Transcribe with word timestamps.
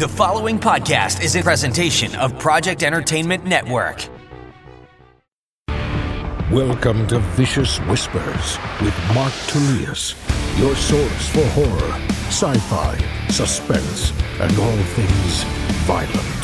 The 0.00 0.08
following 0.08 0.58
podcast 0.58 1.22
is 1.22 1.36
a 1.36 1.42
presentation 1.42 2.14
of 2.14 2.38
Project 2.38 2.82
Entertainment 2.82 3.44
Network. 3.44 4.08
Welcome 6.50 7.06
to 7.08 7.18
Vicious 7.36 7.76
Whispers 7.80 8.58
with 8.80 8.94
Mark 9.14 9.34
Tullius, 9.46 10.14
your 10.58 10.74
source 10.74 11.28
for 11.28 11.44
horror, 11.48 11.92
sci 12.28 12.54
fi, 12.54 12.96
suspense, 13.28 14.14
and 14.40 14.58
all 14.58 14.82
things 14.94 15.44
violent. 15.84 16.39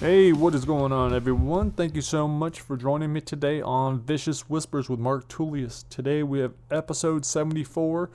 Hey, 0.00 0.32
what 0.32 0.54
is 0.54 0.64
going 0.64 0.92
on, 0.92 1.12
everyone? 1.12 1.72
Thank 1.72 1.94
you 1.94 2.00
so 2.00 2.26
much 2.26 2.62
for 2.62 2.78
joining 2.78 3.12
me 3.12 3.20
today 3.20 3.60
on 3.60 4.00
Vicious 4.00 4.48
Whispers 4.48 4.88
with 4.88 4.98
Mark 4.98 5.28
Tullius. 5.28 5.84
Today 5.90 6.22
we 6.22 6.38
have 6.38 6.54
episode 6.70 7.26
74. 7.26 8.08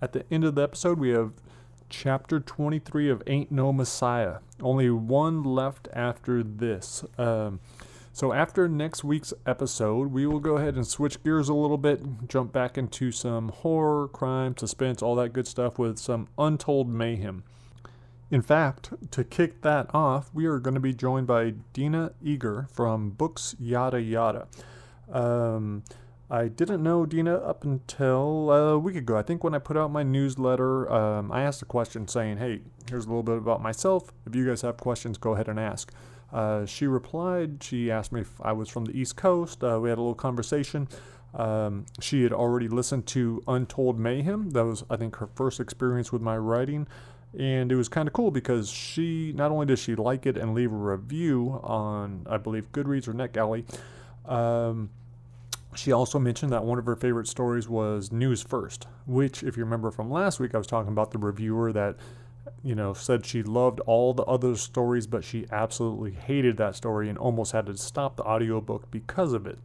At 0.00 0.12
the 0.12 0.24
end 0.30 0.44
of 0.44 0.54
the 0.54 0.62
episode, 0.62 1.00
we 1.00 1.10
have 1.10 1.32
chapter 1.88 2.38
23 2.38 3.10
of 3.10 3.24
Ain't 3.26 3.50
No 3.50 3.72
Messiah. 3.72 4.36
Only 4.60 4.88
one 4.90 5.42
left 5.42 5.88
after 5.92 6.44
this. 6.44 7.04
Um, 7.18 7.58
so, 8.12 8.32
after 8.32 8.68
next 8.68 9.02
week's 9.02 9.34
episode, 9.44 10.12
we 10.12 10.26
will 10.26 10.38
go 10.38 10.58
ahead 10.58 10.76
and 10.76 10.86
switch 10.86 11.20
gears 11.24 11.48
a 11.48 11.54
little 11.54 11.76
bit, 11.76 12.28
jump 12.28 12.52
back 12.52 12.78
into 12.78 13.10
some 13.10 13.48
horror, 13.48 14.06
crime, 14.06 14.56
suspense, 14.56 15.02
all 15.02 15.16
that 15.16 15.32
good 15.32 15.48
stuff 15.48 15.76
with 15.76 15.98
some 15.98 16.28
untold 16.38 16.88
mayhem. 16.88 17.42
In 18.32 18.40
fact, 18.40 18.94
to 19.10 19.24
kick 19.24 19.60
that 19.60 19.94
off, 19.94 20.30
we 20.32 20.46
are 20.46 20.58
going 20.58 20.72
to 20.72 20.80
be 20.80 20.94
joined 20.94 21.26
by 21.26 21.52
Dina 21.74 22.12
Eager 22.22 22.66
from 22.72 23.10
Books 23.10 23.54
Yada 23.60 24.00
Yada. 24.00 24.48
Um, 25.12 25.84
I 26.30 26.48
didn't 26.48 26.82
know 26.82 27.04
Dina 27.04 27.34
up 27.34 27.62
until 27.62 28.50
a 28.50 28.78
week 28.78 28.96
ago. 28.96 29.18
I 29.18 29.22
think 29.22 29.44
when 29.44 29.54
I 29.54 29.58
put 29.58 29.76
out 29.76 29.92
my 29.92 30.02
newsletter, 30.02 30.90
um, 30.90 31.30
I 31.30 31.42
asked 31.42 31.60
a 31.60 31.66
question 31.66 32.08
saying, 32.08 32.38
Hey, 32.38 32.62
here's 32.88 33.04
a 33.04 33.08
little 33.08 33.22
bit 33.22 33.36
about 33.36 33.60
myself. 33.60 34.10
If 34.24 34.34
you 34.34 34.46
guys 34.46 34.62
have 34.62 34.78
questions, 34.78 35.18
go 35.18 35.34
ahead 35.34 35.48
and 35.48 35.60
ask. 35.60 35.92
Uh, 36.32 36.64
she 36.64 36.86
replied, 36.86 37.62
she 37.62 37.90
asked 37.90 38.12
me 38.12 38.22
if 38.22 38.40
I 38.40 38.52
was 38.52 38.70
from 38.70 38.86
the 38.86 38.98
East 38.98 39.14
Coast. 39.14 39.62
Uh, 39.62 39.78
we 39.78 39.90
had 39.90 39.98
a 39.98 40.00
little 40.00 40.14
conversation. 40.14 40.88
Um, 41.34 41.84
she 42.00 42.22
had 42.22 42.32
already 42.32 42.68
listened 42.68 43.06
to 43.08 43.42
Untold 43.46 43.98
Mayhem. 43.98 44.50
That 44.50 44.64
was, 44.64 44.84
I 44.88 44.96
think, 44.96 45.16
her 45.16 45.28
first 45.34 45.60
experience 45.60 46.12
with 46.12 46.22
my 46.22 46.38
writing 46.38 46.86
and 47.38 47.72
it 47.72 47.76
was 47.76 47.88
kind 47.88 48.06
of 48.06 48.12
cool 48.12 48.30
because 48.30 48.70
she 48.70 49.32
not 49.34 49.50
only 49.50 49.66
does 49.66 49.78
she 49.78 49.94
like 49.94 50.26
it 50.26 50.36
and 50.36 50.54
leave 50.54 50.72
a 50.72 50.76
review 50.76 51.60
on 51.62 52.26
I 52.28 52.36
believe 52.36 52.70
Goodreads 52.72 53.08
or 53.08 53.14
NetGalley, 53.14 53.64
um, 54.26 54.90
she 55.74 55.92
also 55.92 56.18
mentioned 56.18 56.52
that 56.52 56.64
one 56.64 56.78
of 56.78 56.86
her 56.86 56.96
favorite 56.96 57.26
stories 57.26 57.68
was 57.68 58.12
News 58.12 58.42
First, 58.42 58.86
which, 59.06 59.42
if 59.42 59.56
you 59.56 59.64
remember 59.64 59.90
from 59.90 60.10
last 60.10 60.38
week, 60.38 60.54
I 60.54 60.58
was 60.58 60.66
talking 60.66 60.92
about 60.92 61.10
the 61.10 61.18
reviewer 61.18 61.72
that 61.72 61.96
you 62.62 62.74
know 62.74 62.92
said 62.92 63.24
she 63.24 63.42
loved 63.42 63.80
all 63.80 64.12
the 64.12 64.24
other 64.24 64.54
stories, 64.56 65.06
but 65.06 65.24
she 65.24 65.46
absolutely 65.50 66.12
hated 66.12 66.58
that 66.58 66.76
story 66.76 67.08
and 67.08 67.16
almost 67.16 67.52
had 67.52 67.66
to 67.66 67.76
stop 67.76 68.16
the 68.16 68.24
audiobook 68.24 68.90
because 68.90 69.32
of 69.32 69.46
it. 69.46 69.58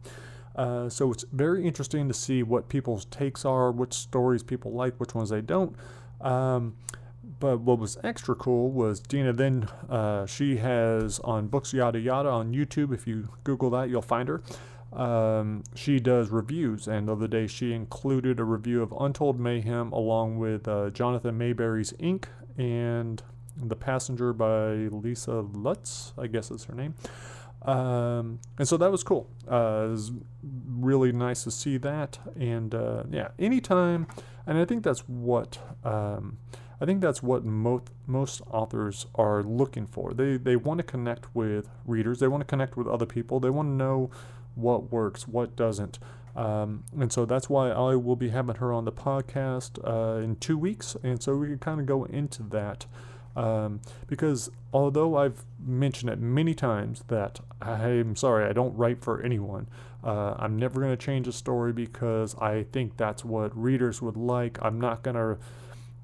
Uh, 0.56 0.88
so 0.88 1.12
it's 1.12 1.24
very 1.32 1.64
interesting 1.64 2.08
to 2.08 2.14
see 2.14 2.42
what 2.42 2.68
people's 2.68 3.04
takes 3.06 3.44
are, 3.44 3.70
which 3.70 3.92
stories 3.92 4.42
people 4.42 4.72
like, 4.72 4.96
which 4.98 5.14
ones 5.14 5.30
they 5.30 5.40
don't. 5.40 5.76
Um, 6.20 6.74
but 7.40 7.60
what 7.60 7.78
was 7.78 7.98
extra 8.02 8.34
cool 8.34 8.70
was 8.70 9.00
Dina 9.00 9.32
then, 9.32 9.68
uh, 9.88 10.26
she 10.26 10.56
has 10.56 11.18
on 11.20 11.48
Books 11.48 11.72
Yada 11.72 11.98
Yada 11.98 12.28
on 12.28 12.52
YouTube. 12.52 12.92
If 12.92 13.06
you 13.06 13.28
Google 13.44 13.70
that, 13.70 13.88
you'll 13.88 14.02
find 14.02 14.28
her. 14.28 14.42
Um, 14.92 15.64
she 15.74 16.00
does 16.00 16.30
reviews, 16.30 16.88
and 16.88 17.08
the 17.08 17.12
other 17.12 17.28
day 17.28 17.46
she 17.46 17.72
included 17.72 18.40
a 18.40 18.44
review 18.44 18.82
of 18.82 18.92
Untold 18.98 19.38
Mayhem 19.38 19.92
along 19.92 20.38
with 20.38 20.66
uh, 20.66 20.90
Jonathan 20.90 21.36
Maberry's 21.36 21.92
Ink 21.98 22.28
and 22.56 23.22
The 23.56 23.76
Passenger 23.76 24.32
by 24.32 24.72
Lisa 24.72 25.40
Lutz, 25.40 26.14
I 26.16 26.26
guess 26.26 26.50
is 26.50 26.64
her 26.64 26.74
name. 26.74 26.94
Um, 27.62 28.38
and 28.58 28.66
so 28.66 28.76
that 28.78 28.90
was 28.90 29.02
cool. 29.02 29.28
Uh, 29.50 29.86
it 29.86 29.90
was 29.90 30.12
really 30.42 31.12
nice 31.12 31.44
to 31.44 31.50
see 31.50 31.76
that. 31.78 32.18
And 32.38 32.74
uh, 32.74 33.02
yeah, 33.10 33.28
anytime, 33.38 34.06
and 34.46 34.56
I 34.58 34.64
think 34.64 34.84
that's 34.84 35.00
what. 35.00 35.58
Um, 35.84 36.38
I 36.80 36.84
think 36.84 37.00
that's 37.00 37.22
what 37.22 37.44
most 37.44 37.88
most 38.06 38.40
authors 38.50 39.06
are 39.14 39.42
looking 39.42 39.86
for. 39.86 40.12
They 40.12 40.36
they 40.36 40.56
want 40.56 40.78
to 40.78 40.84
connect 40.84 41.34
with 41.34 41.68
readers. 41.84 42.20
They 42.20 42.28
want 42.28 42.40
to 42.42 42.46
connect 42.46 42.76
with 42.76 42.86
other 42.86 43.06
people. 43.06 43.40
They 43.40 43.50
want 43.50 43.68
to 43.68 43.72
know 43.72 44.10
what 44.54 44.92
works, 44.92 45.26
what 45.26 45.56
doesn't. 45.56 45.98
Um, 46.36 46.84
and 46.98 47.12
so 47.12 47.24
that's 47.24 47.50
why 47.50 47.70
I 47.70 47.96
will 47.96 48.16
be 48.16 48.28
having 48.28 48.56
her 48.56 48.72
on 48.72 48.84
the 48.84 48.92
podcast 48.92 49.78
uh, 49.84 50.22
in 50.22 50.36
two 50.36 50.56
weeks. 50.56 50.96
And 51.02 51.20
so 51.20 51.34
we 51.36 51.48
can 51.48 51.58
kind 51.58 51.80
of 51.80 51.86
go 51.86 52.04
into 52.04 52.42
that. 52.44 52.86
Um, 53.34 53.80
because 54.06 54.50
although 54.72 55.16
I've 55.16 55.44
mentioned 55.64 56.10
it 56.10 56.18
many 56.20 56.54
times 56.54 57.04
that 57.08 57.40
I'm 57.60 58.16
sorry, 58.16 58.48
I 58.48 58.52
don't 58.52 58.76
write 58.76 59.02
for 59.02 59.20
anyone. 59.22 59.68
Uh, 60.02 60.34
I'm 60.38 60.56
never 60.56 60.80
going 60.80 60.96
to 60.96 60.96
change 60.96 61.26
a 61.26 61.32
story 61.32 61.72
because 61.72 62.36
I 62.36 62.64
think 62.72 62.96
that's 62.96 63.24
what 63.24 63.56
readers 63.56 64.00
would 64.00 64.16
like. 64.16 64.58
I'm 64.62 64.80
not 64.80 65.02
going 65.02 65.16
to 65.16 65.38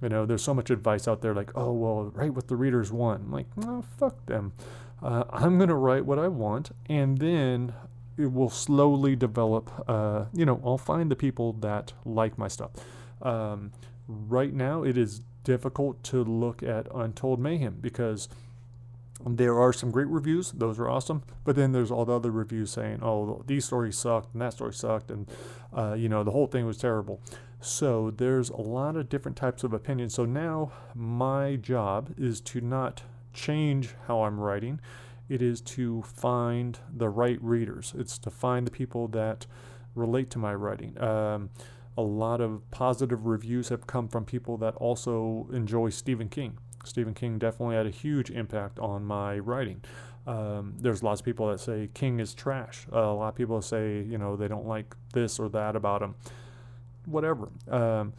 you 0.05 0.11
know, 0.11 0.27
there's 0.27 0.43
so 0.43 0.53
much 0.53 0.69
advice 0.69 1.09
out 1.09 1.23
there 1.23 1.35
like, 1.35 1.51
oh, 1.55 1.73
well, 1.73 2.13
write 2.15 2.35
what 2.35 2.47
the 2.47 2.57
readers 2.57 2.93
want. 2.93 3.23
I'm 3.23 3.33
like, 3.33 3.47
no, 3.57 3.83
fuck 3.97 4.27
them. 4.27 4.53
Uh, 5.03 5.25
I'm 5.31 5.57
going 5.57 5.71
to 5.71 5.75
write 5.75 6.05
what 6.05 6.19
I 6.19 6.29
want, 6.29 6.73
and 6.91 7.17
then 7.17 7.73
it 8.19 8.31
will 8.31 8.51
slowly 8.51 9.17
develop. 9.17 9.71
Uh, 9.89 10.27
you 10.35 10.45
know, 10.45 10.61
I'll 10.63 10.77
find 10.77 11.11
the 11.11 11.17
people 11.17 11.55
that 11.55 11.95
like 12.05 12.37
my 12.37 12.49
stuff. 12.49 12.73
Um, 13.23 13.73
right 14.07 14.53
now, 14.53 14.83
it 14.83 14.99
is 14.99 15.23
difficult 15.43 16.03
to 16.05 16.23
look 16.23 16.63
at 16.63 16.87
Untold 16.95 17.41
Mayhem 17.41 17.79
because 17.81 18.29
there 19.27 19.59
are 19.59 19.73
some 19.73 19.91
great 19.91 20.09
reviews; 20.09 20.53
those 20.53 20.79
are 20.79 20.89
awesome. 20.89 21.23
But 21.45 21.57
then 21.57 21.73
there's 21.73 21.91
all 21.91 22.05
the 22.05 22.15
other 22.15 22.31
reviews 22.31 22.71
saying, 22.71 23.01
"Oh, 23.03 23.43
these 23.47 23.65
stories 23.65 23.97
sucked, 23.97 24.33
and 24.33 24.43
that 24.43 24.55
story 24.55 24.75
sucked, 24.75 25.11
and 25.11 25.31
uh, 25.77 25.95
you 25.95 26.09
know, 26.09 26.25
the 26.25 26.31
whole 26.31 26.47
thing 26.47 26.67
was 26.67 26.79
terrible." 26.79 27.21
So 27.61 28.11
there's 28.11 28.51
a 28.51 28.61
lot 28.61 28.97
of 28.97 29.09
different 29.09 29.39
types 29.39 29.65
of 29.65 29.73
opinions. 29.73 30.13
So 30.15 30.27
now 30.27 30.73
my 30.95 31.57
job 31.57 32.13
is 32.19 32.43
to 32.43 32.61
not 32.61 33.03
change 33.33 33.95
how 34.07 34.23
I'm 34.23 34.39
writing. 34.39 34.81
It 35.31 35.41
is 35.41 35.63
to 35.63 36.03
find 36.03 36.79
the 36.95 37.09
right 37.09 37.43
readers. 37.43 37.95
It's 37.97 38.19
to 38.19 38.31
find 38.31 38.67
the 38.67 38.71
people 38.71 39.09
that 39.09 39.47
relate 39.95 40.29
to 40.31 40.39
my 40.39 40.55
writing. 40.55 41.01
Um, 41.03 41.51
a 41.97 42.03
lot 42.03 42.41
of 42.41 42.69
positive 42.71 43.25
reviews 43.25 43.69
have 43.69 43.87
come 43.87 44.09
from 44.09 44.25
people 44.25 44.57
that 44.59 44.75
also 44.77 45.49
enjoy 45.53 45.91
Stephen 45.91 46.29
King. 46.29 46.59
Stephen 46.87 47.15
King 47.15 47.39
definitely 47.39 47.77
had 47.77 47.87
a 47.87 47.91
huge 47.91 48.31
impact 48.31 48.79
on 48.79 49.05
my 49.05 49.39
writing. 49.39 49.83
Um, 50.27 50.75
there's 50.79 51.03
lots 51.03 51.21
of 51.21 51.25
people 51.25 51.49
that 51.51 51.61
say 51.61 51.91
King 51.93 52.19
is 52.21 52.35
trash. 52.35 52.87
Uh, 52.93 52.99
a 52.99 53.15
lot 53.15 53.29
of 53.29 53.35
people 53.35 53.61
say, 53.61 54.03
you 54.03 54.17
know, 54.17 54.37
they 54.37 54.49
don't 54.49 54.67
like 54.67 54.95
this 55.13 55.39
or 55.39 55.49
that 55.51 55.77
about 55.77 56.03
him 56.03 56.15
whatever. 57.07 57.49
Um, 57.69 58.13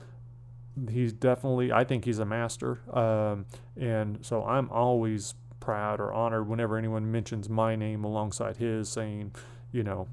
he's 0.89 1.13
definitely, 1.13 1.71
I 1.71 1.83
think 1.83 2.05
he's 2.05 2.19
a 2.19 2.25
master. 2.25 2.79
Um, 2.95 3.45
and 3.77 4.19
so 4.25 4.43
I'm 4.45 4.69
always 4.69 5.35
proud 5.59 5.99
or 5.99 6.13
honored 6.13 6.47
whenever 6.47 6.77
anyone 6.77 7.11
mentions 7.11 7.49
my 7.49 7.75
name 7.75 8.03
alongside 8.03 8.57
his, 8.57 8.89
saying, 8.89 9.33
you 9.71 9.83
know, 9.83 10.07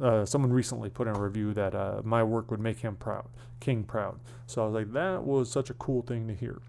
uh, 0.00 0.24
someone 0.24 0.52
recently 0.52 0.90
put 0.90 1.08
in 1.08 1.16
a 1.16 1.20
review 1.20 1.54
that 1.54 1.74
uh, 1.74 2.02
my 2.04 2.22
work 2.22 2.50
would 2.50 2.60
make 2.60 2.80
him 2.80 2.96
proud, 2.96 3.28
King 3.60 3.82
proud. 3.84 4.20
So 4.46 4.62
I 4.62 4.66
was 4.66 4.74
like, 4.74 4.92
that 4.92 5.24
was 5.24 5.50
such 5.50 5.70
a 5.70 5.74
cool 5.74 6.02
thing 6.02 6.28
to 6.28 6.34
hear. 6.34 6.60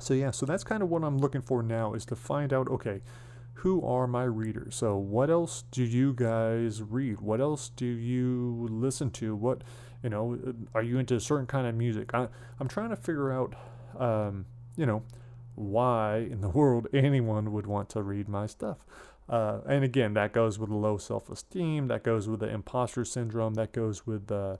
So 0.00 0.14
yeah, 0.14 0.30
so 0.30 0.46
that's 0.46 0.64
kind 0.64 0.82
of 0.82 0.88
what 0.88 1.04
I'm 1.04 1.18
looking 1.18 1.42
for 1.42 1.62
now 1.62 1.94
is 1.94 2.04
to 2.06 2.16
find 2.16 2.52
out, 2.52 2.68
okay, 2.68 3.02
who 3.54 3.84
are 3.84 4.06
my 4.06 4.24
readers? 4.24 4.74
So 4.74 4.96
what 4.96 5.30
else 5.30 5.64
do 5.70 5.84
you 5.84 6.14
guys 6.14 6.82
read? 6.82 7.20
What 7.20 7.40
else 7.40 7.68
do 7.68 7.86
you 7.86 8.66
listen 8.70 9.10
to? 9.12 9.36
What 9.36 9.62
you 10.02 10.10
know, 10.10 10.38
are 10.74 10.82
you 10.82 10.98
into 10.98 11.14
a 11.14 11.20
certain 11.20 11.46
kind 11.46 11.66
of 11.66 11.74
music? 11.74 12.14
I, 12.14 12.28
I'm 12.58 12.68
trying 12.68 12.90
to 12.90 12.96
figure 12.96 13.32
out, 13.32 13.54
um, 13.98 14.46
you 14.76 14.86
know, 14.86 15.02
why 15.54 16.18
in 16.18 16.40
the 16.40 16.48
world 16.60 16.88
anyone 16.92 17.52
would 17.52 17.66
want 17.66 17.88
to 17.90 18.02
read 18.02 18.28
my 18.28 18.46
stuff. 18.46 18.78
Uh, 19.28 19.60
and 19.68 19.84
again, 19.84 20.14
that 20.14 20.32
goes 20.32 20.58
with 20.58 20.70
low 20.70 20.98
self-esteem. 20.98 21.86
That 21.88 22.02
goes 22.02 22.28
with 22.28 22.40
the 22.40 22.48
imposter 22.48 23.04
syndrome. 23.04 23.54
That 23.54 23.72
goes 23.72 24.06
with 24.06 24.26
the, 24.26 24.58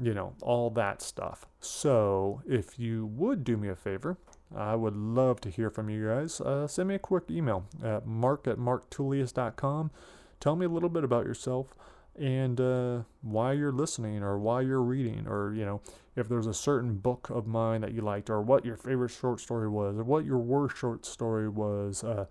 you 0.00 0.12
know, 0.12 0.34
all 0.42 0.68
that 0.70 1.00
stuff. 1.00 1.46
So 1.60 2.42
if 2.46 2.78
you 2.78 3.06
would 3.06 3.42
do 3.42 3.56
me 3.56 3.68
a 3.68 3.76
favor, 3.76 4.18
I 4.54 4.74
would 4.74 4.96
love 4.96 5.40
to 5.42 5.50
hear 5.50 5.70
from 5.70 5.90
you 5.90 6.06
guys. 6.06 6.40
Uh, 6.40 6.66
send 6.66 6.88
me 6.88 6.94
a 6.94 7.00
quick 7.00 7.24
email 7.30 7.66
at 7.82 8.06
mark 8.06 8.46
at 8.46 8.58
marktullius.com. 8.58 9.90
Tell 10.38 10.56
me 10.56 10.66
a 10.66 10.68
little 10.68 10.88
bit 10.88 11.04
about 11.04 11.24
yourself 11.24 11.74
and 12.18 12.60
uh, 12.60 13.02
why 13.22 13.52
you're 13.52 13.72
listening 13.72 14.22
or 14.22 14.38
why 14.38 14.60
you're 14.62 14.82
reading 14.82 15.26
or 15.26 15.54
you 15.54 15.64
know 15.64 15.80
if 16.14 16.28
there's 16.28 16.46
a 16.46 16.54
certain 16.54 16.94
book 16.94 17.28
of 17.30 17.46
mine 17.46 17.82
that 17.82 17.92
you 17.92 18.00
liked 18.00 18.30
or 18.30 18.40
what 18.40 18.64
your 18.64 18.76
favorite 18.76 19.10
short 19.10 19.40
story 19.40 19.68
was 19.68 19.98
or 19.98 20.04
what 20.04 20.24
your 20.24 20.38
worst 20.38 20.76
short 20.76 21.04
story 21.04 21.48
was 21.48 22.02
uh, 22.04 22.24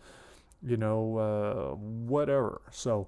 you 0.64 0.78
know 0.78 1.18
uh, 1.18 1.76
whatever 1.76 2.62
so 2.72 3.08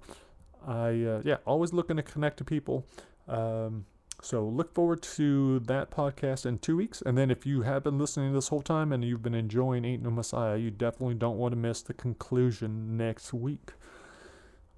i 0.68 0.90
uh, 1.04 1.22
yeah 1.24 1.38
always 1.46 1.74
looking 1.74 1.96
to 1.98 2.04
connect 2.04 2.38
to 2.38 2.44
people 2.44 2.86
um, 3.28 3.86
So 4.22 4.44
look 4.46 4.74
forward 4.74 5.04
to 5.04 5.60
that 5.60 5.92
podcast 5.92 6.46
in 6.46 6.58
two 6.58 6.76
weeks. 6.76 7.04
And 7.06 7.18
then 7.18 7.30
if 7.30 7.46
you 7.46 7.62
have 7.62 7.84
been 7.84 8.00
listening 8.00 8.34
this 8.34 8.48
whole 8.48 8.62
time 8.62 8.92
and 8.92 9.04
you've 9.04 9.22
been 9.22 9.36
enjoying 9.36 9.86
Ain't 9.86 10.04
No 10.04 10.10
Messiah, 10.10 10.58
you 10.58 10.72
definitely 10.72 11.16
don't 11.16 11.38
want 11.38 11.52
to 11.52 11.58
miss 11.58 11.82
the 11.82 11.94
conclusion 11.94 12.98
next 12.98 13.32
week. 13.32 13.74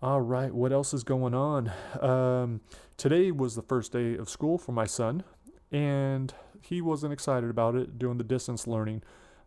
All 0.02 0.22
right, 0.22 0.54
what 0.54 0.72
else 0.72 0.94
is 0.94 1.04
going 1.04 1.34
on? 1.34 1.72
Um, 2.00 2.62
today 2.96 3.32
was 3.32 3.56
the 3.56 3.62
first 3.62 3.92
day 3.92 4.16
of 4.16 4.30
school 4.30 4.58
for 4.58 4.72
my 4.72 4.86
son, 4.86 5.24
and 5.72 6.34
he 6.62 6.82
wasn't 6.82 7.12
excited 7.12 7.50
about 7.50 7.76
it 7.76 8.00
doing 8.00 8.18
the 8.18 8.24
distance 8.24 8.66
learning, 8.66 9.04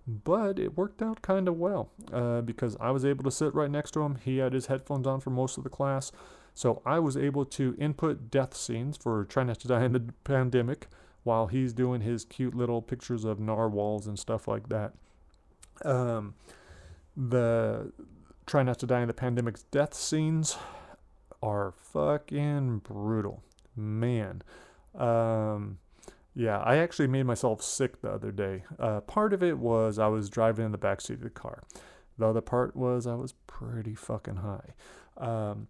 but 0.07 0.59
it 0.59 0.77
worked 0.77 1.01
out 1.01 1.23
kind 1.23 1.49
of 1.49 1.57
well 1.57 1.91
uh, 2.13 2.43
because 2.43 2.77
I 2.81 2.91
was 2.91 3.03
able 3.03 3.25
to 3.25 3.31
sit 3.31 3.55
right 3.55 3.71
next 3.71 3.93
to 3.93 4.03
him. 4.03 4.19
He 4.23 4.39
had 4.39 4.53
his 4.53 4.67
headphones 4.67 5.07
on 5.07 5.21
for 5.21 5.31
most 5.31 5.57
of 5.57 5.65
the 5.65 5.71
class, 5.71 6.13
so 6.55 6.83
I 6.85 6.99
was 6.99 7.17
able 7.17 7.45
to 7.47 7.75
input 7.79 8.31
death 8.31 8.55
scenes 8.55 8.97
for 8.97 9.25
Try 9.25 9.45
Not 9.45 9.61
to 9.61 9.69
Die 9.69 9.85
in 9.85 9.93
the 9.93 10.13
Pandemic 10.25 10.89
while 11.25 11.47
he's 11.47 11.73
doing 11.73 12.01
his 12.01 12.25
cute 12.25 12.55
little 12.55 12.83
pictures 12.83 13.25
of 13.25 13.39
narwhals 13.39 14.07
and 14.07 14.19
stuff 14.19 14.49
like 14.49 14.69
that. 14.69 14.93
Um, 15.85 16.35
the 17.17 17.93
Try 18.47 18.63
Not 18.63 18.79
to 18.81 18.87
Die 18.87 19.01
in 19.01 19.09
the 19.09 19.15
Pandemic's 19.15 19.63
death 19.65 19.95
scenes 19.95 20.57
are 21.43 21.73
fucking 21.77 22.79
brutal. 22.79 23.43
Man. 23.75 24.43
Um, 24.95 25.79
yeah, 26.35 26.59
I 26.59 26.77
actually 26.77 27.09
made 27.09 27.25
myself 27.25 27.63
sick 27.63 28.01
the 28.01 28.11
other 28.11 28.31
day. 28.31 28.65
Uh, 28.79 29.01
part 29.01 29.33
of 29.33 29.43
it 29.43 29.59
was 29.59 29.99
I 29.99 30.09
was 30.09 30.29
driving 30.29 30.67
in 30.67 30.73
the 30.73 30.79
backseat 30.79 31.15
of 31.15 31.21
the 31.21 31.31
car. 31.31 31.63
The 32.19 32.27
other 32.27 32.41
part 32.41 32.77
was 32.77 33.07
I 33.07 33.15
was 33.15 33.33
pretty 33.47 33.95
fucking 33.95 34.37
high. 34.37 34.75
Um, 35.17 35.69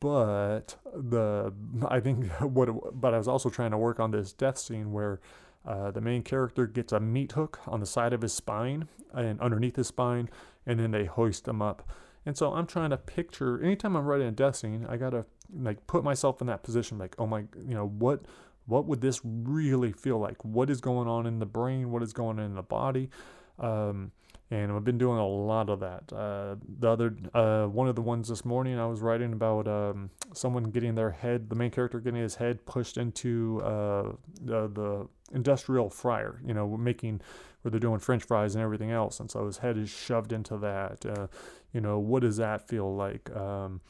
but 0.00 0.76
the 0.94 1.52
I 1.88 2.00
think 2.00 2.30
what 2.40 3.00
but 3.00 3.14
I 3.14 3.18
was 3.18 3.28
also 3.28 3.50
trying 3.50 3.72
to 3.72 3.78
work 3.78 4.00
on 4.00 4.10
this 4.10 4.32
death 4.32 4.58
scene 4.58 4.92
where 4.92 5.20
uh, 5.66 5.90
the 5.90 6.00
main 6.00 6.22
character 6.22 6.66
gets 6.66 6.92
a 6.92 7.00
meat 7.00 7.32
hook 7.32 7.58
on 7.66 7.80
the 7.80 7.86
side 7.86 8.12
of 8.12 8.22
his 8.22 8.32
spine 8.32 8.88
and 9.12 9.40
underneath 9.40 9.76
his 9.76 9.88
spine, 9.88 10.28
and 10.64 10.78
then 10.78 10.92
they 10.92 11.04
hoist 11.04 11.48
him 11.48 11.60
up. 11.60 11.88
And 12.24 12.36
so 12.36 12.52
I'm 12.52 12.66
trying 12.66 12.90
to 12.90 12.96
picture 12.96 13.62
anytime 13.62 13.96
I'm 13.96 14.04
writing 14.04 14.28
a 14.28 14.32
death 14.32 14.56
scene, 14.56 14.86
I 14.88 14.96
gotta 14.96 15.26
like 15.54 15.86
put 15.86 16.04
myself 16.04 16.40
in 16.40 16.46
that 16.46 16.62
position, 16.62 16.98
like, 16.98 17.14
oh 17.18 17.26
my, 17.26 17.40
you 17.56 17.74
know, 17.74 17.86
what 17.86 18.22
what 18.66 18.86
would 18.86 19.00
this 19.00 19.20
really 19.24 19.92
feel 19.92 20.18
like? 20.18 20.44
What 20.44 20.70
is 20.70 20.80
going 20.80 21.08
on 21.08 21.26
in 21.26 21.38
the 21.38 21.46
brain? 21.46 21.92
What 21.92 22.02
is 22.02 22.12
going 22.12 22.38
on 22.38 22.44
in 22.44 22.54
the 22.54 22.62
body? 22.62 23.10
Um, 23.58 24.10
and 24.50 24.70
I've 24.70 24.84
been 24.84 24.98
doing 24.98 25.18
a 25.18 25.26
lot 25.26 25.68
of 25.68 25.80
that. 25.80 26.12
Uh, 26.12 26.56
the 26.78 26.88
other 26.88 27.16
uh, 27.34 27.66
one 27.66 27.88
of 27.88 27.96
the 27.96 28.02
ones 28.02 28.28
this 28.28 28.44
morning, 28.44 28.78
I 28.78 28.86
was 28.86 29.00
writing 29.00 29.32
about 29.32 29.66
um, 29.66 30.10
someone 30.34 30.64
getting 30.64 30.94
their 30.94 31.10
head, 31.10 31.48
the 31.50 31.56
main 31.56 31.70
character 31.70 31.98
getting 31.98 32.22
his 32.22 32.36
head 32.36 32.64
pushed 32.64 32.96
into 32.96 33.60
uh, 33.64 34.12
the, 34.40 34.68
the 34.68 35.08
industrial 35.32 35.90
fryer, 35.90 36.40
you 36.46 36.54
know, 36.54 36.76
making 36.76 37.20
where 37.62 37.70
they're 37.70 37.80
doing 37.80 37.98
French 37.98 38.22
fries 38.22 38.54
and 38.54 38.62
everything 38.62 38.92
else, 38.92 39.18
and 39.18 39.30
so 39.30 39.46
his 39.46 39.58
head 39.58 39.76
is 39.76 39.90
shoved 39.90 40.32
into 40.32 40.56
that. 40.58 41.04
Uh, 41.04 41.26
you 41.72 41.80
know, 41.80 41.98
what 41.98 42.22
does 42.22 42.36
that 42.36 42.68
feel 42.68 42.94
like? 42.94 43.34
Um, 43.34 43.80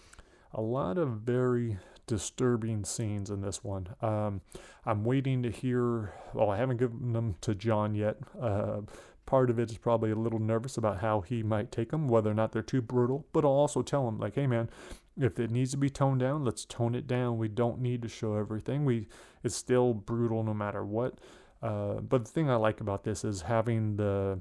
a 0.55 0.63
lot 0.63 0.97
of 0.97 1.21
very 1.21 1.77
disturbing 2.07 2.85
scenes 2.85 3.31
in 3.31 3.43
this 3.43 3.63
one. 3.63 3.89
Um, 4.01 4.41
I'm 4.87 5.05
waiting 5.05 5.43
to 5.43 5.51
hear. 5.51 6.15
Well, 6.33 6.51
I 6.51 6.57
haven't 6.57 6.79
given 6.79 7.13
them 7.13 7.35
to 7.43 7.55
John 7.55 7.95
yet. 7.95 8.17
Uh, 8.41 8.83
part 9.27 9.51
of 9.51 9.59
it 9.59 9.71
is 9.71 9.79
probably 9.79 10.11
a 10.11 10.17
little 10.17 10.39
nervous 10.39 10.77
about 10.77 11.01
how 11.01 11.21
he 11.21 11.43
might 11.43 11.73
take 11.73 11.91
them, 11.91 12.09
whether 12.09 12.31
or 12.31 12.35
not 12.35 12.53
they're 12.53 12.63
too 12.63 12.81
brutal. 12.81 13.27
But 13.33 13.45
I'll 13.45 13.51
also 13.51 13.83
tell 13.83 14.09
him, 14.09 14.19
like, 14.19 14.35
hey 14.37 14.47
man, 14.47 14.71
if 15.19 15.39
it 15.39 15.51
needs 15.51 15.73
to 15.73 15.77
be 15.77 15.91
toned 15.91 16.21
down, 16.21 16.45
let's 16.45 16.65
tone 16.65 16.95
it 16.95 17.07
down. 17.07 17.39
We 17.39 17.49
don't 17.49 17.81
need 17.81 18.03
to 18.03 18.09
show 18.09 18.37
everything. 18.37 18.85
We 18.85 19.09
it's 19.43 19.57
still 19.57 19.95
brutal 19.95 20.43
no 20.43 20.55
matter 20.55 20.85
what. 20.85 21.19
Uh, 21.63 21.95
but 21.95 22.25
the 22.25 22.31
thing 22.31 22.51
I 22.51 22.57
like 22.57 22.81
about 22.81 23.05
this 23.05 23.25
is 23.25 23.43
having 23.43 23.97
the 23.97 24.41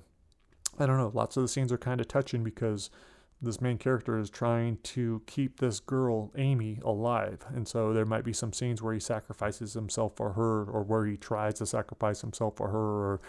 I 0.78 0.86
don't 0.86 0.98
know. 0.98 1.12
Lots 1.14 1.38
of 1.38 1.44
the 1.44 1.48
scenes 1.48 1.72
are 1.72 1.78
kind 1.78 2.02
of 2.02 2.08
touching 2.08 2.44
because 2.44 2.90
this 3.42 3.62
main 3.62 3.78
character 3.78 4.18
is 4.18 4.30
trying 4.30 4.78
to 4.84 5.22
keep 5.28 5.60
this 5.60 5.80
girl, 5.80 6.32
Amy, 6.38 6.80
alive. 6.84 7.46
And 7.54 7.68
so 7.68 7.94
there 7.94 8.06
might 8.06 8.24
be 8.24 8.34
some 8.34 8.54
scenes 8.54 8.82
where 8.82 8.94
he 8.94 9.00
sacrifices 9.00 9.74
himself 9.74 10.14
for 10.16 10.34
her, 10.34 10.64
or 10.64 10.84
where 10.84 11.06
he 11.06 11.18
tries 11.18 11.56
to 11.56 11.66
sacrifice 11.66 12.22
himself 12.22 12.56
for 12.58 12.70
her, 12.70 12.78
or 12.78 13.22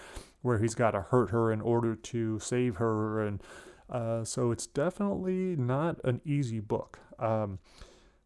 where 0.42 0.58
he's 0.58 0.74
got 0.74 0.92
to 0.92 1.02
hurt 1.02 1.30
her 1.30 1.52
in 1.52 1.60
order 1.60 1.94
to 1.94 2.38
save 2.38 2.76
her. 2.76 3.26
And 3.26 3.42
uh, 3.90 4.24
so 4.24 4.52
it's 4.52 4.66
definitely 4.66 5.56
not 5.56 6.02
an 6.04 6.20
easy 6.24 6.60
book. 6.60 6.98
Um, 7.18 7.58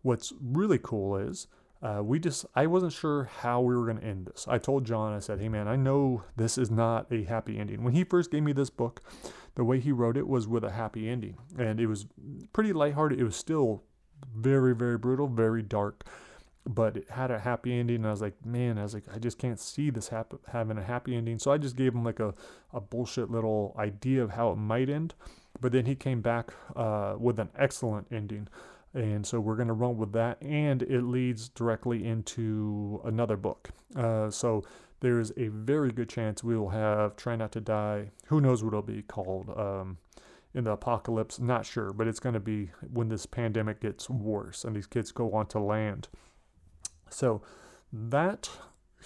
what's 0.02 0.32
really 0.40 0.78
cool 0.78 1.16
is 1.16 1.46
uh, 1.82 2.02
we 2.02 2.18
just 2.18 2.44
I 2.54 2.66
wasn't 2.66 2.92
sure 2.92 3.24
how 3.24 3.60
we 3.60 3.74
were 3.74 3.84
going 3.84 3.98
to 3.98 4.04
end 4.04 4.26
this. 4.26 4.46
I 4.46 4.58
told 4.58 4.84
John, 4.84 5.14
I 5.14 5.18
said, 5.18 5.40
"Hey 5.40 5.48
man, 5.48 5.66
I 5.66 5.76
know 5.76 6.24
this 6.36 6.58
is 6.58 6.70
not 6.70 7.10
a 7.10 7.24
happy 7.24 7.58
ending." 7.58 7.82
When 7.82 7.94
he 7.94 8.04
first 8.04 8.30
gave 8.30 8.42
me 8.42 8.52
this 8.52 8.70
book, 8.70 9.02
the 9.54 9.64
way 9.64 9.80
he 9.80 9.90
wrote 9.90 10.16
it 10.16 10.28
was 10.28 10.46
with 10.46 10.62
a 10.62 10.72
happy 10.72 11.08
ending, 11.08 11.38
and 11.58 11.80
it 11.80 11.86
was 11.86 12.06
pretty 12.52 12.74
lighthearted. 12.74 13.18
It 13.18 13.24
was 13.24 13.36
still 13.36 13.82
very 14.36 14.74
very 14.74 14.98
brutal, 14.98 15.26
very 15.26 15.62
dark, 15.62 16.04
but 16.66 16.98
it 16.98 17.10
had 17.10 17.30
a 17.30 17.38
happy 17.38 17.72
ending. 17.72 17.96
And 17.96 18.08
I 18.08 18.10
was 18.10 18.20
like, 18.20 18.44
man, 18.44 18.76
I 18.76 18.82
was 18.82 18.92
like, 18.92 19.04
I 19.14 19.18
just 19.18 19.38
can't 19.38 19.58
see 19.58 19.88
this 19.88 20.10
having 20.48 20.76
a 20.76 20.84
happy 20.84 21.16
ending. 21.16 21.38
So 21.38 21.50
I 21.50 21.56
just 21.56 21.76
gave 21.76 21.94
him 21.94 22.04
like 22.04 22.20
a 22.20 22.34
a 22.74 22.80
bullshit 22.80 23.30
little 23.30 23.74
idea 23.78 24.22
of 24.22 24.32
how 24.32 24.52
it 24.52 24.56
might 24.56 24.90
end, 24.90 25.14
but 25.62 25.72
then 25.72 25.86
he 25.86 25.94
came 25.94 26.20
back 26.20 26.52
uh, 26.76 27.14
with 27.18 27.38
an 27.38 27.48
excellent 27.56 28.06
ending. 28.12 28.48
And 28.92 29.24
so 29.24 29.38
we're 29.38 29.56
going 29.56 29.68
to 29.68 29.74
run 29.74 29.96
with 29.96 30.12
that, 30.12 30.42
and 30.42 30.82
it 30.82 31.02
leads 31.02 31.48
directly 31.48 32.04
into 32.04 33.00
another 33.04 33.36
book. 33.36 33.70
Uh, 33.94 34.30
so 34.30 34.64
there 35.00 35.20
is 35.20 35.32
a 35.36 35.48
very 35.48 35.92
good 35.92 36.08
chance 36.08 36.42
we 36.42 36.56
will 36.56 36.70
have 36.70 37.16
Try 37.16 37.36
Not 37.36 37.52
to 37.52 37.60
Die. 37.60 38.10
Who 38.26 38.40
knows 38.40 38.62
what 38.62 38.70
it'll 38.70 38.82
be 38.82 39.02
called 39.02 39.50
um, 39.56 39.98
in 40.54 40.64
the 40.64 40.72
apocalypse? 40.72 41.38
Not 41.38 41.64
sure, 41.64 41.92
but 41.92 42.08
it's 42.08 42.20
going 42.20 42.34
to 42.34 42.40
be 42.40 42.70
when 42.92 43.08
this 43.08 43.26
pandemic 43.26 43.80
gets 43.80 44.10
worse 44.10 44.64
and 44.64 44.74
these 44.74 44.86
kids 44.86 45.12
go 45.12 45.32
on 45.32 45.46
to 45.46 45.60
land. 45.60 46.08
So 47.10 47.42
that 47.92 48.50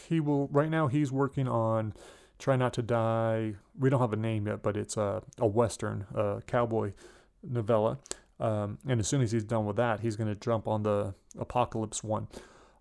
he 0.08 0.18
will, 0.18 0.48
right 0.48 0.70
now, 0.70 0.88
he's 0.88 1.12
working 1.12 1.46
on 1.46 1.92
Try 2.38 2.56
Not 2.56 2.72
to 2.74 2.82
Die. 2.82 3.54
We 3.78 3.90
don't 3.90 4.00
have 4.00 4.12
a 4.12 4.16
name 4.16 4.46
yet, 4.46 4.62
but 4.62 4.76
it's 4.76 4.96
a, 4.96 5.22
a 5.38 5.46
Western, 5.46 6.06
a 6.14 6.42
cowboy 6.46 6.92
novella. 7.42 7.98
Um, 8.44 8.78
and 8.86 9.00
as 9.00 9.08
soon 9.08 9.22
as 9.22 9.32
he's 9.32 9.44
done 9.44 9.64
with 9.64 9.76
that, 9.76 10.00
he's 10.00 10.16
going 10.16 10.28
to 10.28 10.38
jump 10.38 10.68
on 10.68 10.82
the 10.82 11.14
Apocalypse 11.38 12.04
one. 12.04 12.28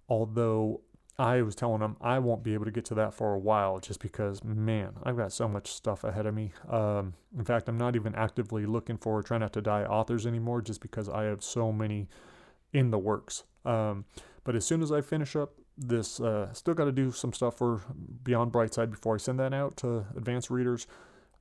Although 0.09 0.81
I 1.17 1.41
was 1.41 1.55
telling 1.55 1.81
him 1.81 1.95
I 2.01 2.19
won't 2.19 2.43
be 2.43 2.53
able 2.53 2.65
to 2.65 2.71
get 2.71 2.83
to 2.85 2.95
that 2.95 3.13
for 3.13 3.33
a 3.33 3.39
while 3.39 3.79
just 3.79 4.01
because, 4.01 4.43
man, 4.43 4.91
I've 5.03 5.15
got 5.15 5.31
so 5.31 5.47
much 5.47 5.71
stuff 5.71 6.03
ahead 6.03 6.25
of 6.25 6.35
me. 6.35 6.51
Um, 6.69 7.13
in 7.37 7.45
fact, 7.45 7.69
I'm 7.69 7.77
not 7.77 7.95
even 7.95 8.13
actively 8.13 8.65
looking 8.65 8.97
for 8.97 9.23
Try 9.23 9.37
Not 9.37 9.53
to 9.53 9.61
Die 9.61 9.85
authors 9.85 10.27
anymore 10.27 10.61
just 10.61 10.81
because 10.81 11.07
I 11.07 11.23
have 11.23 11.41
so 11.41 11.71
many 11.71 12.09
in 12.73 12.91
the 12.91 12.99
works. 12.99 13.43
Um, 13.63 14.03
but 14.43 14.57
as 14.57 14.65
soon 14.65 14.81
as 14.83 14.91
I 14.91 14.99
finish 14.99 15.33
up 15.37 15.53
this, 15.77 16.19
uh, 16.19 16.51
still 16.51 16.73
got 16.73 16.85
to 16.85 16.91
do 16.91 17.11
some 17.13 17.31
stuff 17.31 17.57
for 17.57 17.83
Beyond 18.23 18.51
Brightside 18.51 18.91
before 18.91 19.15
I 19.15 19.17
send 19.17 19.39
that 19.39 19.53
out 19.53 19.77
to 19.77 20.05
advanced 20.17 20.49
readers. 20.49 20.87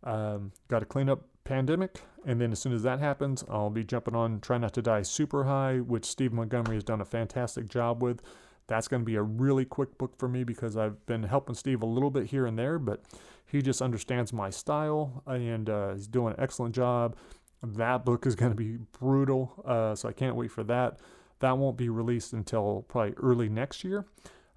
Um, 0.05 0.53
got 0.69 0.79
to 0.79 0.87
clean 0.87 1.09
up 1.09 1.23
Pandemic, 1.45 2.01
and 2.25 2.41
then 2.41 2.53
as 2.53 2.61
soon 2.61 2.73
as 2.73 2.83
that 2.83 3.01
happens, 3.01 3.45
I'll 3.49 3.71
be 3.71 3.85
jumping 3.85 4.15
on 4.15 4.41
Try 4.41 4.59
Not 4.59 4.75
to 4.75 4.83
Die 4.83 5.03
Super 5.03 5.45
High, 5.45 5.79
which 5.79 6.05
Steve 6.05 6.33
Montgomery 6.33 6.77
has 6.77 6.85
done 6.85 7.01
a 7.01 7.05
fantastic 7.05 7.69
job 7.69 8.03
with. 8.03 8.23
That's 8.69 8.89
going 8.89 9.03
to 9.03 9.07
be 9.07 9.17
a 9.17 9.23
really 9.23 9.65
quick 9.65 9.99
book 9.99 10.17
for 10.17 10.29
me 10.29 10.45
because 10.45 10.77
I've 10.77 11.05
been 11.07 11.25
helping 11.25 11.55
Steve 11.55 11.83
a 11.83 11.87
little 11.87 12.11
bit 12.11 12.27
here 12.27 12.47
and 12.47 12.59
there, 12.59 12.79
but 12.79 13.03
he 13.45 13.61
just 13.61 13.83
understands 13.83 14.33
my 14.33 14.51
style 14.51 15.23
and 15.27 15.69
uh, 15.69 15.95
he's 15.95 16.07
doing 16.07 16.35
an 16.35 16.41
excellent 16.41 16.75
job. 16.75 17.17
That 17.63 18.05
book 18.05 18.25
is 18.27 18.35
going 18.35 18.53
to 18.53 18.57
be 18.57 18.79
brutal, 18.99 19.63
uh, 19.67 19.95
so 19.95 20.09
I 20.09 20.13
can't 20.13 20.37
wait 20.37 20.51
for 20.51 20.65
that. 20.65 20.99
That 21.41 21.59
won't 21.59 21.77
be 21.77 21.89
released 21.89 22.33
until 22.33 22.85
probably 22.89 23.15
early 23.15 23.49
next 23.49 23.85
year. 23.85 24.07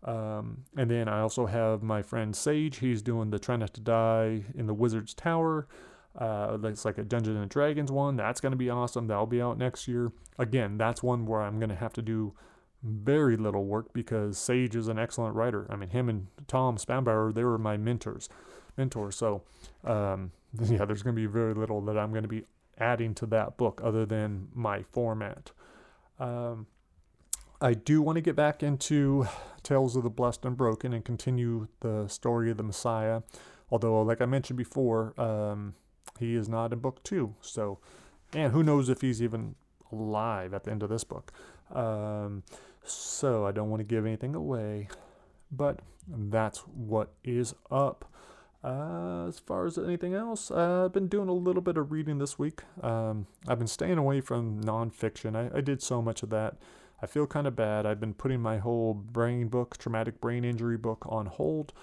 Um, 0.04 0.66
and 0.78 0.90
then 0.90 1.08
I 1.08 1.22
also 1.22 1.48
have 1.48 1.82
my 1.82 2.04
friend 2.04 2.36
Sage. 2.36 2.78
He's 2.78 3.02
doing 3.02 3.32
the 3.32 3.40
Try 3.40 3.56
Not 3.56 3.74
to 3.74 3.82
Die 3.82 4.44
in 4.56 4.68
the 4.68 4.74
Wizard's 4.74 5.16
Tower. 5.16 5.68
Uh, 6.18 6.58
it's 6.64 6.86
like 6.86 6.98
a 6.98 7.04
Dungeons 7.04 7.38
and 7.38 7.50
Dragons 7.50 7.92
one. 7.92 8.16
That's 8.16 8.40
going 8.40 8.52
to 8.52 8.58
be 8.58 8.70
awesome. 8.70 9.08
That'll 9.08 9.26
be 9.26 9.42
out 9.42 9.58
next 9.58 9.88
year. 9.88 10.12
Again, 10.40 10.78
that's 10.78 11.04
one 11.04 11.26
where 11.26 11.42
I'm 11.42 11.60
going 11.60 11.70
to 11.70 11.76
have 11.76 11.94
to 11.94 12.02
do 12.02 12.34
very 12.84 13.36
little 13.36 13.66
work 13.66 13.94
because 13.94 14.38
Sage 14.38 14.76
is 14.76 14.88
an 14.88 15.00
excellent 15.00 15.36
writer. 15.36 15.68
I 15.70 15.76
mean, 15.76 15.90
him 15.90 16.08
and 16.08 16.28
Tom 16.48 16.78
Spanbauer, 16.78 17.34
they 17.34 17.44
were 17.44 17.58
my 17.58 17.78
mentors. 17.78 18.30
Mentors. 18.78 19.16
So, 19.16 19.44
um, 19.84 20.32
yeah, 20.62 20.86
there's 20.86 21.04
going 21.04 21.16
to 21.16 21.22
be 21.22 21.26
very 21.26 21.54
little 21.54 21.82
that 21.82 21.98
I'm 21.98 22.12
going 22.12 22.24
to 22.24 22.30
be 22.30 22.46
adding 22.78 23.14
to 23.16 23.26
that 23.28 23.58
book 23.58 23.82
other 23.84 24.06
than 24.06 24.50
my 24.54 24.84
format. 24.84 25.52
Um, 26.20 26.68
I 27.62 27.74
do 27.74 28.02
want 28.02 28.18
to 28.18 28.22
get 28.22 28.36
back 28.36 28.62
into 28.62 29.28
Tales 29.64 29.96
of 29.96 30.04
the 30.04 30.10
Blessed 30.10 30.46
and 30.46 30.56
Broken 30.56 30.94
and 30.94 31.04
continue 31.04 31.68
the 31.80 32.08
story 32.08 32.52
of 32.52 32.58
the 32.58 32.64
Messiah. 32.64 33.22
Although, 33.72 34.02
like 34.04 34.22
I 34.22 34.26
mentioned 34.26 34.58
before, 34.58 35.20
um, 35.20 35.74
he 36.20 36.36
is 36.36 36.48
not 36.50 36.74
in 36.74 36.80
book 36.80 37.04
two. 37.04 37.36
So, 37.42 37.80
and 38.34 38.52
who 38.54 38.64
knows 38.64 38.90
if 38.90 39.02
he's 39.02 39.22
even 39.22 39.56
alive 39.92 40.54
at 40.54 40.64
the 40.64 40.72
end 40.72 40.84
of 40.84 40.90
this 40.90 41.04
book. 41.04 41.32
Um, 41.74 42.44
so 42.84 43.46
I 43.46 43.52
don't 43.52 43.70
want 43.70 43.80
to 43.80 43.86
give 43.86 44.06
anything 44.06 44.36
away. 44.36 44.88
but 45.52 45.80
that's 46.08 46.60
what 46.60 47.14
is 47.24 47.54
up. 47.72 48.06
Uh, 48.64 49.28
as 49.28 49.38
far 49.40 49.66
as 49.68 49.78
anything 49.78 50.16
else, 50.16 50.50
uh, 50.50 50.86
I've 50.86 50.94
been 50.94 51.08
doing 51.08 51.30
a 51.30 51.34
little 51.34 51.62
bit 51.62 51.78
of 51.78 51.92
reading 51.92 52.18
this 52.18 52.40
week. 52.40 52.64
Um, 52.82 53.28
I've 53.48 53.60
been 53.60 53.68
staying 53.68 53.98
away 54.00 54.22
from 54.22 54.64
nonfiction. 54.64 55.36
I, 55.36 55.56
I 55.58 55.62
did 55.62 55.84
so 55.84 56.02
much 56.02 56.24
of 56.24 56.30
that. 56.32 56.56
I 57.02 57.06
feel 57.06 57.28
kind 57.28 57.46
of 57.46 57.56
bad. 57.56 57.86
I've 57.86 58.00
been 58.00 58.16
putting 58.16 58.42
my 58.42 58.58
whole 58.58 58.94
brain 58.96 59.50
book, 59.50 59.78
traumatic 59.78 60.20
brain 60.20 60.44
injury 60.44 60.78
book, 60.78 61.06
on 61.08 61.28
hold. 61.28 61.74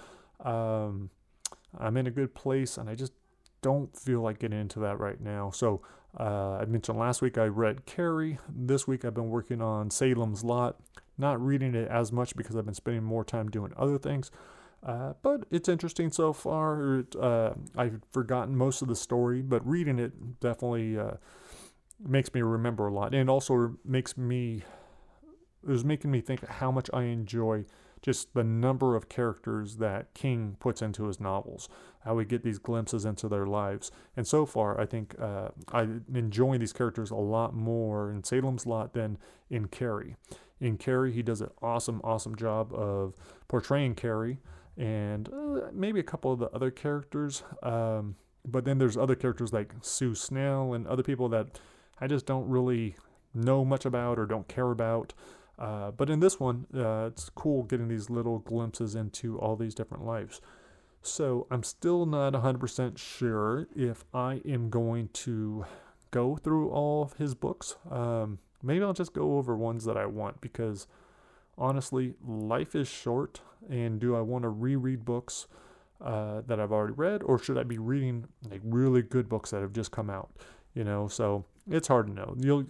Um, 0.43 1.09
I'm 1.77 1.95
in 1.95 2.05
a 2.07 2.11
good 2.11 2.35
place, 2.35 2.77
and 2.77 2.89
I 2.89 2.95
just 2.95 3.13
don't 3.63 3.97
feel 3.97 4.21
like 4.21 4.37
getting 4.37 4.59
into 4.59 4.79
that 4.81 4.99
right 4.99 5.19
now. 5.19 5.49
So 5.49 5.81
uh, 6.19 6.57
I 6.61 6.65
mentioned 6.65 6.99
last 6.99 7.23
week 7.23 7.39
I 7.39 7.45
read 7.45 7.87
Carrie. 7.87 8.37
This 8.47 8.87
week 8.87 9.03
I've 9.03 9.15
been 9.15 9.29
working 9.29 9.61
on 9.61 9.89
Salem's 9.89 10.43
Lot. 10.43 10.75
Not 11.17 11.43
reading 11.43 11.73
it 11.73 11.87
as 11.89 12.11
much 12.11 12.35
because 12.35 12.55
I've 12.55 12.65
been 12.65 12.75
spending 12.75 13.03
more 13.03 13.23
time 13.23 13.49
doing 13.49 13.73
other 13.75 13.97
things. 13.97 14.29
Uh, 14.85 15.13
but 15.21 15.45
it's 15.49 15.69
interesting 15.69 16.11
so 16.11 16.33
far. 16.33 16.99
It, 16.99 17.15
uh, 17.15 17.53
I've 17.75 18.01
forgotten 18.11 18.55
most 18.55 18.81
of 18.81 18.89
the 18.89 18.95
story, 18.95 19.41
but 19.41 19.65
reading 19.65 19.97
it 19.97 20.39
definitely 20.41 20.97
uh, 20.97 21.13
makes 22.05 22.33
me 22.33 22.41
remember 22.41 22.87
a 22.87 22.93
lot, 22.93 23.15
and 23.15 23.29
also 23.29 23.77
makes 23.85 24.17
me 24.17 24.63
it 25.63 25.69
was 25.69 25.85
making 25.85 26.11
me 26.11 26.19
think 26.19 26.45
how 26.47 26.69
much 26.69 26.89
I 26.93 27.03
enjoy 27.03 27.63
just 28.03 28.33
the 28.33 28.43
number 28.43 28.95
of 28.95 29.09
characters 29.09 29.77
that 29.77 30.13
King 30.13 30.57
puts 30.59 30.81
into 30.81 31.05
his 31.05 31.19
novels, 31.19 31.69
how 32.03 32.13
we 32.13 32.25
get 32.25 32.43
these 32.43 32.59
glimpses 32.59 33.05
into 33.05 33.29
their 33.29 33.47
lives. 33.47 33.91
And 34.15 34.27
so 34.27 34.45
far, 34.45 34.79
I 34.79 34.85
think 34.85 35.15
uh, 35.19 35.49
I 35.71 35.87
enjoy 36.13 36.57
these 36.57 36.73
characters 36.73 37.09
a 37.09 37.15
lot 37.15 37.55
more 37.55 38.11
in 38.11 38.23
Salem's 38.23 38.67
Lot 38.67 38.93
than 38.93 39.17
in 39.49 39.67
Carrie. 39.69 40.17
In 40.59 40.77
Carrie, 40.77 41.13
he 41.13 41.23
does 41.23 41.41
an 41.41 41.49
awesome, 41.61 42.01
awesome 42.03 42.35
job 42.35 42.73
of 42.73 43.15
portraying 43.47 43.95
Carrie 43.95 44.39
and 44.77 45.29
uh, 45.29 45.69
maybe 45.71 45.99
a 45.99 46.03
couple 46.03 46.31
of 46.33 46.39
the 46.39 46.49
other 46.51 46.71
characters. 46.71 47.43
Um, 47.63 48.15
but 48.45 48.65
then 48.65 48.79
there's 48.79 48.97
other 48.97 49.15
characters 49.15 49.53
like 49.53 49.73
Sue 49.81 50.13
Snell 50.13 50.73
and 50.73 50.85
other 50.87 51.03
people 51.03 51.29
that 51.29 51.59
I 52.01 52.07
just 52.07 52.25
don't 52.25 52.49
really 52.49 52.97
know 53.33 53.63
much 53.63 53.85
about 53.85 54.19
or 54.19 54.25
don't 54.25 54.47
care 54.49 54.71
about. 54.71 55.13
Uh, 55.57 55.91
but 55.91 56.09
in 56.09 56.19
this 56.19 56.39
one, 56.39 56.65
uh, 56.75 57.07
it's 57.11 57.29
cool 57.29 57.63
getting 57.63 57.87
these 57.87 58.09
little 58.09 58.39
glimpses 58.39 58.95
into 58.95 59.37
all 59.39 59.55
these 59.55 59.75
different 59.75 60.05
lives. 60.05 60.41
So 61.01 61.47
I'm 61.51 61.63
still 61.63 62.05
not 62.05 62.33
100% 62.33 62.97
sure 62.97 63.67
if 63.75 64.03
I 64.13 64.41
am 64.45 64.69
going 64.69 65.09
to 65.13 65.65
go 66.11 66.37
through 66.37 66.69
all 66.69 67.03
of 67.03 67.13
his 67.13 67.35
books. 67.35 67.75
Um, 67.91 68.39
maybe 68.61 68.83
I'll 68.83 68.93
just 68.93 69.13
go 69.13 69.37
over 69.37 69.55
ones 69.55 69.85
that 69.85 69.97
I 69.97 70.05
want 70.05 70.41
because 70.41 70.87
honestly, 71.57 72.13
life 72.25 72.73
is 72.73 72.87
short. 72.87 73.41
And 73.69 73.99
do 73.99 74.15
I 74.15 74.21
want 74.21 74.43
to 74.43 74.49
reread 74.49 75.05
books 75.05 75.47
uh, 76.01 76.41
that 76.47 76.59
I've 76.59 76.71
already 76.71 76.93
read, 76.93 77.23
or 77.23 77.39
should 77.39 77.57
I 77.57 77.63
be 77.63 77.77
reading 77.77 78.27
like 78.49 78.59
really 78.63 79.01
good 79.01 79.29
books 79.29 79.51
that 79.51 79.61
have 79.61 79.71
just 79.71 79.91
come 79.91 80.09
out? 80.09 80.31
You 80.73 80.83
know, 80.83 81.07
so 81.07 81.45
it's 81.69 81.87
hard 81.87 82.07
to 82.07 82.13
know. 82.13 82.35
You'll 82.37 82.65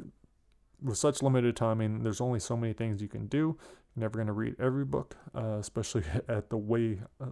with 0.84 0.98
such 0.98 1.22
limited 1.22 1.56
timing, 1.56 2.04
there's 2.04 2.22
only 2.22 2.40
so 2.40 2.58
many 2.58 2.74
things 2.74 3.02
you 3.02 3.08
can 3.08 3.28
do. 3.28 3.58
You're 3.96 4.02
never 4.02 4.18
going 4.18 4.28
to 4.28 4.34
read 4.34 4.56
every 4.60 4.86
book, 4.86 5.16
uh, 5.36 5.58
especially 5.60 6.04
at 6.28 6.50
the 6.50 6.58
way, 6.58 7.00
uh, 7.22 7.28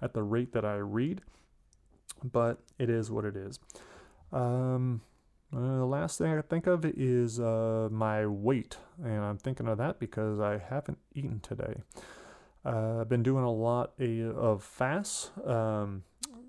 at 0.00 0.14
the 0.14 0.22
rate 0.22 0.52
that 0.52 0.64
I 0.64 0.76
read. 0.76 1.22
But 2.22 2.58
it 2.78 2.90
is 2.90 3.10
what 3.10 3.24
it 3.24 3.36
is. 3.36 3.58
Um, 4.32 5.00
uh, 5.54 5.78
the 5.78 5.86
last 5.86 6.18
thing 6.18 6.38
I 6.38 6.42
think 6.42 6.66
of 6.66 6.84
is 6.84 7.40
uh, 7.40 7.88
my 7.90 8.26
weight, 8.26 8.76
and 9.02 9.24
I'm 9.24 9.38
thinking 9.38 9.66
of 9.66 9.78
that 9.78 9.98
because 9.98 10.38
I 10.38 10.58
haven't 10.58 10.98
eaten 11.14 11.40
today. 11.40 11.82
Uh, 12.64 13.00
I've 13.00 13.08
been 13.08 13.22
doing 13.22 13.44
a 13.44 13.52
lot 13.52 13.92
of 13.98 14.62
fasts. 14.62 15.30
Um, 15.44 16.04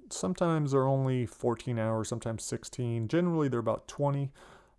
sometimes 0.09 0.71
they're 0.71 0.87
only 0.87 1.25
14 1.25 1.79
hours, 1.79 2.09
sometimes 2.09 2.43
16. 2.43 3.07
Generally, 3.07 3.47
they're 3.47 3.59
about 3.59 3.87
20. 3.87 4.31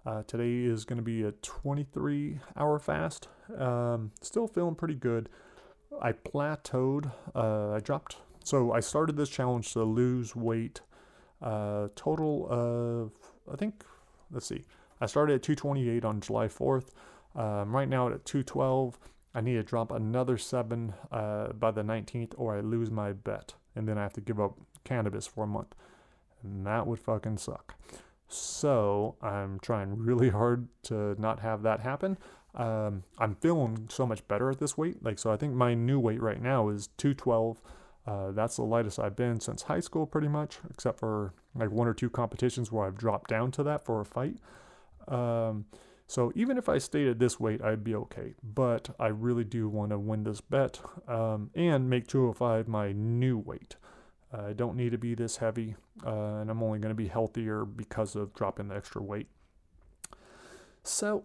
Uh, 0.04 0.22
today 0.26 0.64
is 0.64 0.84
going 0.84 0.96
to 0.96 1.02
be 1.02 1.22
a 1.22 1.32
23 1.32 2.40
hour 2.56 2.78
fast. 2.78 3.28
Um, 3.56 4.10
still 4.20 4.48
feeling 4.48 4.74
pretty 4.74 4.94
good. 4.94 5.28
I 6.00 6.12
plateaued. 6.12 7.12
Uh, 7.34 7.72
I 7.72 7.78
dropped. 7.78 8.16
So 8.44 8.72
I 8.72 8.80
started 8.80 9.16
this 9.16 9.28
challenge 9.28 9.72
to 9.74 9.84
lose 9.84 10.34
weight. 10.34 10.80
Uh, 11.40 11.88
total 11.94 12.48
of, 12.50 13.12
I 13.52 13.56
think, 13.56 13.84
let's 14.32 14.46
see. 14.46 14.64
I 15.00 15.06
started 15.06 15.34
at 15.34 15.42
228 15.42 16.04
on 16.04 16.20
July 16.20 16.48
4th. 16.48 16.90
Um, 17.34 17.74
right 17.74 17.88
now 17.88 18.08
at 18.08 18.24
212. 18.24 18.98
I 19.34 19.40
need 19.40 19.54
to 19.54 19.62
drop 19.62 19.92
another 19.92 20.36
seven 20.36 20.92
uh, 21.10 21.52
by 21.52 21.70
the 21.70 21.82
19th, 21.82 22.34
or 22.36 22.56
I 22.56 22.60
lose 22.60 22.90
my 22.90 23.12
bet, 23.12 23.54
and 23.74 23.88
then 23.88 23.96
I 23.96 24.02
have 24.02 24.12
to 24.14 24.20
give 24.20 24.38
up 24.38 24.58
cannabis 24.84 25.26
for 25.26 25.44
a 25.44 25.46
month, 25.46 25.74
and 26.42 26.66
that 26.66 26.86
would 26.86 26.98
fucking 26.98 27.38
suck. 27.38 27.74
So 28.32 29.16
I'm 29.20 29.60
trying 29.60 29.96
really 29.98 30.30
hard 30.30 30.68
to 30.84 31.20
not 31.20 31.40
have 31.40 31.62
that 31.62 31.80
happen. 31.80 32.16
Um, 32.54 33.04
I'm 33.18 33.34
feeling 33.36 33.88
so 33.90 34.06
much 34.06 34.26
better 34.28 34.50
at 34.50 34.58
this 34.58 34.76
weight. 34.76 35.02
Like, 35.02 35.18
so 35.18 35.30
I 35.30 35.36
think 35.36 35.54
my 35.54 35.74
new 35.74 35.98
weight 35.98 36.22
right 36.22 36.40
now 36.40 36.68
is 36.68 36.88
212. 36.98 37.60
Uh, 38.06 38.30
that's 38.32 38.56
the 38.56 38.62
lightest 38.62 38.98
I've 38.98 39.16
been 39.16 39.38
since 39.40 39.62
high 39.62 39.80
school, 39.80 40.06
pretty 40.06 40.28
much, 40.28 40.58
except 40.70 40.98
for 40.98 41.34
like 41.54 41.70
one 41.70 41.86
or 41.86 41.94
two 41.94 42.10
competitions 42.10 42.72
where 42.72 42.86
I've 42.86 42.98
dropped 42.98 43.30
down 43.30 43.50
to 43.52 43.62
that 43.62 43.84
for 43.84 44.00
a 44.00 44.04
fight. 44.04 44.38
Um, 45.08 45.66
so 46.06 46.32
even 46.34 46.58
if 46.58 46.68
I 46.68 46.78
stayed 46.78 47.08
at 47.08 47.18
this 47.18 47.38
weight, 47.38 47.62
I'd 47.62 47.84
be 47.84 47.94
okay. 47.94 48.34
But 48.42 48.94
I 48.98 49.08
really 49.08 49.44
do 49.44 49.68
want 49.68 49.90
to 49.90 49.98
win 49.98 50.24
this 50.24 50.40
bet 50.40 50.80
um, 51.06 51.50
and 51.54 51.88
make 51.88 52.06
205 52.06 52.66
my 52.68 52.92
new 52.92 53.38
weight. 53.38 53.76
I 54.32 54.52
don't 54.52 54.76
need 54.76 54.92
to 54.92 54.98
be 54.98 55.14
this 55.14 55.36
heavy, 55.36 55.76
uh, 56.06 56.36
and 56.40 56.50
I'm 56.50 56.62
only 56.62 56.78
going 56.78 56.90
to 56.90 56.94
be 56.94 57.08
healthier 57.08 57.64
because 57.64 58.16
of 58.16 58.34
dropping 58.34 58.68
the 58.68 58.76
extra 58.76 59.02
weight. 59.02 59.28
So 60.82 61.24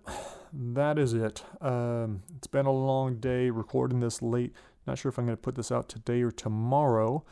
that 0.54 1.00
is 1.00 1.14
it. 1.14 1.44
Um, 1.62 2.24
it's 2.36 2.48
been 2.48 2.66
a 2.66 2.72
long 2.72 3.20
day 3.20 3.50
recording 3.50 4.00
this 4.00 4.22
late. 4.22 4.54
Not 4.86 4.98
sure 4.98 5.10
if 5.10 5.18
I'm 5.18 5.26
going 5.26 5.38
to 5.38 5.42
put 5.42 5.56
this 5.56 5.72
out 5.72 5.90
today 5.90 6.22
or 6.22 6.32
tomorrow. 6.32 7.24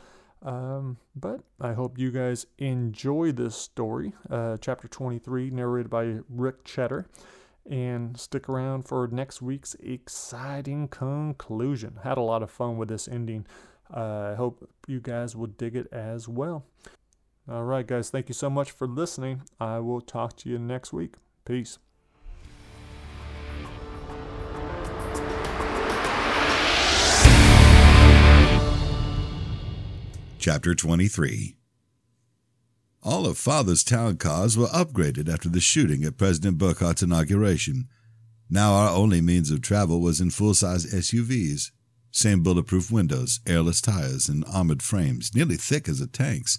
Um, 0.42 0.98
but 1.14 1.40
I 1.60 1.72
hope 1.72 1.98
you 1.98 2.10
guys 2.10 2.46
enjoy 2.58 3.32
this 3.32 3.56
story, 3.56 4.12
uh, 4.30 4.58
chapter 4.60 4.86
23, 4.86 5.50
narrated 5.50 5.90
by 5.90 6.18
Ric 6.28 6.64
Chetter. 6.64 7.06
And 7.68 8.18
stick 8.18 8.48
around 8.48 8.82
for 8.82 9.08
next 9.08 9.42
week's 9.42 9.74
exciting 9.82 10.86
conclusion. 10.86 11.98
Had 12.04 12.16
a 12.16 12.22
lot 12.22 12.44
of 12.44 12.50
fun 12.50 12.76
with 12.76 12.88
this 12.88 13.08
ending. 13.08 13.44
I 13.92 14.34
hope 14.34 14.68
you 14.86 15.00
guys 15.00 15.36
will 15.36 15.46
dig 15.46 15.76
it 15.76 15.88
as 15.92 16.28
well. 16.28 16.64
All 17.48 17.62
right, 17.62 17.86
guys, 17.86 18.10
thank 18.10 18.28
you 18.28 18.34
so 18.34 18.50
much 18.50 18.72
for 18.72 18.88
listening. 18.88 19.42
I 19.60 19.78
will 19.78 20.00
talk 20.00 20.36
to 20.38 20.48
you 20.48 20.58
next 20.58 20.92
week. 20.92 21.14
Peace. 21.44 21.78
Chapter 30.38 30.74
23 30.76 31.56
All 33.02 33.26
of 33.26 33.36
Father's 33.38 33.82
town 33.82 34.16
cars 34.16 34.56
were 34.56 34.66
upgraded 34.66 35.28
after 35.28 35.48
the 35.48 35.60
shooting 35.60 36.04
at 36.04 36.16
President 36.16 36.58
Burkhart's 36.58 37.02
inauguration. 37.02 37.88
Now 38.48 38.74
our 38.74 38.90
only 38.90 39.20
means 39.20 39.50
of 39.50 39.60
travel 39.60 40.00
was 40.00 40.20
in 40.20 40.30
full 40.30 40.54
size 40.54 40.86
SUVs. 40.86 41.72
Same 42.16 42.42
bulletproof 42.42 42.90
windows, 42.90 43.40
airless 43.46 43.82
tires, 43.82 44.26
and 44.26 44.42
armored 44.46 44.82
frames, 44.82 45.34
nearly 45.34 45.56
thick 45.56 45.86
as 45.86 46.00
a 46.00 46.06
tank's. 46.06 46.58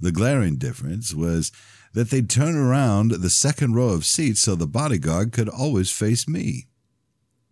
The 0.00 0.10
glaring 0.10 0.56
difference 0.56 1.14
was 1.14 1.52
that 1.94 2.10
they'd 2.10 2.28
turn 2.28 2.56
around 2.56 3.12
the 3.12 3.30
second 3.30 3.76
row 3.76 3.90
of 3.90 4.04
seats 4.04 4.40
so 4.40 4.56
the 4.56 4.66
bodyguard 4.66 5.30
could 5.30 5.48
always 5.48 5.92
face 5.92 6.26
me. 6.26 6.66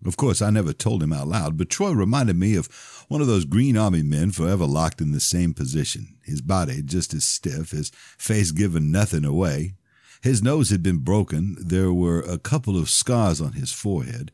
Of 0.05 0.17
course, 0.17 0.43
I 0.43 0.51
never 0.51 0.73
told 0.73 1.05
him 1.05 1.13
out 1.13 1.29
loud, 1.29 1.57
but 1.57 1.71
Troy 1.71 1.93
reminded 1.93 2.35
me 2.35 2.57
of 2.57 2.67
one 3.07 3.21
of 3.21 3.29
those 3.29 3.45
Green 3.45 3.77
Army 3.77 4.03
men 4.03 4.33
forever 4.33 4.65
locked 4.65 5.01
in 5.01 5.13
the 5.13 5.21
same 5.21 5.55
position, 5.55 6.17
his 6.25 6.41
body 6.41 6.83
just 6.83 7.15
as 7.15 7.23
stiff, 7.23 7.71
his 7.71 7.91
face 8.19 8.51
giving 8.51 8.91
nothing 8.91 9.25
away. 9.25 9.75
His 10.21 10.43
nose 10.43 10.71
had 10.71 10.83
been 10.83 10.99
broken, 10.99 11.55
there 11.61 11.93
were 11.93 12.23
a 12.23 12.39
couple 12.39 12.77
of 12.77 12.91
scars 12.91 13.41
on 13.41 13.53
his 13.53 13.71
forehead, 13.71 14.33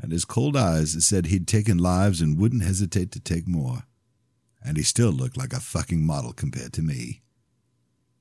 and 0.00 0.12
his 0.12 0.24
cold 0.24 0.56
eyes 0.56 1.04
said 1.04 1.26
he'd 1.26 1.46
taken 1.46 1.78
lives 1.78 2.20
and 2.20 2.38
wouldn't 2.38 2.62
hesitate 2.62 3.12
to 3.12 3.20
take 3.20 3.46
more. 3.46 3.84
And 4.64 4.76
he 4.76 4.82
still 4.82 5.10
looked 5.10 5.36
like 5.36 5.52
a 5.52 5.60
fucking 5.60 6.04
model 6.04 6.32
compared 6.32 6.72
to 6.74 6.82
me. 6.82 7.22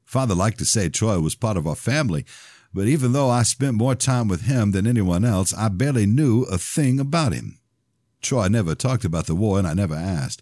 Father 0.05 0.35
liked 0.35 0.59
to 0.59 0.65
say 0.65 0.89
Troy 0.89 1.19
was 1.19 1.35
part 1.35 1.57
of 1.57 1.65
our 1.65 1.75
family, 1.75 2.25
but 2.73 2.87
even 2.87 3.13
though 3.13 3.29
I 3.29 3.43
spent 3.43 3.75
more 3.75 3.95
time 3.95 4.27
with 4.27 4.43
him 4.43 4.71
than 4.71 4.87
anyone 4.87 5.23
else, 5.23 5.53
I 5.53 5.69
barely 5.69 6.05
knew 6.05 6.43
a 6.43 6.57
thing 6.57 6.99
about 6.99 7.33
him. 7.33 7.59
Troy 8.21 8.47
never 8.47 8.75
talked 8.75 9.05
about 9.05 9.25
the 9.25 9.35
war, 9.35 9.57
and 9.57 9.67
I 9.67 9.73
never 9.73 9.95
asked. 9.95 10.41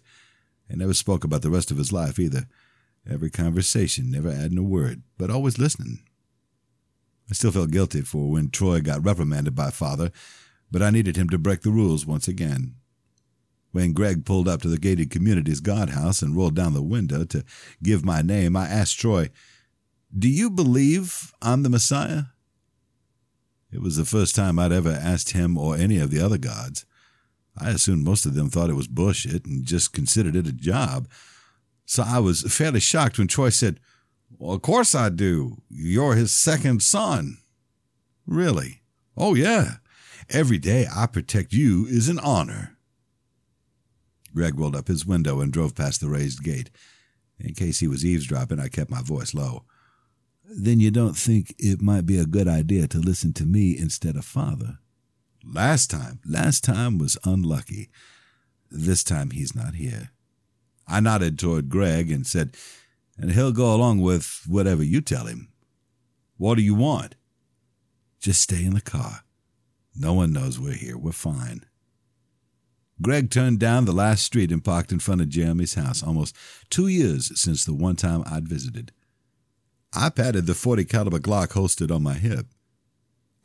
He 0.68 0.76
never 0.76 0.94
spoke 0.94 1.24
about 1.24 1.42
the 1.42 1.50
rest 1.50 1.70
of 1.70 1.76
his 1.76 1.92
life 1.92 2.18
either. 2.18 2.46
Every 3.08 3.30
conversation, 3.30 4.10
never 4.10 4.30
adding 4.30 4.58
a 4.58 4.62
word, 4.62 5.02
but 5.18 5.30
always 5.30 5.58
listening. 5.58 6.00
I 7.30 7.34
still 7.34 7.52
felt 7.52 7.70
guilty 7.70 8.02
for 8.02 8.30
when 8.30 8.50
Troy 8.50 8.80
got 8.80 9.04
reprimanded 9.04 9.54
by 9.54 9.70
father 9.70 10.10
but 10.70 10.82
I 10.82 10.90
needed 10.90 11.16
him 11.16 11.28
to 11.30 11.38
break 11.38 11.62
the 11.62 11.70
rules 11.70 12.06
once 12.06 12.28
again. 12.28 12.76
When 13.72 13.92
Greg 13.92 14.24
pulled 14.24 14.48
up 14.48 14.62
to 14.62 14.68
the 14.68 14.78
gated 14.78 15.10
community's 15.10 15.60
guardhouse 15.60 16.22
and 16.22 16.36
rolled 16.36 16.56
down 16.56 16.74
the 16.74 16.82
window 16.82 17.24
to 17.24 17.44
give 17.82 18.04
my 18.04 18.20
name, 18.20 18.56
I 18.56 18.66
asked 18.66 18.98
Troy, 18.98 19.30
Do 20.16 20.28
you 20.28 20.50
believe 20.50 21.32
I'm 21.40 21.62
the 21.62 21.70
Messiah? 21.70 22.24
It 23.72 23.80
was 23.80 23.96
the 23.96 24.04
first 24.04 24.34
time 24.34 24.58
I'd 24.58 24.72
ever 24.72 24.90
asked 24.90 25.30
him 25.30 25.56
or 25.56 25.76
any 25.76 25.98
of 25.98 26.10
the 26.10 26.20
other 26.20 26.38
gods. 26.38 26.84
I 27.56 27.70
assumed 27.70 28.04
most 28.04 28.26
of 28.26 28.34
them 28.34 28.48
thought 28.48 28.70
it 28.70 28.74
was 28.76 28.88
bullshit 28.88 29.44
and 29.46 29.64
just 29.64 29.92
considered 29.92 30.34
it 30.34 30.46
a 30.46 30.52
job. 30.52 31.08
So 31.84 32.02
I 32.04 32.18
was 32.18 32.42
fairly 32.42 32.80
shocked 32.80 33.18
when 33.18 33.28
Troy 33.28 33.50
said, 33.50 33.78
Well, 34.38 34.54
of 34.54 34.62
course 34.62 34.94
I 34.94 35.08
do. 35.10 35.62
You're 35.68 36.14
his 36.14 36.32
second 36.32 36.82
son. 36.82 37.38
Really? 38.26 38.82
Oh, 39.16 39.34
yeah. 39.34 39.74
Every 40.32 40.58
day 40.58 40.86
I 40.94 41.06
protect 41.06 41.52
you 41.52 41.86
is 41.86 42.08
an 42.08 42.20
honor. 42.20 42.76
Greg 44.32 44.56
rolled 44.56 44.76
up 44.76 44.86
his 44.86 45.04
window 45.04 45.40
and 45.40 45.52
drove 45.52 45.74
past 45.74 46.00
the 46.00 46.08
raised 46.08 46.44
gate. 46.44 46.70
In 47.40 47.54
case 47.54 47.80
he 47.80 47.88
was 47.88 48.04
eavesdropping, 48.04 48.60
I 48.60 48.68
kept 48.68 48.92
my 48.92 49.02
voice 49.02 49.34
low. 49.34 49.64
Then 50.48 50.78
you 50.78 50.92
don't 50.92 51.16
think 51.16 51.52
it 51.58 51.82
might 51.82 52.06
be 52.06 52.16
a 52.16 52.26
good 52.26 52.46
idea 52.46 52.86
to 52.88 52.98
listen 52.98 53.32
to 53.34 53.44
me 53.44 53.76
instead 53.76 54.14
of 54.14 54.24
father? 54.24 54.78
Last 55.44 55.90
time, 55.90 56.20
last 56.24 56.62
time 56.62 56.98
was 56.98 57.18
unlucky. 57.24 57.90
This 58.70 59.02
time 59.02 59.30
he's 59.30 59.56
not 59.56 59.74
here. 59.74 60.10
I 60.86 61.00
nodded 61.00 61.40
toward 61.40 61.68
Greg 61.68 62.10
and 62.10 62.24
said, 62.24 62.56
and 63.18 63.32
he'll 63.32 63.52
go 63.52 63.74
along 63.74 64.00
with 64.00 64.44
whatever 64.46 64.84
you 64.84 65.00
tell 65.00 65.26
him. 65.26 65.48
What 66.36 66.54
do 66.54 66.62
you 66.62 66.74
want? 66.74 67.16
Just 68.20 68.42
stay 68.42 68.64
in 68.64 68.74
the 68.74 68.80
car. 68.80 69.24
No 70.00 70.14
one 70.14 70.32
knows 70.32 70.58
we're 70.58 70.72
here. 70.72 70.96
We're 70.96 71.12
fine. 71.12 71.66
Greg 73.02 73.30
turned 73.30 73.58
down 73.58 73.84
the 73.84 73.92
last 73.92 74.24
street 74.24 74.50
and 74.50 74.64
parked 74.64 74.92
in 74.92 74.98
front 74.98 75.20
of 75.20 75.28
Jeremy's 75.28 75.74
house, 75.74 76.02
almost 76.02 76.34
two 76.70 76.86
years 76.86 77.38
since 77.38 77.66
the 77.66 77.74
one 77.74 77.96
time 77.96 78.22
I'd 78.24 78.48
visited. 78.48 78.92
I 79.92 80.08
patted 80.08 80.46
the 80.46 80.54
40 80.54 80.86
caliber 80.86 81.18
Glock 81.18 81.52
holstered 81.52 81.90
on 81.90 82.02
my 82.02 82.14
hip. 82.14 82.46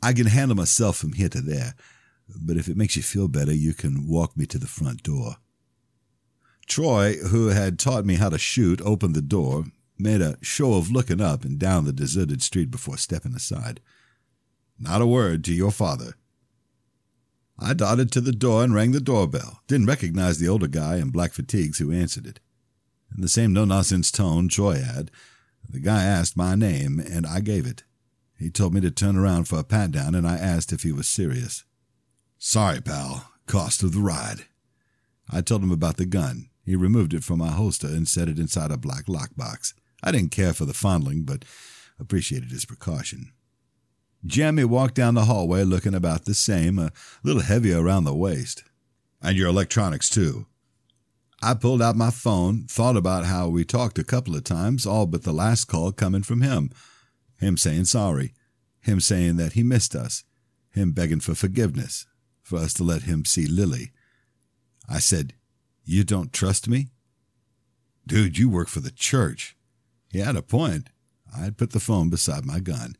I 0.02 0.14
can 0.14 0.28
handle 0.28 0.56
myself 0.56 0.96
from 0.96 1.12
here 1.12 1.28
to 1.28 1.42
there, 1.42 1.74
but 2.26 2.56
if 2.56 2.68
it 2.68 2.76
makes 2.76 2.96
you 2.96 3.02
feel 3.02 3.28
better, 3.28 3.52
you 3.52 3.74
can 3.74 4.08
walk 4.08 4.34
me 4.34 4.46
to 4.46 4.58
the 4.58 4.66
front 4.66 5.02
door. 5.02 5.36
Troy, 6.66 7.16
who 7.16 7.48
had 7.48 7.78
taught 7.78 8.06
me 8.06 8.14
how 8.14 8.30
to 8.30 8.38
shoot, 8.38 8.80
opened 8.80 9.14
the 9.14 9.20
door, 9.20 9.64
made 9.98 10.22
a 10.22 10.38
show 10.40 10.74
of 10.74 10.90
looking 10.90 11.20
up 11.20 11.44
and 11.44 11.58
down 11.58 11.84
the 11.84 11.92
deserted 11.92 12.40
street 12.40 12.70
before 12.70 12.96
stepping 12.96 13.34
aside. 13.34 13.80
Not 14.78 15.02
a 15.02 15.06
word 15.06 15.44
to 15.44 15.52
your 15.52 15.70
father. 15.70 16.14
I 17.58 17.72
darted 17.74 18.12
to 18.12 18.20
the 18.20 18.32
door 18.32 18.62
and 18.62 18.74
rang 18.74 18.92
the 18.92 19.00
doorbell. 19.00 19.62
Didn't 19.66 19.86
recognize 19.86 20.38
the 20.38 20.48
older 20.48 20.68
guy 20.68 20.96
in 20.96 21.10
black 21.10 21.32
fatigues 21.32 21.78
who 21.78 21.92
answered 21.92 22.26
it. 22.26 22.40
In 23.14 23.22
the 23.22 23.28
same 23.28 23.52
no 23.52 23.64
nonsense 23.64 24.10
tone 24.10 24.48
Troy 24.48 24.82
had, 24.82 25.10
the 25.68 25.80
guy 25.80 26.04
asked 26.04 26.36
my 26.36 26.54
name, 26.54 27.00
and 27.00 27.26
I 27.26 27.40
gave 27.40 27.66
it. 27.66 27.82
He 28.38 28.50
told 28.50 28.74
me 28.74 28.80
to 28.82 28.90
turn 28.90 29.16
around 29.16 29.48
for 29.48 29.58
a 29.58 29.64
pat 29.64 29.90
down, 29.90 30.14
and 30.14 30.26
I 30.26 30.36
asked 30.36 30.72
if 30.72 30.82
he 30.82 30.92
was 30.92 31.08
serious. 31.08 31.64
Sorry, 32.38 32.80
pal. 32.80 33.30
Cost 33.46 33.82
of 33.82 33.92
the 33.92 34.00
ride. 34.00 34.46
I 35.30 35.40
told 35.40 35.62
him 35.62 35.70
about 35.70 35.96
the 35.96 36.04
gun. 36.04 36.50
He 36.64 36.76
removed 36.76 37.14
it 37.14 37.24
from 37.24 37.38
my 37.38 37.48
holster 37.48 37.86
and 37.86 38.06
set 38.06 38.28
it 38.28 38.38
inside 38.38 38.70
a 38.70 38.76
black 38.76 39.06
lockbox. 39.06 39.72
I 40.02 40.12
didn't 40.12 40.32
care 40.32 40.52
for 40.52 40.64
the 40.64 40.74
fondling, 40.74 41.22
but 41.22 41.44
appreciated 41.98 42.50
his 42.50 42.64
precaution. 42.64 43.32
Jeremy 44.24 44.64
walked 44.64 44.94
down 44.94 45.14
the 45.14 45.26
hallway 45.26 45.62
looking 45.62 45.94
about 45.94 46.24
the 46.24 46.34
same, 46.34 46.78
a 46.78 46.92
little 47.22 47.42
heavier 47.42 47.82
around 47.82 48.04
the 48.04 48.14
waist. 48.14 48.64
And 49.22 49.36
your 49.36 49.48
electronics, 49.48 50.08
too. 50.08 50.46
I 51.42 51.54
pulled 51.54 51.82
out 51.82 51.96
my 51.96 52.10
phone, 52.10 52.64
thought 52.66 52.96
about 52.96 53.26
how 53.26 53.48
we 53.48 53.64
talked 53.64 53.98
a 53.98 54.04
couple 54.04 54.34
of 54.34 54.44
times, 54.44 54.86
all 54.86 55.06
but 55.06 55.22
the 55.22 55.32
last 55.32 55.66
call 55.66 55.92
coming 55.92 56.22
from 56.22 56.40
him. 56.40 56.70
Him 57.38 57.56
saying 57.56 57.84
sorry. 57.84 58.32
Him 58.80 59.00
saying 59.00 59.36
that 59.36 59.52
he 59.52 59.62
missed 59.62 59.94
us. 59.94 60.24
Him 60.70 60.92
begging 60.92 61.20
for 61.20 61.34
forgiveness, 61.34 62.06
for 62.42 62.58
us 62.58 62.72
to 62.74 62.84
let 62.84 63.02
him 63.02 63.24
see 63.24 63.46
Lily. 63.46 63.92
I 64.88 64.98
said, 64.98 65.34
You 65.84 66.04
don't 66.04 66.32
trust 66.32 66.68
me? 66.68 66.88
Dude, 68.06 68.38
you 68.38 68.48
work 68.48 68.68
for 68.68 68.80
the 68.80 68.90
church. 68.90 69.56
He 70.10 70.20
had 70.20 70.36
a 70.36 70.42
point. 70.42 70.88
I'd 71.36 71.56
put 71.58 71.72
the 71.72 71.80
phone 71.80 72.08
beside 72.08 72.46
my 72.46 72.60
gun. 72.60 72.96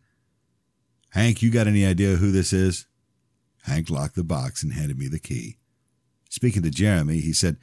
Hank, 1.17 1.41
you 1.41 1.51
got 1.51 1.67
any 1.67 1.87
idea 1.87 2.17
who 2.17 2.31
this 2.31 2.53
is? 2.53 2.85
Hank 3.63 3.89
locked 3.89 4.17
the 4.17 4.23
box 4.23 4.63
and 4.63 4.75
handed 4.75 4.99
me 4.99 5.09
the 5.09 5.19
key. 5.19 5.57
Speaking 6.29 6.63
to 6.63 6.71
Jeremy, 6.71 7.21
he 7.21 7.33
said, 7.33 7.57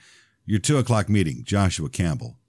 Your 0.44 0.58
two 0.58 0.80
o'clock 0.80 1.08
meeting, 1.08 1.44
Joshua 1.44 1.88
Campbell. 1.88 2.40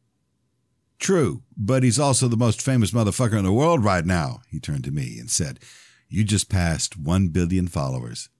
True, 0.98 1.42
but 1.58 1.82
he's 1.82 1.98
also 1.98 2.26
the 2.26 2.38
most 2.38 2.62
famous 2.62 2.92
motherfucker 2.92 3.36
in 3.36 3.44
the 3.44 3.52
world 3.52 3.84
right 3.84 4.06
now, 4.06 4.40
he 4.50 4.58
turned 4.58 4.84
to 4.84 4.90
me 4.90 5.18
and 5.18 5.30
said, 5.30 5.60
You 6.08 6.24
just 6.24 6.48
passed 6.48 6.96
one 6.96 7.28
billion 7.28 7.68
followers. 7.68 8.30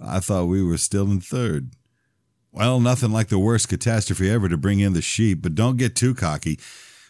I 0.00 0.20
thought 0.20 0.46
we 0.46 0.64
were 0.64 0.78
still 0.78 1.10
in 1.10 1.20
third. 1.20 1.72
Well, 2.52 2.80
nothing 2.80 3.12
like 3.12 3.28
the 3.28 3.38
worst 3.38 3.68
catastrophe 3.68 4.30
ever 4.30 4.48
to 4.48 4.56
bring 4.56 4.80
in 4.80 4.94
the 4.94 5.02
sheep, 5.02 5.42
but 5.42 5.54
don't 5.54 5.76
get 5.76 5.94
too 5.94 6.14
cocky. 6.14 6.58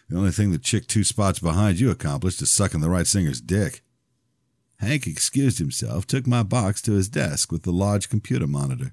The 0.09 0.17
only 0.17 0.31
thing 0.31 0.51
the 0.51 0.57
chick 0.57 0.87
two 0.87 1.05
spots 1.05 1.39
behind 1.39 1.79
you 1.79 1.89
accomplished 1.89 2.41
is 2.41 2.51
sucking 2.51 2.81
the 2.81 2.89
right 2.89 3.07
singer's 3.07 3.39
dick. 3.39 3.81
Hank 4.83 5.07
excused 5.07 5.59
himself, 5.59 6.05
took 6.05 6.27
my 6.27 6.43
box 6.43 6.81
to 6.83 6.93
his 6.93 7.09
desk 7.09 7.51
with 7.51 7.63
the 7.63 7.71
large 7.71 8.09
computer 8.09 8.47
monitor. 8.47 8.91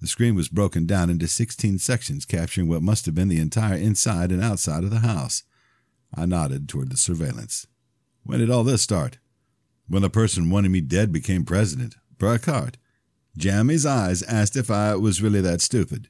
The 0.00 0.06
screen 0.06 0.34
was 0.34 0.48
broken 0.48 0.86
down 0.86 1.10
into 1.10 1.26
16 1.26 1.78
sections, 1.78 2.24
capturing 2.24 2.68
what 2.68 2.82
must 2.82 3.06
have 3.06 3.14
been 3.14 3.28
the 3.28 3.40
entire 3.40 3.76
inside 3.76 4.30
and 4.30 4.42
outside 4.42 4.84
of 4.84 4.90
the 4.90 5.00
house. 5.00 5.42
I 6.14 6.26
nodded 6.26 6.68
toward 6.68 6.90
the 6.90 6.96
surveillance. 6.96 7.66
When 8.22 8.38
did 8.38 8.50
all 8.50 8.64
this 8.64 8.82
start? 8.82 9.18
When 9.88 10.02
the 10.02 10.10
person 10.10 10.50
wanting 10.50 10.72
me 10.72 10.80
dead 10.80 11.12
became 11.12 11.44
president, 11.44 11.96
Burkhart. 12.18 12.74
Jeremy's 13.36 13.86
eyes 13.86 14.22
asked 14.24 14.56
if 14.56 14.70
I 14.70 14.94
was 14.96 15.22
really 15.22 15.40
that 15.40 15.60
stupid. 15.60 16.08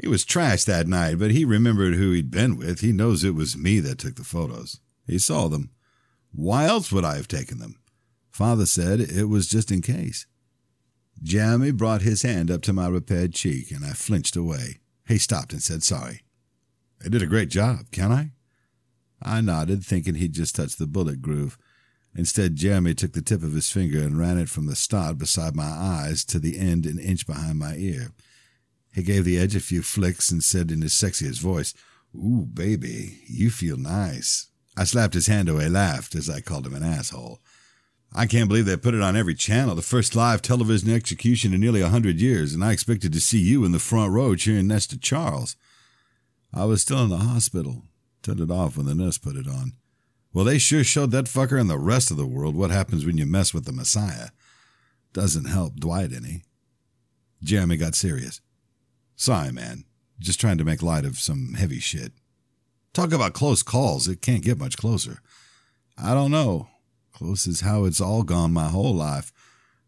He 0.00 0.08
was 0.08 0.24
trashed 0.24 0.66
that 0.66 0.88
night, 0.88 1.18
but 1.18 1.30
he 1.30 1.44
remembered 1.44 1.94
who 1.94 2.12
he'd 2.12 2.30
been 2.30 2.56
with. 2.56 2.80
He 2.80 2.92
knows 2.92 3.22
it 3.22 3.34
was 3.34 3.56
me 3.56 3.78
that 3.80 3.98
took 3.98 4.16
the 4.16 4.24
photos. 4.24 4.80
He 5.06 5.18
saw 5.18 5.48
them. 5.48 5.70
Why 6.32 6.64
else 6.64 6.90
would 6.90 7.04
I 7.04 7.16
have 7.16 7.28
taken 7.28 7.58
them? 7.58 7.76
Father 8.32 8.66
said 8.66 9.00
it 9.00 9.28
was 9.28 9.46
just 9.46 9.70
in 9.70 9.82
case. 9.82 10.26
Jeremy 11.22 11.70
brought 11.70 12.02
his 12.02 12.22
hand 12.22 12.50
up 12.50 12.62
to 12.62 12.72
my 12.72 12.88
repaired 12.88 13.34
cheek, 13.34 13.70
and 13.70 13.84
I 13.84 13.90
flinched 13.90 14.34
away. 14.34 14.80
He 15.06 15.18
stopped 15.18 15.52
and 15.52 15.62
said 15.62 15.82
sorry. 15.82 16.22
I 17.04 17.08
did 17.08 17.22
a 17.22 17.26
great 17.26 17.50
job, 17.50 17.90
can 17.92 18.10
I? 18.10 18.32
I 19.22 19.40
nodded, 19.40 19.84
thinking 19.84 20.14
he'd 20.14 20.32
just 20.32 20.56
touched 20.56 20.78
the 20.78 20.86
bullet 20.86 21.20
groove. 21.20 21.58
Instead, 22.14 22.56
Jeremy 22.56 22.94
took 22.94 23.12
the 23.12 23.22
tip 23.22 23.42
of 23.42 23.52
his 23.52 23.70
finger 23.70 24.00
and 24.00 24.18
ran 24.18 24.38
it 24.38 24.48
from 24.48 24.66
the 24.66 24.76
start 24.76 25.18
beside 25.18 25.54
my 25.54 25.64
eyes 25.64 26.24
to 26.26 26.38
the 26.38 26.58
end 26.58 26.86
an 26.86 26.98
inch 26.98 27.26
behind 27.26 27.58
my 27.58 27.76
ear. 27.76 28.12
He 28.94 29.02
gave 29.02 29.24
the 29.24 29.38
edge 29.38 29.54
a 29.54 29.60
few 29.60 29.82
flicks 29.82 30.30
and 30.30 30.42
said 30.42 30.70
in 30.70 30.82
his 30.82 30.92
sexiest 30.92 31.40
voice, 31.40 31.74
Ooh, 32.14 32.46
baby, 32.52 33.22
you 33.26 33.50
feel 33.50 33.76
nice. 33.76 34.48
I 34.76 34.84
slapped 34.84 35.14
his 35.14 35.26
hand 35.26 35.48
away, 35.48 35.68
laughed 35.68 36.14
as 36.14 36.28
I 36.28 36.40
called 36.40 36.66
him 36.66 36.74
an 36.74 36.82
asshole. 36.82 37.40
I 38.14 38.26
can't 38.26 38.48
believe 38.48 38.66
they 38.66 38.76
put 38.76 38.94
it 38.94 39.00
on 39.00 39.16
every 39.16 39.34
channel, 39.34 39.74
the 39.74 39.82
first 39.82 40.14
live 40.14 40.42
television 40.42 40.90
execution 40.90 41.54
in 41.54 41.60
nearly 41.60 41.80
a 41.80 41.88
hundred 41.88 42.20
years, 42.20 42.52
and 42.52 42.62
I 42.62 42.72
expected 42.72 43.12
to 43.14 43.20
see 43.20 43.38
you 43.38 43.64
in 43.64 43.72
the 43.72 43.78
front 43.78 44.12
row 44.12 44.34
cheering 44.34 44.66
next 44.66 44.88
to 44.88 44.98
Charles. 44.98 45.56
I 46.52 46.66
was 46.66 46.82
still 46.82 47.02
in 47.02 47.08
the 47.08 47.18
hospital. 47.18 47.84
Turned 48.22 48.40
it 48.40 48.50
off 48.50 48.76
when 48.76 48.86
the 48.86 48.94
nurse 48.94 49.16
put 49.16 49.36
it 49.36 49.48
on. 49.48 49.72
Well, 50.32 50.44
they 50.44 50.58
sure 50.58 50.84
showed 50.84 51.10
that 51.12 51.24
fucker 51.24 51.60
and 51.60 51.70
the 51.70 51.78
rest 51.78 52.10
of 52.10 52.16
the 52.16 52.26
world 52.26 52.54
what 52.54 52.70
happens 52.70 53.04
when 53.04 53.16
you 53.16 53.26
mess 53.26 53.54
with 53.54 53.64
the 53.64 53.72
Messiah. 53.72 54.28
Doesn't 55.12 55.46
help 55.46 55.76
Dwight 55.76 56.12
any. 56.12 56.42
Jeremy 57.42 57.76
got 57.76 57.94
serious. 57.94 58.40
Sorry, 59.16 59.52
man. 59.52 59.84
Just 60.18 60.40
trying 60.40 60.58
to 60.58 60.64
make 60.64 60.82
light 60.82 61.04
of 61.04 61.18
some 61.18 61.54
heavy 61.54 61.80
shit. 61.80 62.12
Talk 62.92 63.12
about 63.12 63.32
close 63.32 63.62
calls. 63.62 64.06
It 64.06 64.22
can't 64.22 64.44
get 64.44 64.58
much 64.58 64.76
closer. 64.76 65.20
I 65.98 66.14
don't 66.14 66.30
know. 66.30 66.68
Close 67.22 67.46
is 67.46 67.60
how 67.60 67.84
it's 67.84 68.00
all 68.00 68.24
gone 68.24 68.52
my 68.52 68.68
whole 68.68 68.94
life. 68.94 69.32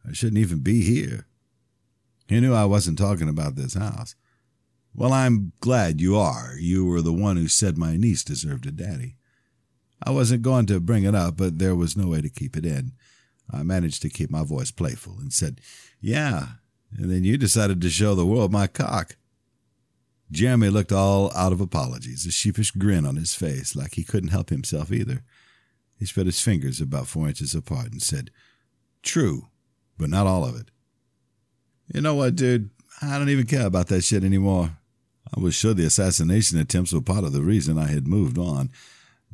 I 0.08 0.12
shouldn't 0.12 0.38
even 0.38 0.60
be 0.60 0.82
here. 0.82 1.26
He 2.28 2.38
knew 2.38 2.54
I 2.54 2.64
wasn't 2.64 2.96
talking 2.96 3.28
about 3.28 3.56
this 3.56 3.74
house. 3.74 4.14
Well, 4.94 5.12
I'm 5.12 5.52
glad 5.58 6.00
you 6.00 6.16
are. 6.16 6.54
You 6.56 6.84
were 6.84 7.02
the 7.02 7.12
one 7.12 7.36
who 7.36 7.48
said 7.48 7.76
my 7.76 7.96
niece 7.96 8.22
deserved 8.22 8.66
a 8.66 8.70
daddy. 8.70 9.16
I 10.00 10.12
wasn't 10.12 10.42
going 10.42 10.66
to 10.66 10.78
bring 10.78 11.02
it 11.02 11.16
up, 11.16 11.36
but 11.36 11.58
there 11.58 11.74
was 11.74 11.96
no 11.96 12.06
way 12.06 12.20
to 12.20 12.28
keep 12.28 12.56
it 12.56 12.64
in. 12.64 12.92
I 13.50 13.64
managed 13.64 14.02
to 14.02 14.10
keep 14.10 14.30
my 14.30 14.44
voice 14.44 14.70
playful 14.70 15.16
and 15.18 15.32
said, 15.32 15.60
Yeah, 16.00 16.46
and 16.96 17.10
then 17.10 17.24
you 17.24 17.36
decided 17.36 17.80
to 17.80 17.90
show 17.90 18.14
the 18.14 18.24
world 18.24 18.52
my 18.52 18.68
cock. 18.68 19.16
Jeremy 20.30 20.68
looked 20.68 20.92
all 20.92 21.32
out 21.34 21.52
of 21.52 21.60
apologies, 21.60 22.26
a 22.26 22.30
sheepish 22.30 22.70
grin 22.70 23.04
on 23.04 23.16
his 23.16 23.34
face, 23.34 23.74
like 23.74 23.94
he 23.94 24.04
couldn't 24.04 24.30
help 24.30 24.50
himself 24.50 24.92
either. 24.92 25.24
He 25.98 26.06
spread 26.06 26.26
his 26.26 26.40
fingers 26.40 26.80
about 26.80 27.06
four 27.06 27.28
inches 27.28 27.54
apart 27.54 27.92
and 27.92 28.02
said, 28.02 28.30
True, 29.02 29.48
but 29.98 30.10
not 30.10 30.26
all 30.26 30.44
of 30.44 30.56
it. 30.56 30.70
You 31.92 32.00
know 32.00 32.14
what, 32.14 32.36
dude? 32.36 32.70
I 33.02 33.18
don't 33.18 33.28
even 33.28 33.46
care 33.46 33.66
about 33.66 33.88
that 33.88 34.02
shit 34.02 34.24
anymore. 34.24 34.76
I 35.36 35.40
was 35.40 35.54
sure 35.54 35.74
the 35.74 35.86
assassination 35.86 36.58
attempts 36.58 36.92
were 36.92 37.00
part 37.00 37.24
of 37.24 37.32
the 37.32 37.42
reason 37.42 37.78
I 37.78 37.88
had 37.88 38.06
moved 38.06 38.38
on, 38.38 38.70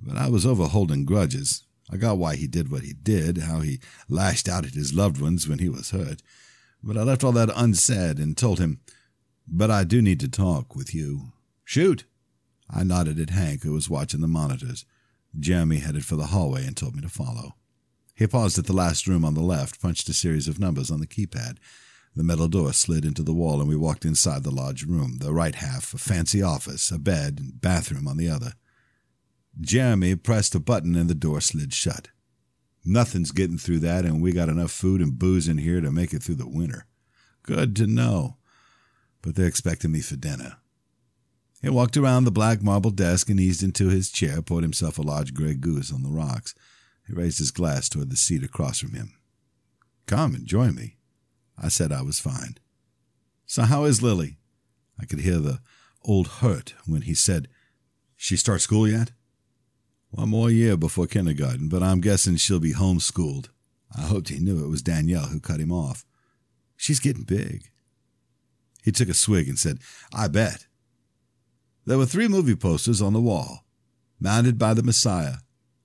but 0.03 0.17
I 0.17 0.29
was 0.29 0.47
over 0.47 0.67
holding 0.67 1.05
grudges. 1.05 1.63
I 1.91 1.97
got 1.97 2.19
why 2.19 2.37
he 2.37 2.47
did 2.47 2.71
what 2.71 2.83
he 2.83 2.93
did, 2.93 3.39
how 3.39 3.61
he 3.61 3.81
lashed 4.09 4.49
out 4.49 4.65
at 4.65 4.75
his 4.75 4.95
loved 4.95 5.21
ones 5.21 5.49
when 5.49 5.59
he 5.59 5.69
was 5.69 5.91
hurt, 5.91 6.23
but 6.83 6.97
I 6.97 7.03
left 7.03 7.25
all 7.25 7.33
that 7.33 7.51
unsaid 7.55 8.19
and 8.19 8.37
told 8.37 8.59
him, 8.59 8.81
But 9.47 9.71
I 9.71 9.85
do 9.85 10.01
need 10.01 10.21
to 10.21 10.29
talk 10.29 10.75
with 10.75 10.95
you. 10.95 11.33
Shoot! 11.65 12.05
I 12.71 12.85
nodded 12.85 13.19
at 13.19 13.31
Hank, 13.31 13.65
who 13.65 13.73
was 13.73 13.91
watching 13.91 14.21
the 14.21 14.29
monitors. 14.29 14.85
Jeremy 15.39 15.79
headed 15.79 16.05
for 16.05 16.17
the 16.17 16.27
hallway 16.27 16.67
and 16.67 16.77
told 16.77 16.97
me 16.97 17.03
to 17.03 17.09
follow. 17.09 17.55
He 18.15 18.27
paused 18.27 18.59
at 18.59 18.67
the 18.67 18.73
last 18.73 19.07
room 19.07 19.25
on 19.25 19.35
the 19.35 19.41
left, 19.41 19.81
punched 19.81 20.09
a 20.09 20.15
series 20.15 20.49
of 20.49 20.59
numbers 20.59 20.91
on 20.91 21.01
the 21.01 21.07
keypad. 21.07 21.59
The 22.15 22.25
metal 22.25 22.49
door 22.49 22.73
slid 22.73 23.05
into 23.05 23.23
the 23.23 23.33
wall, 23.33 23.61
and 23.61 23.69
we 23.69 23.77
walked 23.77 24.05
inside 24.05 24.43
the 24.43 24.51
large 24.51 24.85
room, 24.85 25.19
the 25.21 25.33
right 25.33 25.55
half 25.55 25.95
a 25.95 25.99
fancy 25.99 26.43
office, 26.43 26.91
a 26.91 26.99
bed, 26.99 27.39
and 27.39 27.61
bathroom 27.61 28.09
on 28.09 28.17
the 28.17 28.29
other. 28.29 28.55
Jeremy 29.61 30.17
pressed 30.17 30.55
a 30.55 30.61
button, 30.61 30.97
and 30.97 31.09
the 31.09 31.15
door 31.15 31.41
slid 31.41 31.73
shut. 31.73 32.09
Nothing's 32.85 33.31
getting 33.31 33.59
through 33.59 33.81
that, 33.81 34.05
and 34.05 34.21
we 34.21 34.33
got 34.33 34.49
enough 34.49 34.71
food 34.71 35.01
and 35.01 35.19
booze 35.19 35.49
in 35.49 35.59
here 35.59 35.81
to 35.81 35.93
make 35.93 36.13
it 36.13 36.23
through 36.23 36.37
the 36.37 36.49
winter. 36.49 36.87
Good 37.43 37.77
to 37.77 37.87
know. 37.87 38.37
But 39.23 39.35
they're 39.35 39.47
expecting 39.47 39.93
me 39.93 40.01
for 40.01 40.17
dinner. 40.17 40.57
He 41.63 41.69
walked 41.69 41.97
around 41.97 42.25
the 42.25 42.31
black 42.31 42.63
marble 42.63 42.91
desk 42.91 43.29
and 43.29 43.39
eased 43.39 43.63
into 43.63 43.89
his 43.89 44.11
chair, 44.11 44.41
poured 44.41 44.63
himself 44.63 44.99
a 44.99 45.03
large 45.03 45.35
Grey 45.35 45.55
Goose 45.55 45.93
on 45.93 46.03
the 46.03 46.11
rocks. 46.11 46.55
He 47.07 47.13
raised 47.13 47.39
his 47.39 47.51
glass 47.51 47.89
toward 47.89 48.11
the 48.11 48.17
seat 48.17 48.43
across 48.43 48.79
from 48.79 48.95
him. 48.95 49.13
Come 50.07 50.35
and 50.35 50.47
join 50.47 50.75
me. 50.75 50.97
I 51.59 51.69
said 51.69 51.93
I 51.93 52.03
was 52.03 52.19
fine. 52.19 52.57
So 53.45 53.63
how 53.63 53.85
is 53.85 54.03
Lily? 54.03 54.39
I 54.99 55.05
could 55.05 55.21
hear 55.21 55.39
the 55.39 55.61
old 56.03 56.29
hurt 56.29 56.75
when 56.87 57.03
he 57.03 57.15
said, 57.15 57.49
She 58.17 58.37
start 58.37 58.63
school 58.63 58.89
yet? 58.89 59.13
One 60.11 60.31
more 60.31 60.51
year 60.51 60.77
before 60.77 61.07
kindergarten, 61.07 61.69
but 61.69 61.83
I'm 61.83 62.01
guessing 62.01 62.37
she'll 62.37 62.59
be 62.59 62.73
homeschooled. 62.73 63.49
I 63.97 64.03
hoped 64.03 64.29
he 64.29 64.39
knew 64.39 64.65
it 64.65 64.69
was 64.69 64.83
Danielle 64.83 65.27
who 65.27 65.41
cut 65.41 65.61
him 65.61 65.73
off. 65.73 66.05
She's 66.77 67.01
getting 67.01 67.25
big. 67.25 67.71
He 68.83 68.93
took 68.93 69.09
a 69.09 69.15
swig 69.15 69.49
and 69.49 69.59
said, 69.59 69.79
I 70.13 70.29
bet. 70.29 70.67
There 71.91 71.99
were 71.99 72.07
three 72.07 72.29
movie 72.29 72.55
posters 72.55 73.03
on 73.03 73.15
the 73.15 73.21
wall, 73.21 73.65
mounted 74.21 74.59
by 74.59 74.75
the 74.75 74.83
Messiah. 74.85 75.39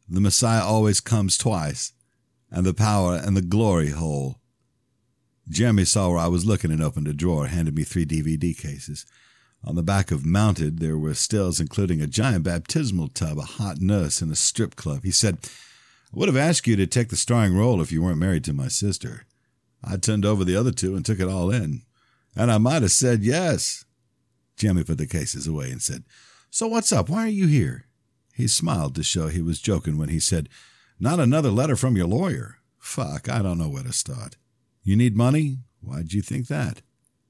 The 0.08 0.22
Messiah 0.22 0.64
always 0.64 1.00
comes 1.00 1.36
twice, 1.36 1.94
and 2.52 2.64
the 2.64 2.76
power 2.76 3.16
and 3.16 3.36
the 3.36 3.42
glory 3.42 3.90
hole. 3.90 4.40
Jeremy 5.50 5.84
saw 5.84 6.10
where 6.10 6.20
I 6.20 6.28
was 6.28 6.46
looking 6.46 6.70
and 6.70 6.84
opened 6.84 7.08
a 7.08 7.14
drawer, 7.14 7.48
handed 7.48 7.76
me 7.76 7.84
three 7.84 8.06
DVD 8.06 8.56
cases. 8.56 9.08
On 9.64 9.74
the 9.74 9.82
back 9.82 10.12
of 10.12 10.28
Mounted, 10.28 10.78
there 10.78 10.96
were 10.96 11.16
stills 11.16 11.60
including 11.60 12.02
a 12.02 12.06
giant 12.06 12.44
baptismal 12.44 13.08
tub, 13.08 13.40
a 13.40 13.42
hot 13.42 13.82
nurse, 13.82 14.22
and 14.22 14.32
a 14.32 14.36
strip 14.36 14.76
club. 14.76 15.04
He 15.04 15.10
said, 15.10 15.40
I 16.14 16.20
would 16.20 16.28
have 16.28 16.38
asked 16.38 16.68
you 16.68 16.76
to 16.76 16.86
take 16.86 17.10
the 17.10 17.16
starring 17.16 17.58
role 17.58 17.82
if 17.82 17.92
you 17.92 18.04
weren't 18.04 18.20
married 18.20 18.44
to 18.44 18.54
my 18.54 18.68
sister. 18.68 19.26
I 19.84 19.98
turned 19.98 20.24
over 20.24 20.44
the 20.44 20.56
other 20.56 20.72
two 20.72 20.96
and 20.96 21.04
took 21.04 21.20
it 21.20 21.28
all 21.28 21.50
in. 21.50 21.82
And 22.36 22.52
I 22.52 22.60
might 22.60 22.84
have 22.84 22.92
said 22.92 23.24
yes. 23.24 23.85
Jeremy 24.58 24.84
put 24.84 24.98
the 24.98 25.08
cases 25.08 25.48
away 25.48 25.70
and 25.70 25.82
said, 25.82 26.04
So 26.50 26.68
what's 26.68 26.92
up? 26.92 27.10
Why 27.10 27.26
are 27.26 27.30
you 27.30 27.48
here? 27.48 27.86
He 28.34 28.48
smiled 28.48 28.96
to 28.96 29.04
show 29.04 29.28
he 29.28 29.42
was 29.42 29.62
joking 29.62 29.98
when 29.98 30.10
he 30.10 30.20
said, 30.20 30.50
Not 31.00 31.20
another 31.20 31.52
letter 31.52 31.76
from 31.76 31.96
your 31.96 32.08
lawyer. 32.08 32.58
Fuck, 32.78 33.30
I 33.30 33.42
don't 33.42 33.58
know 33.58 33.70
where 33.70 33.84
to 33.84 33.94
start. 33.94 34.38
You 34.84 34.96
need 34.96 35.16
money? 35.16 35.60
Why'd 35.82 36.14
you 36.14 36.22
think 36.22 36.48
that? 36.48 36.82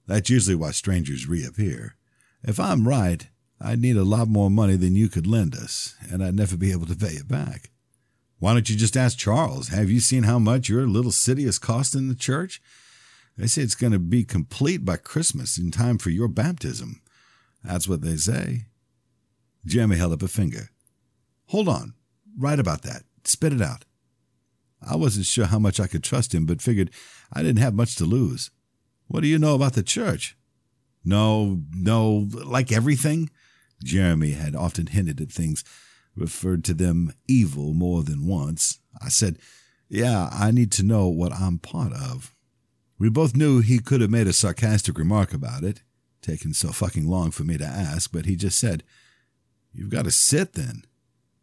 That's 0.07 0.29
usually 0.29 0.55
why 0.55 0.71
strangers 0.71 1.27
reappear. 1.27 1.95
If 2.43 2.59
I'm 2.59 2.87
right, 2.87 3.27
I'd 3.59 3.81
need 3.81 3.97
a 3.97 4.03
lot 4.03 4.27
more 4.27 4.49
money 4.49 4.75
than 4.75 4.95
you 4.95 5.09
could 5.09 5.25
lend 5.25 5.55
us, 5.55 5.95
and 6.11 6.23
I'd 6.23 6.35
never 6.35 6.57
be 6.57 6.71
able 6.71 6.85
to 6.87 6.95
pay 6.95 7.13
it 7.13 7.27
back. 7.27 7.71
Why 8.39 8.53
don't 8.53 8.69
you 8.69 8.75
just 8.75 8.97
ask 8.97 9.17
Charles? 9.17 9.69
Have 9.69 9.89
you 9.89 9.99
seen 9.99 10.23
how 10.23 10.39
much 10.39 10.69
your 10.69 10.85
little 10.85 11.11
city 11.11 11.45
is 11.45 11.57
costing 11.57 12.09
the 12.09 12.15
church? 12.15 12.61
They 13.37 13.47
say 13.47 13.61
it's 13.61 13.75
going 13.75 13.93
to 13.93 13.99
be 13.99 14.23
complete 14.23 14.85
by 14.85 14.97
Christmas 14.97 15.57
in 15.57 15.71
time 15.71 15.97
for 15.97 16.09
your 16.09 16.27
baptism. 16.27 17.01
That's 17.65 17.87
what 17.87 18.01
they 18.01 18.15
say. 18.17 18.65
Jeremy 19.65 19.95
held 19.95 20.13
up 20.13 20.21
a 20.21 20.27
finger. 20.27 20.69
Hold 21.47 21.67
on. 21.67 21.93
Write 22.37 22.59
about 22.59 22.83
that. 22.83 23.03
Spit 23.23 23.53
it 23.53 23.61
out. 23.61 23.85
I 24.87 24.95
wasn't 24.95 25.25
sure 25.25 25.45
how 25.45 25.59
much 25.59 25.79
I 25.79 25.87
could 25.87 26.03
trust 26.03 26.33
him, 26.33 26.45
but 26.45 26.61
figured 26.61 26.91
I 27.33 27.41
didn't 27.41 27.59
have 27.59 27.73
much 27.73 27.95
to 27.95 28.05
lose. 28.05 28.51
What 29.07 29.21
do 29.21 29.27
you 29.27 29.39
know 29.39 29.55
about 29.55 29.73
the 29.73 29.83
church? 29.83 30.37
No, 31.03 31.61
no, 31.75 32.27
like 32.31 32.71
everything? 32.71 33.29
Jeremy 33.83 34.31
had 34.31 34.55
often 34.55 34.87
hinted 34.87 35.21
at 35.21 35.31
things, 35.31 35.63
referred 36.15 36.63
to 36.65 36.73
them 36.73 37.13
evil 37.27 37.73
more 37.73 38.03
than 38.03 38.27
once. 38.27 38.79
I 39.01 39.09
said, 39.09 39.37
Yeah, 39.89 40.29
I 40.31 40.51
need 40.51 40.71
to 40.73 40.83
know 40.83 41.07
what 41.07 41.33
I'm 41.33 41.59
part 41.59 41.93
of. 41.93 42.35
We 42.97 43.09
both 43.09 43.35
knew 43.35 43.59
he 43.59 43.79
could 43.79 44.01
have 44.01 44.09
made 44.09 44.27
a 44.27 44.33
sarcastic 44.33 44.97
remark 44.97 45.33
about 45.33 45.63
it, 45.63 45.81
taken 46.25 46.53
so 46.53 46.69
fucking 46.69 47.07
long 47.07 47.31
for 47.31 47.43
me 47.43 47.57
to 47.57 47.65
ask, 47.65 48.11
but 48.11 48.25
he 48.25 48.35
just 48.35 48.59
said, 48.59 48.83
You've 49.73 49.89
got 49.89 50.05
to 50.05 50.11
sit 50.11 50.53
then. 50.53 50.83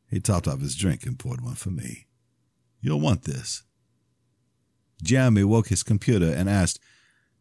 He 0.09 0.19
topped 0.21 0.49
off 0.49 0.61
his 0.61 0.75
drink 0.75 1.05
and 1.05 1.19
poured 1.19 1.43
one 1.43 1.55
for 1.55 1.71
me. 1.71 2.07
You'll 2.81 3.01
want 3.01 3.25
this. 3.25 3.63
Jeremy 5.03 5.45
woke 5.45 5.69
his 5.69 5.83
computer 5.83 6.33
and 6.33 6.49
asked, 6.49 6.81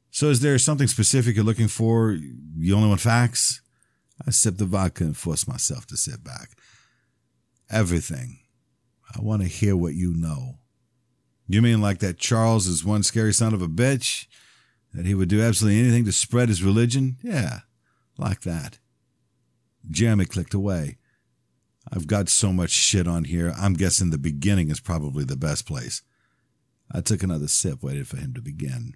So 0.10 0.28
is 0.28 0.42
there 0.42 0.58
something 0.58 0.88
specific 0.88 1.36
you're 1.36 1.46
looking 1.46 1.68
for? 1.68 2.18
You 2.58 2.76
only 2.76 2.90
want 2.90 3.02
facts? 3.02 3.62
I 4.26 4.32
sipped 4.32 4.58
the 4.58 4.66
vodka 4.66 5.04
and 5.04 5.18
forced 5.18 5.48
myself 5.48 5.86
to 5.88 5.98
sit 5.98 6.24
back. 6.24 6.52
Everything. 7.70 8.40
I 9.16 9.22
want 9.22 9.42
to 9.42 9.48
hear 9.48 9.76
what 9.76 9.94
you 9.94 10.14
know. 10.14 10.60
You 11.48 11.62
mean 11.62 11.82
like 11.82 12.00
that 12.00 12.18
Charles 12.18 12.68
is 12.68 12.86
one 12.86 13.04
scary 13.04 13.34
son 13.34 13.54
of 13.54 13.62
a 13.62 13.68
bitch? 13.68 14.28
That 14.94 15.06
he 15.06 15.14
would 15.14 15.30
do 15.30 15.42
absolutely 15.42 15.80
anything 15.80 16.06
to 16.06 16.12
spread 16.12 16.50
his 16.50 16.64
religion? 16.64 17.18
Yeah, 17.24 17.60
like 18.18 18.42
that. 18.42 18.80
Jeremy 19.90 20.26
clicked 20.26 20.54
away. 20.54 20.98
I've 21.92 22.08
got 22.08 22.30
so 22.30 22.54
much 22.54 22.72
shit 22.72 23.08
on 23.08 23.24
here, 23.24 23.54
I'm 23.58 23.74
guessing 23.74 24.10
the 24.10 24.18
beginning 24.18 24.70
is 24.70 24.80
probably 24.80 25.24
the 25.24 25.38
best 25.38 25.66
place. 25.66 26.04
I 26.92 27.02
took 27.02 27.24
another 27.24 27.48
sip, 27.48 27.82
waited 27.82 28.08
for 28.08 28.18
him 28.18 28.34
to 28.34 28.42
begin. 28.42 28.96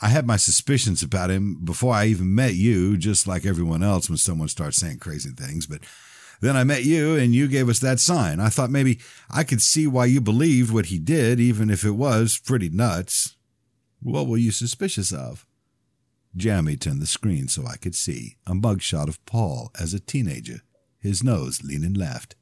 I 0.00 0.08
had 0.08 0.26
my 0.26 0.36
suspicions 0.36 1.02
about 1.02 1.30
him 1.30 1.64
before 1.64 1.94
I 1.94 2.06
even 2.06 2.34
met 2.34 2.54
you, 2.54 2.96
just 2.96 3.26
like 3.26 3.44
everyone 3.44 3.82
else 3.82 4.08
when 4.08 4.18
someone 4.18 4.48
starts 4.48 4.76
saying 4.76 4.98
crazy 4.98 5.30
things, 5.30 5.66
but 5.66 5.80
then 6.40 6.56
I 6.56 6.64
met 6.64 6.84
you 6.84 7.16
and 7.16 7.34
you 7.34 7.48
gave 7.48 7.68
us 7.68 7.80
that 7.80 7.98
sign. 7.98 8.38
I 8.38 8.48
thought 8.48 8.70
maybe 8.70 9.00
I 9.30 9.42
could 9.42 9.60
see 9.60 9.86
why 9.86 10.06
you 10.06 10.20
believed 10.20 10.72
what 10.72 10.86
he 10.86 10.98
did, 10.98 11.40
even 11.40 11.68
if 11.68 11.84
it 11.84 11.92
was 11.92 12.38
pretty 12.38 12.68
nuts. 12.68 13.34
What 14.00 14.26
were 14.26 14.36
you 14.36 14.50
suspicious 14.50 15.12
of? 15.12 15.46
Jeremy 16.36 16.76
turned 16.76 17.02
the 17.02 17.06
screen 17.06 17.48
so 17.48 17.66
I 17.66 17.76
could 17.76 17.94
see 17.94 18.36
a 18.46 18.52
mugshot 18.52 19.08
of 19.08 19.24
Paul 19.26 19.70
as 19.78 19.94
a 19.94 20.00
teenager 20.00 20.62
his 21.00 21.22
nose 21.22 21.62
leaning 21.62 21.94
left. 21.94 22.34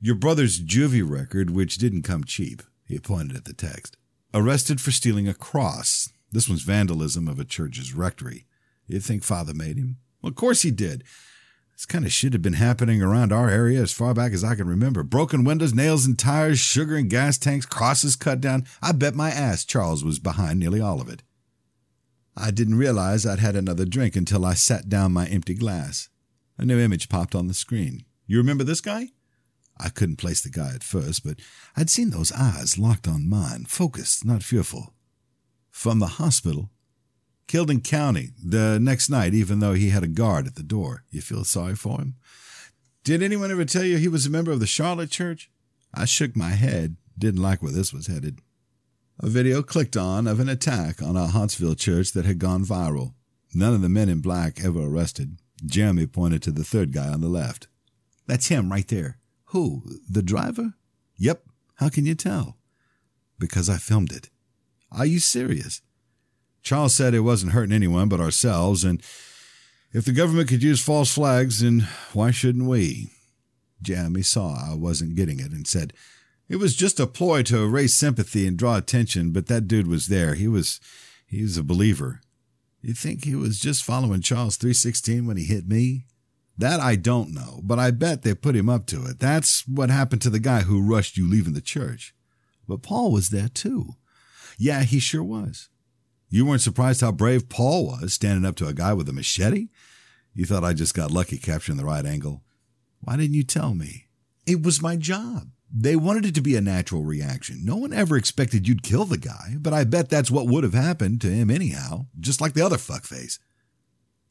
Your 0.00 0.14
brother's 0.14 0.60
juvie 0.60 1.08
record, 1.08 1.50
which 1.50 1.76
didn't 1.76 2.02
come 2.02 2.24
cheap, 2.24 2.62
he 2.86 2.98
pointed 2.98 3.36
at 3.36 3.44
the 3.44 3.52
text. 3.52 3.96
Arrested 4.32 4.80
for 4.80 4.92
stealing 4.92 5.28
a 5.28 5.34
cross. 5.34 6.08
This 6.30 6.48
one's 6.48 6.62
vandalism 6.62 7.26
of 7.26 7.38
a 7.38 7.44
church's 7.44 7.94
rectory. 7.94 8.46
You 8.86 9.00
think 9.00 9.24
father 9.24 9.54
made 9.54 9.76
him? 9.76 9.96
Well, 10.22 10.30
of 10.30 10.36
course 10.36 10.62
he 10.62 10.70
did. 10.70 11.04
This 11.78 11.86
kind 11.86 12.04
of 12.04 12.12
shit 12.12 12.32
had 12.32 12.42
been 12.42 12.54
happening 12.54 13.00
around 13.00 13.32
our 13.32 13.48
area 13.48 13.80
as 13.80 13.92
far 13.92 14.12
back 14.12 14.32
as 14.32 14.42
I 14.42 14.56
can 14.56 14.66
remember. 14.66 15.04
Broken 15.04 15.44
windows, 15.44 15.72
nails 15.72 16.06
and 16.06 16.18
tires, 16.18 16.58
sugar 16.58 16.96
and 16.96 17.08
gas 17.08 17.38
tanks, 17.38 17.66
crosses 17.66 18.16
cut 18.16 18.40
down. 18.40 18.66
I 18.82 18.90
bet 18.90 19.14
my 19.14 19.30
ass 19.30 19.64
Charles 19.64 20.02
was 20.02 20.18
behind 20.18 20.58
nearly 20.58 20.80
all 20.80 21.00
of 21.00 21.08
it. 21.08 21.22
I 22.36 22.50
didn't 22.50 22.78
realize 22.78 23.24
I'd 23.24 23.38
had 23.38 23.54
another 23.54 23.84
drink 23.84 24.16
until 24.16 24.44
I 24.44 24.54
sat 24.54 24.88
down 24.88 25.12
my 25.12 25.26
empty 25.28 25.54
glass. 25.54 26.08
A 26.56 26.64
new 26.64 26.80
image 26.80 27.08
popped 27.08 27.36
on 27.36 27.46
the 27.46 27.54
screen. 27.54 28.04
You 28.26 28.38
remember 28.38 28.64
this 28.64 28.80
guy? 28.80 29.10
I 29.78 29.90
couldn't 29.90 30.16
place 30.16 30.40
the 30.40 30.50
guy 30.50 30.72
at 30.74 30.82
first, 30.82 31.24
but 31.24 31.38
I'd 31.76 31.90
seen 31.90 32.10
those 32.10 32.32
eyes 32.32 32.76
locked 32.76 33.06
on 33.06 33.28
mine, 33.28 33.66
focused, 33.68 34.24
not 34.24 34.42
fearful. 34.42 34.94
From 35.70 36.00
the 36.00 36.06
hospital. 36.06 36.70
Killed 37.48 37.82
county 37.82 38.30
the 38.44 38.78
next 38.78 39.08
night, 39.08 39.32
even 39.32 39.58
though 39.58 39.72
he 39.72 39.88
had 39.88 40.04
a 40.04 40.08
guard 40.08 40.46
at 40.46 40.54
the 40.54 40.62
door. 40.62 41.04
You 41.10 41.22
feel 41.22 41.44
sorry 41.44 41.74
for 41.74 41.98
him? 41.98 42.14
Did 43.04 43.22
anyone 43.22 43.50
ever 43.50 43.64
tell 43.64 43.84
you 43.84 43.96
he 43.96 44.06
was 44.06 44.26
a 44.26 44.30
member 44.30 44.52
of 44.52 44.60
the 44.60 44.66
Charlotte 44.66 45.10
Church? 45.10 45.50
I 45.94 46.04
shook 46.04 46.36
my 46.36 46.50
head, 46.50 46.96
didn't 47.18 47.40
like 47.40 47.62
where 47.62 47.72
this 47.72 47.92
was 47.92 48.06
headed. 48.06 48.40
A 49.20 49.28
video 49.28 49.62
clicked 49.62 49.96
on 49.96 50.26
of 50.26 50.40
an 50.40 50.48
attack 50.48 51.02
on 51.02 51.16
a 51.16 51.28
Huntsville 51.28 51.74
church 51.74 52.12
that 52.12 52.26
had 52.26 52.38
gone 52.38 52.64
viral. 52.64 53.14
None 53.54 53.72
of 53.72 53.80
the 53.80 53.88
men 53.88 54.10
in 54.10 54.20
black 54.20 54.62
ever 54.62 54.82
arrested. 54.82 55.38
Jeremy 55.64 56.06
pointed 56.06 56.42
to 56.42 56.50
the 56.50 56.64
third 56.64 56.92
guy 56.92 57.08
on 57.08 57.22
the 57.22 57.28
left. 57.28 57.66
That's 58.26 58.48
him 58.48 58.70
right 58.70 58.86
there. 58.86 59.16
Who? 59.46 59.82
The 60.08 60.22
driver? 60.22 60.74
Yep. 61.16 61.44
How 61.76 61.88
can 61.88 62.04
you 62.04 62.14
tell? 62.14 62.58
Because 63.38 63.70
I 63.70 63.78
filmed 63.78 64.12
it. 64.12 64.28
Are 64.92 65.06
you 65.06 65.18
serious? 65.18 65.80
Charles 66.62 66.94
said 66.94 67.14
it 67.14 67.20
wasn't 67.20 67.52
hurting 67.52 67.74
anyone 67.74 68.08
but 68.08 68.20
ourselves, 68.20 68.84
and 68.84 69.02
If 69.90 70.04
the 70.04 70.12
government 70.12 70.48
could 70.48 70.62
use 70.62 70.82
false 70.82 71.14
flags, 71.14 71.60
then 71.60 71.88
why 72.12 72.30
shouldn't 72.30 72.68
we? 72.68 73.10
Jeremy 73.80 74.22
saw 74.22 74.70
I 74.70 74.74
wasn't 74.74 75.14
getting 75.14 75.40
it 75.40 75.50
and 75.52 75.66
said, 75.66 75.92
It 76.48 76.56
was 76.56 76.76
just 76.76 77.00
a 77.00 77.06
ploy 77.06 77.42
to 77.44 77.62
erase 77.62 77.94
sympathy 77.94 78.46
and 78.46 78.56
draw 78.56 78.76
attention, 78.76 79.32
but 79.32 79.46
that 79.46 79.66
dude 79.66 79.86
was 79.86 80.08
there. 80.08 80.34
He 80.34 80.46
was 80.48 80.80
he 81.26 81.42
was 81.42 81.56
a 81.56 81.62
believer. 81.62 82.20
You 82.80 82.94
think 82.94 83.24
he 83.24 83.34
was 83.34 83.58
just 83.58 83.84
following 83.84 84.20
Charles 84.20 84.56
316 84.56 85.26
when 85.26 85.36
he 85.36 85.44
hit 85.44 85.66
me? 85.68 86.06
That 86.56 86.80
I 86.80 86.96
don't 86.96 87.32
know, 87.32 87.60
but 87.62 87.78
I 87.78 87.90
bet 87.90 88.22
they 88.22 88.34
put 88.34 88.56
him 88.56 88.68
up 88.68 88.86
to 88.86 89.04
it. 89.06 89.20
That's 89.20 89.66
what 89.68 89.90
happened 89.90 90.22
to 90.22 90.30
the 90.30 90.40
guy 90.40 90.60
who 90.62 90.82
rushed 90.82 91.16
you 91.16 91.28
leaving 91.28 91.54
the 91.54 91.60
church. 91.60 92.14
But 92.66 92.82
Paul 92.82 93.12
was 93.12 93.30
there 93.30 93.48
too. 93.48 93.94
Yeah, 94.58 94.82
he 94.82 94.98
sure 94.98 95.22
was. 95.22 95.68
You 96.30 96.44
weren't 96.44 96.60
surprised 96.60 97.00
how 97.00 97.12
brave 97.12 97.48
Paul 97.48 97.86
was 97.86 98.12
standing 98.12 98.44
up 98.44 98.56
to 98.56 98.66
a 98.66 98.74
guy 98.74 98.92
with 98.92 99.08
a 99.08 99.12
machete? 99.12 99.68
You 100.34 100.44
thought 100.44 100.64
I 100.64 100.74
just 100.74 100.94
got 100.94 101.10
lucky 101.10 101.38
capturing 101.38 101.78
the 101.78 101.84
right 101.84 102.04
angle? 102.04 102.42
Why 103.00 103.16
didn't 103.16 103.34
you 103.34 103.44
tell 103.44 103.74
me? 103.74 104.08
It 104.46 104.62
was 104.62 104.82
my 104.82 104.96
job. 104.96 105.48
They 105.72 105.96
wanted 105.96 106.26
it 106.26 106.34
to 106.36 106.40
be 106.40 106.56
a 106.56 106.60
natural 106.60 107.04
reaction. 107.04 107.64
No 107.64 107.76
one 107.76 107.92
ever 107.92 108.16
expected 108.16 108.66
you'd 108.66 108.82
kill 108.82 109.04
the 109.04 109.18
guy, 109.18 109.56
but 109.58 109.72
I 109.72 109.84
bet 109.84 110.08
that's 110.08 110.30
what 110.30 110.46
would 110.46 110.64
have 110.64 110.74
happened 110.74 111.20
to 111.22 111.28
him 111.28 111.50
anyhow, 111.50 112.06
just 112.18 112.40
like 112.40 112.54
the 112.54 112.64
other 112.64 112.76
fuckface. 112.76 113.38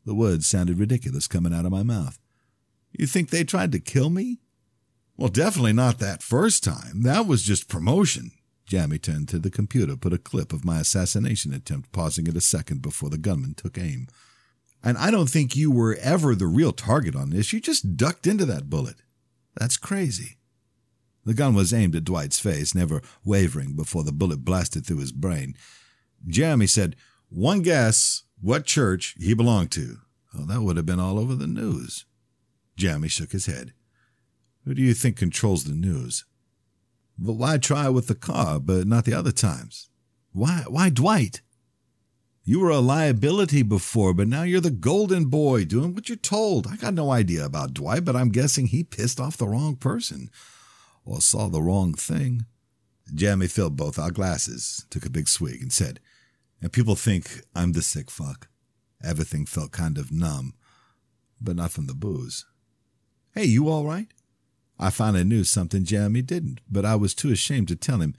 The 0.05 0.15
words 0.15 0.47
sounded 0.47 0.79
ridiculous 0.79 1.27
coming 1.27 1.53
out 1.53 1.65
of 1.65 1.71
my 1.71 1.83
mouth. 1.83 2.17
You 2.91 3.05
think 3.05 3.29
they 3.29 3.43
tried 3.43 3.71
to 3.73 3.79
kill 3.79 4.09
me? 4.09 4.39
Well, 5.15 5.29
definitely 5.29 5.73
not 5.73 5.99
that 5.99 6.23
first 6.23 6.63
time. 6.63 7.01
That 7.01 7.27
was 7.27 7.43
just 7.43 7.67
promotion. 7.67 8.31
Jeremy 8.67 8.99
turned 8.99 9.29
to 9.29 9.39
the 9.39 9.49
computer, 9.49 9.95
put 9.95 10.13
a 10.13 10.17
clip 10.17 10.51
of 10.51 10.65
my 10.65 10.79
assassination 10.79 11.53
attempt, 11.53 11.93
pausing 11.93 12.27
it 12.27 12.35
a 12.35 12.41
second 12.41 12.81
before 12.81 13.09
the 13.09 13.17
gunman 13.17 13.53
took 13.55 13.77
aim. 13.77 14.07
And 14.83 14.97
I 14.97 15.09
don't 15.09 15.29
think 15.29 15.55
you 15.55 15.71
were 15.71 15.97
ever 16.01 16.35
the 16.35 16.47
real 16.47 16.73
target 16.73 17.15
on 17.15 17.29
this. 17.29 17.51
You 17.53 17.61
just 17.61 17.95
ducked 17.95 18.27
into 18.27 18.45
that 18.45 18.69
bullet. 18.69 18.97
That's 19.57 19.77
crazy. 19.77 20.37
The 21.25 21.33
gun 21.33 21.55
was 21.55 21.73
aimed 21.73 21.95
at 21.95 22.03
Dwight's 22.03 22.39
face, 22.39 22.75
never 22.75 23.01
wavering 23.23 23.73
before 23.73 24.03
the 24.03 24.11
bullet 24.11 24.45
blasted 24.45 24.85
through 24.85 24.99
his 24.99 25.11
brain. 25.11 25.55
Jeremy 26.27 26.67
said, 26.67 26.95
One 27.29 27.61
guess 27.61 28.23
what 28.41 28.65
church 28.65 29.15
he 29.19 29.33
belonged 29.33 29.71
to. 29.71 29.97
Oh, 30.37 30.45
that 30.45 30.61
would 30.61 30.77
have 30.77 30.85
been 30.85 30.99
all 30.99 31.17
over 31.17 31.35
the 31.35 31.47
news. 31.47 32.05
Jeremy 32.75 33.07
shook 33.07 33.31
his 33.31 33.45
head. 33.45 33.73
Who 34.65 34.73
do 34.73 34.81
you 34.81 34.93
think 34.93 35.15
controls 35.15 35.63
the 35.63 35.73
news? 35.73 36.25
But 37.17 37.33
why 37.33 37.57
try 37.57 37.89
with 37.89 38.07
the 38.07 38.15
car, 38.15 38.59
but 38.59 38.87
not 38.87 39.05
the 39.05 39.13
other 39.13 39.31
times? 39.31 39.89
Why, 40.31 40.63
why 40.67 40.89
Dwight? 40.89 41.41
You 42.43 42.61
were 42.61 42.69
a 42.69 42.79
liability 42.79 43.61
before, 43.63 44.13
but 44.13 44.27
now 44.27 44.43
you're 44.43 44.61
the 44.61 44.69
golden 44.69 45.25
boy 45.25 45.65
doing 45.65 45.93
what 45.93 46.07
you're 46.07 46.17
told. 46.17 46.67
I 46.67 46.77
got 46.77 46.93
no 46.93 47.11
idea 47.11 47.43
about 47.43 47.73
Dwight, 47.73 48.05
but 48.05 48.15
I'm 48.15 48.29
guessing 48.29 48.67
he 48.67 48.83
pissed 48.83 49.19
off 49.19 49.35
the 49.35 49.47
wrong 49.47 49.75
person 49.75 50.29
or 51.03 51.19
saw 51.19 51.49
the 51.49 51.61
wrong 51.61 51.93
thing. 51.93 52.45
Jeremy 53.13 53.47
filled 53.47 53.75
both 53.75 53.99
our 53.99 54.11
glasses, 54.11 54.85
took 54.89 55.05
a 55.05 55.09
big 55.09 55.27
swig, 55.27 55.61
and 55.61 55.73
said, 55.73 55.99
And 56.61 56.71
people 56.71 56.95
think 56.95 57.41
I'm 57.55 57.73
the 57.73 57.81
sick 57.81 58.11
fuck. 58.11 58.47
Everything 59.03 59.45
felt 59.45 59.71
kind 59.71 59.97
of 59.97 60.11
numb, 60.11 60.53
but 61.41 61.55
not 61.55 61.71
from 61.71 61.87
the 61.87 61.93
booze. 61.93 62.45
Hey, 63.33 63.45
you 63.45 63.69
all 63.69 63.85
right? 63.85 64.07
I 64.79 64.89
finally 64.89 65.23
knew 65.23 65.43
something 65.43 65.83
Jeremy 65.83 66.21
didn't, 66.21 66.61
but 66.69 66.85
I 66.85 66.95
was 66.95 67.15
too 67.15 67.31
ashamed 67.31 67.67
to 67.69 67.75
tell 67.75 67.99
him. 67.99 68.15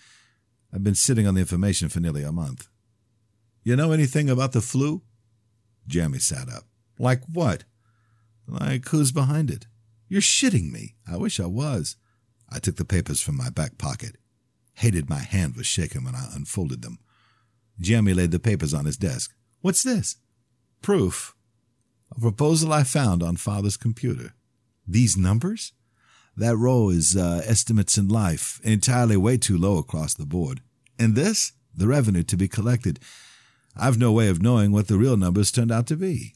I've 0.72 0.84
been 0.84 0.94
sitting 0.94 1.26
on 1.26 1.34
the 1.34 1.40
information 1.40 1.88
for 1.88 2.00
nearly 2.00 2.22
a 2.22 2.32
month. 2.32 2.68
You 3.62 3.76
know 3.76 3.92
anything 3.92 4.28
about 4.28 4.52
the 4.52 4.60
flu? 4.60 5.02
Jeremy 5.86 6.18
sat 6.18 6.48
up. 6.48 6.64
Like 6.98 7.22
what? 7.32 7.64
Like 8.46 8.88
who's 8.88 9.12
behind 9.12 9.50
it? 9.50 9.66
You're 10.08 10.20
shitting 10.20 10.72
me. 10.72 10.96
I 11.10 11.16
wish 11.16 11.38
I 11.38 11.46
was. 11.46 11.96
I 12.50 12.58
took 12.58 12.76
the 12.76 12.84
papers 12.84 13.20
from 13.20 13.36
my 13.36 13.50
back 13.50 13.78
pocket. 13.78 14.16
Hated 14.74 15.08
my 15.08 15.18
hand 15.18 15.56
was 15.56 15.66
shaking 15.66 16.04
when 16.04 16.14
I 16.14 16.28
unfolded 16.34 16.82
them. 16.82 16.98
Jeremy 17.80 18.14
laid 18.14 18.30
the 18.30 18.38
papers 18.38 18.74
on 18.74 18.84
his 18.84 18.96
desk. 18.96 19.34
What's 19.60 19.82
this? 19.82 20.16
Proof. 20.82 21.34
A 22.14 22.20
proposal 22.20 22.72
I 22.72 22.84
found 22.84 23.22
on 23.22 23.36
father's 23.36 23.76
computer. 23.76 24.34
These 24.86 25.16
numbers? 25.16 25.72
That 26.38 26.57
row 26.57 26.88
is 26.88 27.16
uh, 27.16 27.42
estimates 27.44 27.98
in 27.98 28.07
life, 28.07 28.61
entirely 28.62 29.16
way 29.16 29.38
too 29.38 29.59
low 29.59 29.77
across 29.79 30.14
the 30.14 30.24
board. 30.24 30.61
And 30.96 31.16
this? 31.16 31.51
The 31.74 31.88
revenue 31.88 32.22
to 32.22 32.37
be 32.37 32.46
collected. 32.46 33.01
I've 33.77 33.98
no 33.98 34.12
way 34.12 34.29
of 34.29 34.40
knowing 34.40 34.70
what 34.70 34.87
the 34.87 34.98
real 34.98 35.16
numbers 35.16 35.51
turned 35.51 35.72
out 35.72 35.88
to 35.88 35.96
be. 35.96 36.35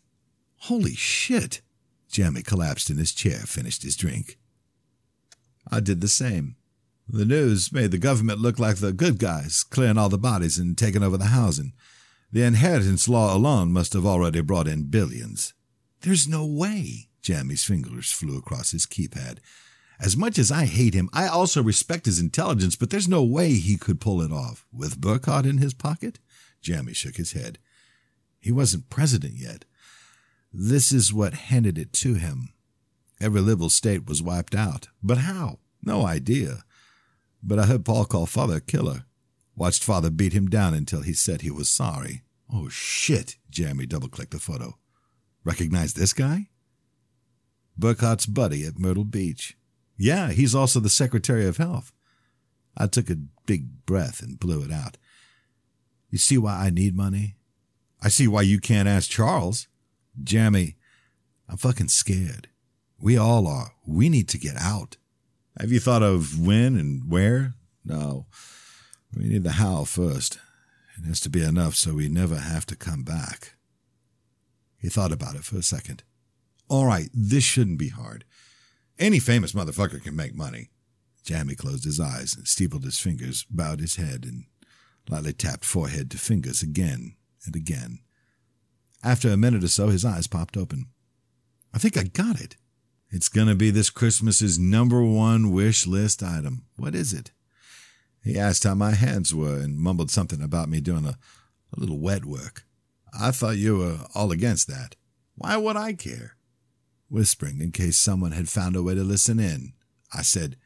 Holy 0.63 0.97
shit! 0.97 1.61
Jeremy 2.11 2.43
collapsed 2.43 2.91
in 2.91 2.99
his 2.99 3.13
chair, 3.13 3.39
finished 3.47 3.85
his 3.85 3.95
drink. 3.95 4.39
I 5.71 5.79
did 5.79 6.01
the 6.01 6.09
same. 6.09 6.57
The 7.09 7.25
news 7.25 7.73
made 7.73 7.93
the 7.93 7.99
government 7.99 8.41
look 8.41 8.59
like 8.59 8.79
the 8.79 8.93
good 8.93 9.21
guys, 9.21 9.63
clearing 9.63 9.99
all 9.99 10.09
the 10.09 10.19
bodies 10.19 10.59
and 10.59 10.77
taking 10.77 11.05
over 11.05 11.17
the 11.17 11.27
housing. 11.27 11.75
The 12.33 12.43
inheritance 12.43 13.09
law 13.09 13.37
alone 13.37 13.73
must 13.73 13.93
have 13.93 14.07
already 14.07 14.41
brought 14.41 14.67
in 14.67 14.91
billions. 14.91 15.55
There's 16.01 16.27
no 16.27 16.45
way. 16.45 17.09
Jeremy's 17.23 17.63
fingers 17.63 18.11
flew 18.11 18.37
across 18.37 18.73
his 18.73 18.85
keypad. 18.85 19.39
As 20.03 20.17
much 20.17 20.37
as 20.37 20.51
I 20.51 20.65
hate 20.65 20.95
him, 20.95 21.09
I 21.13 21.29
also 21.29 21.63
respect 21.63 22.07
his 22.07 22.19
intelligence, 22.19 22.75
but 22.75 22.91
there's 22.91 23.07
no 23.07 23.23
way 23.23 23.53
he 23.53 23.77
could 23.77 24.01
pull 24.01 24.21
it 24.21 24.33
off. 24.33 24.67
With 24.73 25.01
Burkhardt 25.01 25.47
in 25.47 25.59
his 25.59 25.75
pocket? 25.75 26.19
Jeremy 26.61 26.93
shook 26.93 27.17
his 27.17 27.33
head. 27.33 27.59
He 28.41 28.51
wasn't 28.51 28.91
president 28.91 29.35
yet. 29.37 29.65
This 30.53 30.91
is 30.91 31.13
what 31.13 31.35
handed 31.35 31.79
it 31.79 31.93
to 31.95 32.15
him. 32.15 32.53
Every 33.21 33.41
liberal 33.41 33.71
state 33.71 34.09
was 34.09 34.21
wiped 34.21 34.57
out. 34.57 34.89
But 35.05 35.19
how? 35.19 35.61
No 35.85 36.05
idea. 36.05 36.65
But 37.41 37.61
I 37.61 37.67
heard 37.67 37.85
Paul 37.85 38.05
call 38.05 38.27
Father 38.27 38.57
a 38.57 38.61
killer. 38.61 39.05
Watched 39.55 39.85
Father 39.85 40.11
beat 40.11 40.33
him 40.33 40.51
down 40.51 40.75
until 40.75 41.03
he 41.03 41.13
said 41.13 41.43
he 41.43 41.51
was 41.53 41.71
sorry. 41.71 42.23
Oh, 42.53 42.69
shit, 42.69 43.37
Jeremy 43.51 43.87
double 43.87 44.09
clicked 44.09 44.33
the 44.33 44.41
photo. 44.41 44.79
Recognize 45.45 45.95
this 45.95 46.13
guy? 46.13 46.49
Burkhardt's 47.79 48.27
buddy 48.27 48.67
at 48.67 48.81
Myrtle 48.81 49.05
Beach. 49.05 49.57
Yeah, 49.97 50.31
he's 50.31 50.55
also 50.55 50.81
the 50.81 50.89
Secretary 50.89 51.47
of 51.47 51.59
Health. 51.59 51.93
I 52.77 52.87
took 52.87 53.11
a 53.11 53.17
big 53.47 53.85
breath 53.87 54.23
and 54.23 54.41
blew 54.41 54.63
it 54.63 54.73
out. 54.73 54.97
You 56.11 56.19
see 56.19 56.39
why 56.39 56.67
I 56.67 56.71
need 56.71 56.97
money? 56.97 57.37
I 58.03 58.09
see 58.09 58.27
why 58.27 58.43
you 58.43 58.59
can't 58.61 58.89
ask 58.89 59.11
Charles. 59.11 59.69
Jeremy, 60.23 60.77
I'm 61.49 61.57
fucking 61.57 61.89
scared. 61.89 62.49
We 62.99 63.17
all 63.17 63.47
are. 63.47 63.73
We 63.87 64.09
need 64.09 64.29
to 64.31 64.39
get 64.39 64.57
out. 64.57 64.97
Have 65.59 65.71
you 65.71 65.81
thought 65.81 66.03
of 66.03 66.39
when 66.39 66.77
and 66.77 67.11
where? 67.11 67.55
No. 67.85 68.27
We 69.17 69.25
need 69.25 69.45
the 69.45 69.53
how 69.53 69.85
first. 69.85 70.39
It 70.99 71.07
has 71.07 71.21
to 71.21 71.31
be 71.31 71.43
enough 71.43 71.75
so 71.75 71.95
we 71.95 72.09
never 72.09 72.37
have 72.37 72.67
to 72.67 72.77
come 72.77 73.03
back. 73.03 73.55
He 74.79 74.89
thought 74.89 75.13
about 75.13 75.37
it 75.37 75.45
for 75.45 75.57
a 75.57 75.63
second. 75.63 76.03
All 76.69 76.87
right, 76.87 77.09
this 77.13 77.45
shouldn't 77.45 77.79
be 77.79 77.89
hard. 77.89 78.25
Any 78.99 79.19
famous 79.19 79.53
motherfucker 79.53 80.03
can 80.03 80.15
make 80.17 80.35
money. 80.35 80.71
Jeremy 81.25 81.55
closed 81.55 81.85
his 81.85 82.01
eyes 82.01 82.35
and 82.37 82.47
steepled 82.47 82.85
his 82.85 82.99
fingers, 82.99 83.45
bowed 83.49 83.81
his 83.81 83.97
head, 83.97 84.25
and 84.25 84.45
lightly 85.09 85.33
tapped 85.33 85.65
forehead 85.65 86.11
to 86.11 86.19
fingers 86.19 86.63
again 86.63 87.17
and 87.47 87.57
again. 87.57 88.01
After 89.05 89.29
a 89.31 89.37
minute 89.37 89.65
or 89.65 89.69
so, 89.69 89.89
his 89.89 90.05
eyes 90.05 90.27
popped 90.27 90.57
open. 90.57 90.87
I 91.75 91.79
think 91.79 91.97
I 91.97 92.05
got 92.05 92.41
it. 92.41 92.57
It's 93.11 93.29
going 93.29 93.49
to 93.49 93.55
be 93.55 93.71
this 93.71 93.91
Christmas's 93.91 94.59
number 94.59 95.03
one 95.05 95.53
wish 95.53 95.87
list 95.87 96.23
item. 96.23 96.65
What 96.77 96.95
is 96.95 97.13
it? 97.13 97.33
He 98.25 98.39
asked 98.39 98.65
how 98.65 98.75
my 98.75 98.93
hands 98.93 99.35
were 99.35 99.59
and 99.59 99.79
mumbled 99.79 100.11
something 100.11 100.41
about 100.41 100.69
me 100.69 100.81
doing 100.81 101.05
a, 101.05 101.19
a 101.77 101.81
little 101.81 101.99
wet 101.99 102.25
work. 102.25 102.65
I 103.19 103.33
thought 103.33 103.57
you 103.57 103.79
were 103.79 103.99
all 104.15 104.33
against 104.33 104.69
that. 104.69 104.97
Why 105.35 105.57
would 105.57 105.77
I 105.77 105.93
care? 105.93 106.37
Whispering 107.13 107.61
in 107.61 107.73
case 107.73 107.99
someone 107.99 108.33
had 108.33 108.49
found 108.49 108.75
a 108.75 108.83
way 108.83 108.95
to 108.95 109.05
listen 109.05 109.39
in, 109.39 109.75
I 110.15 110.23
said, 110.23 110.57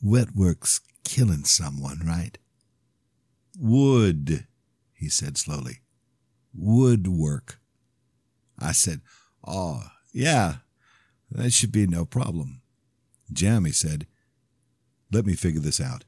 Wet 0.00 0.28
work's 0.32 0.80
killing 1.02 1.42
someone, 1.42 1.98
right? 2.06 2.38
Wood, 3.58 4.46
he 4.92 5.08
said 5.08 5.36
slowly. 5.36 5.80
Woodwork. 6.54 7.58
I 8.60 8.70
said, 8.70 9.00
Oh, 9.44 9.82
yeah, 10.12 10.58
that 11.32 11.52
should 11.52 11.72
be 11.72 11.88
no 11.88 12.04
problem. 12.04 12.62
Jeremy 13.32 13.72
said, 13.72 14.06
Let 15.10 15.26
me 15.26 15.34
figure 15.34 15.60
this 15.60 15.80
out. 15.80 16.04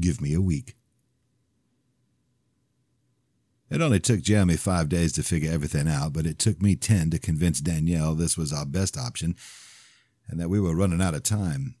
Give 0.00 0.22
me 0.22 0.32
a 0.32 0.40
week. 0.40 0.76
It 3.70 3.80
only 3.80 4.00
took 4.00 4.20
Jeremy 4.20 4.56
five 4.56 4.88
days 4.88 5.12
to 5.12 5.22
figure 5.22 5.52
everything 5.52 5.86
out, 5.86 6.12
but 6.12 6.26
it 6.26 6.38
took 6.38 6.60
me 6.60 6.74
ten 6.74 7.08
to 7.10 7.18
convince 7.18 7.60
Danielle 7.60 8.14
this 8.14 8.36
was 8.36 8.52
our 8.52 8.66
best 8.66 8.98
option 8.98 9.36
and 10.28 10.40
that 10.40 10.50
we 10.50 10.60
were 10.60 10.74
running 10.74 11.00
out 11.00 11.14
of 11.14 11.22
time. 11.22 11.76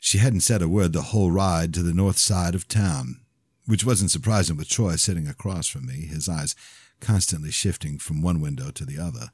She 0.00 0.18
hadn't 0.18 0.40
said 0.40 0.62
a 0.62 0.68
word 0.68 0.92
the 0.92 1.02
whole 1.02 1.30
ride 1.30 1.72
to 1.74 1.82
the 1.82 1.94
north 1.94 2.18
side 2.18 2.56
of 2.56 2.66
town, 2.66 3.20
which 3.66 3.84
wasn't 3.84 4.10
surprising 4.10 4.56
with 4.56 4.68
Troy 4.68 4.96
sitting 4.96 5.28
across 5.28 5.68
from 5.68 5.86
me, 5.86 6.06
his 6.06 6.28
eyes 6.28 6.56
constantly 7.00 7.52
shifting 7.52 7.98
from 7.98 8.20
one 8.20 8.40
window 8.40 8.70
to 8.72 8.84
the 8.84 8.98
other. 8.98 9.30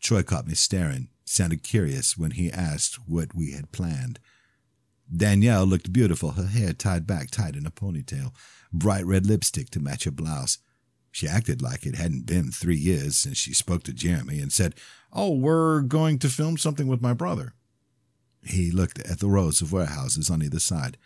Troy 0.00 0.22
caught 0.22 0.46
me 0.46 0.54
staring, 0.54 1.08
sounded 1.24 1.64
curious 1.64 2.16
when 2.16 2.32
he 2.32 2.50
asked 2.50 2.96
what 3.08 3.34
we 3.34 3.52
had 3.52 3.72
planned. 3.72 4.20
Danielle 5.14 5.64
looked 5.64 5.92
beautiful, 5.92 6.32
her 6.32 6.46
hair 6.46 6.72
tied 6.72 7.06
back 7.06 7.30
tight 7.30 7.56
in 7.56 7.66
a 7.66 7.70
ponytail, 7.70 8.32
bright 8.72 9.04
red 9.04 9.26
lipstick 9.26 9.70
to 9.70 9.80
match 9.80 10.04
her 10.04 10.10
blouse. 10.12 10.58
She 11.12 11.28
acted 11.28 11.60
like 11.60 11.84
it 11.84 11.94
hadn't 11.94 12.26
been 12.26 12.50
three 12.50 12.76
years 12.76 13.16
since 13.16 13.36
she 13.36 13.52
spoke 13.52 13.82
to 13.84 13.92
Jeremy 13.92 14.40
and 14.40 14.50
said, 14.50 14.74
Oh, 15.12 15.30
we're 15.30 15.82
going 15.82 16.18
to 16.20 16.28
film 16.28 16.56
something 16.56 16.88
with 16.88 17.02
my 17.02 17.12
brother. 17.12 17.52
He 18.42 18.70
looked 18.70 18.98
at 18.98 19.20
the 19.20 19.28
rows 19.28 19.60
of 19.60 19.72
warehouses 19.72 20.30
on 20.30 20.42
either 20.42 20.58
side. 20.58 20.96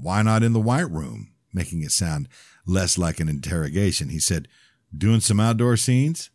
Why 0.00 0.22
not 0.22 0.42
in 0.42 0.52
the 0.52 0.60
White 0.60 0.90
Room? 0.90 1.32
Making 1.52 1.82
it 1.82 1.92
sound 1.92 2.28
less 2.66 2.96
like 2.98 3.20
an 3.20 3.28
interrogation, 3.28 4.10
he 4.10 4.20
said, 4.20 4.48
Doing 4.96 5.20
some 5.20 5.40
outdoor 5.40 5.78
scenes? 5.78 6.30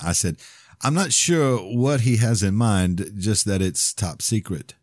I 0.00 0.12
said, 0.12 0.38
I'm 0.82 0.94
not 0.94 1.12
sure 1.12 1.58
what 1.58 2.00
he 2.00 2.16
has 2.16 2.42
in 2.42 2.56
mind, 2.56 3.12
just 3.16 3.44
that 3.46 3.62
it's 3.62 3.94
top 3.94 4.20
secret. 4.20 4.74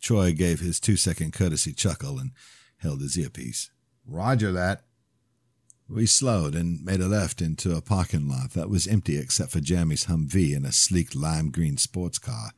Troy 0.00 0.32
gave 0.32 0.58
his 0.58 0.80
two 0.80 0.96
second 0.96 1.32
courtesy 1.32 1.72
chuckle 1.72 2.18
and 2.18 2.32
held 2.78 3.00
his 3.00 3.16
earpiece. 3.16 3.70
Roger 4.04 4.50
that. 4.50 4.82
We 5.92 6.06
slowed 6.06 6.54
and 6.54 6.82
made 6.82 7.00
a 7.00 7.06
left 7.06 7.42
into 7.42 7.76
a 7.76 7.82
parking 7.82 8.26
lot 8.26 8.52
that 8.52 8.70
was 8.70 8.86
empty 8.86 9.18
except 9.18 9.50
for 9.52 9.60
Jeremy's 9.60 10.06
Humvee 10.06 10.56
and 10.56 10.64
a 10.64 10.72
sleek 10.72 11.14
lime 11.14 11.50
green 11.50 11.76
sports 11.76 12.18
car. 12.18 12.52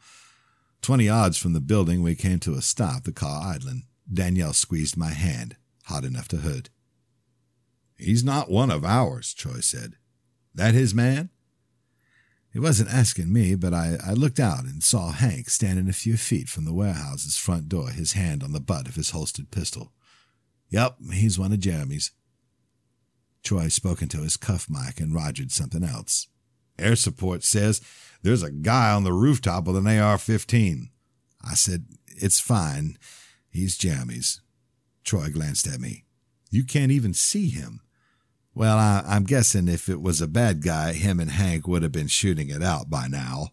Twenty 0.83 1.07
yards 1.07 1.37
from 1.37 1.53
the 1.53 1.61
building, 1.61 2.01
we 2.01 2.15
came 2.15 2.39
to 2.41 2.55
a 2.55 2.63
stop, 2.63 3.03
the 3.03 3.13
car 3.13 3.43
idling. 3.43 3.87
Danielle 4.13 4.53
squeezed 4.53 4.97
my 4.97 5.11
hand, 5.11 5.57
hot 5.87 6.05
enough 6.05 6.29
to 6.29 6.39
hurt. 6.39 6.71
He's 7.97 8.23
not 8.23 8.51
one 8.53 8.71
of 8.71 8.85
ours, 8.85 9.35
Troy 9.35 9.61
said. 9.61 9.95
That 10.55 10.75
his 10.75 10.95
man? 10.95 11.31
He 12.53 12.61
wasn't 12.61 12.95
asking 12.95 13.33
me, 13.33 13.57
but 13.57 13.75
I, 13.75 13.97
I 14.07 14.13
looked 14.13 14.39
out 14.39 14.63
and 14.63 14.81
saw 14.81 15.11
Hank 15.11 15.51
standing 15.51 15.89
a 15.89 15.93
few 15.93 16.17
feet 16.17 16.49
from 16.49 16.67
the 16.67 16.75
warehouse's 16.75 17.37
front 17.37 17.69
door, 17.69 17.91
his 17.91 18.13
hand 18.13 18.45
on 18.45 18.53
the 18.53 18.61
butt 18.61 18.87
of 18.87 18.95
his 18.95 19.11
holstered 19.11 19.51
pistol. 19.51 19.93
Yep, 20.69 20.99
he's 21.15 21.37
one 21.37 21.53
of 21.53 21.59
Jeremy's. 21.59 22.13
Troy 23.45 23.69
spoke 23.69 24.03
into 24.03 24.23
his 24.23 24.37
cuff 24.37 24.69
mic 24.69 24.99
and 24.99 25.15
rogered 25.15 25.53
something 25.53 25.85
else. 25.85 26.29
Air 26.79 26.97
support 26.97 27.45
says 27.45 27.81
there's 28.23 28.43
a 28.43 28.51
guy 28.51 28.91
on 28.91 29.05
the 29.05 29.13
rooftop 29.13 29.67
with 29.67 29.77
an 29.77 29.87
AR 29.87 30.19
15. 30.19 30.91
I 31.47 31.55
said, 31.55 31.85
It's 32.09 32.41
fine. 32.41 32.97
He's 33.51 33.77
Jeremy's. 33.77 34.41
Troy 35.05 35.29
glanced 35.31 35.67
at 35.67 35.79
me. 35.79 36.05
You 36.51 36.65
can't 36.65 36.91
even 36.91 37.13
see 37.13 37.51
him. 37.51 37.81
Well, 38.55 38.79
I, 38.79 39.05
am 39.09 39.25
guessing 39.25 39.69
if 39.69 39.89
it 39.89 40.01
was 40.01 40.21
a 40.21 40.29
bad 40.29 40.63
guy, 40.63 40.93
him 40.93 41.21
and 41.21 41.31
Hank 41.31 41.69
would 41.69 41.83
have 41.83 41.93
been 41.93 42.07
shooting 42.07 42.49
it 42.49 42.63
out 42.63 42.89
by 42.89 43.09
now. 43.09 43.49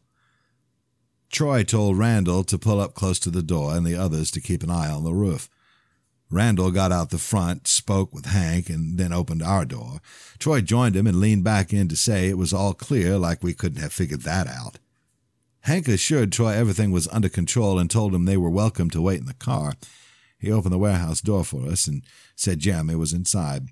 Troy 1.31 1.63
told 1.63 1.97
Randall 1.97 2.43
to 2.45 2.59
pull 2.59 2.79
up 2.79 2.93
close 2.93 3.17
to 3.19 3.31
the 3.31 3.41
door 3.41 3.75
and 3.75 3.85
the 3.85 3.95
others 3.95 4.31
to 4.31 4.41
keep 4.41 4.63
an 4.63 4.69
eye 4.69 4.89
on 4.89 5.03
the 5.03 5.13
roof. 5.13 5.49
Randall 6.31 6.71
got 6.71 6.93
out 6.93 7.09
the 7.09 7.17
front, 7.17 7.67
spoke 7.67 8.13
with 8.13 8.25
Hank, 8.25 8.69
and 8.69 8.97
then 8.97 9.11
opened 9.11 9.43
our 9.43 9.65
door. 9.65 9.99
Troy 10.39 10.61
joined 10.61 10.95
him 10.95 11.05
and 11.05 11.19
leaned 11.19 11.43
back 11.43 11.73
in 11.73 11.89
to 11.89 11.95
say 11.97 12.29
it 12.29 12.37
was 12.37 12.53
all 12.53 12.73
clear, 12.73 13.17
like 13.17 13.43
we 13.43 13.53
couldn't 13.53 13.81
have 13.81 13.91
figured 13.91 14.21
that 14.21 14.47
out. 14.47 14.79
Hank 15.65 15.89
assured 15.89 16.31
Troy 16.31 16.53
everything 16.53 16.91
was 16.91 17.09
under 17.09 17.27
control 17.27 17.77
and 17.77 17.91
told 17.91 18.15
him 18.15 18.23
they 18.23 18.37
were 18.37 18.49
welcome 18.49 18.89
to 18.91 19.01
wait 19.01 19.19
in 19.19 19.25
the 19.25 19.33
car. 19.33 19.73
He 20.39 20.49
opened 20.49 20.73
the 20.73 20.79
warehouse 20.79 21.19
door 21.19 21.43
for 21.43 21.67
us 21.67 21.85
and 21.85 22.01
said 22.35 22.59
Jeremy 22.59 22.95
was 22.95 23.13
inside. 23.13 23.67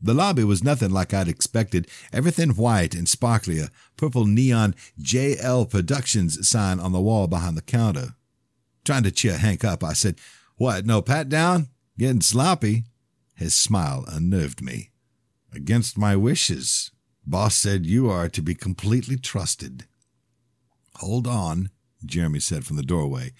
The 0.00 0.14
lobby 0.14 0.42
was 0.42 0.64
nothing 0.64 0.90
like 0.90 1.14
I'd 1.14 1.28
expected. 1.28 1.86
Everything 2.12 2.50
white 2.50 2.94
and 2.94 3.08
sparkly, 3.08 3.60
a 3.60 3.68
purple 3.96 4.26
neon 4.26 4.74
JL 5.00 5.68
Productions 5.70 6.48
sign 6.48 6.80
on 6.80 6.92
the 6.92 7.00
wall 7.00 7.26
behind 7.26 7.56
the 7.56 7.62
counter. 7.62 8.14
Trying 8.84 9.04
to 9.04 9.10
cheer 9.10 9.38
Hank 9.38 9.64
up, 9.64 9.84
I 9.84 9.92
said, 9.92 10.16
What, 10.56 10.84
no 10.84 11.00
pat 11.00 11.28
down? 11.28 11.68
Getting 11.96 12.22
sloppy? 12.22 12.84
His 13.34 13.54
smile 13.54 14.04
unnerved 14.08 14.62
me. 14.62 14.90
Against 15.52 15.98
my 15.98 16.16
wishes. 16.16 16.90
Boss 17.26 17.56
said 17.56 17.86
you 17.86 18.10
are 18.10 18.28
to 18.28 18.42
be 18.42 18.54
completely 18.54 19.16
trusted. 19.16 19.86
Hold 20.96 21.26
on, 21.26 21.70
Jeremy 22.04 22.40
said 22.40 22.64
from 22.64 22.76
the 22.76 22.82
doorway, 22.82 23.32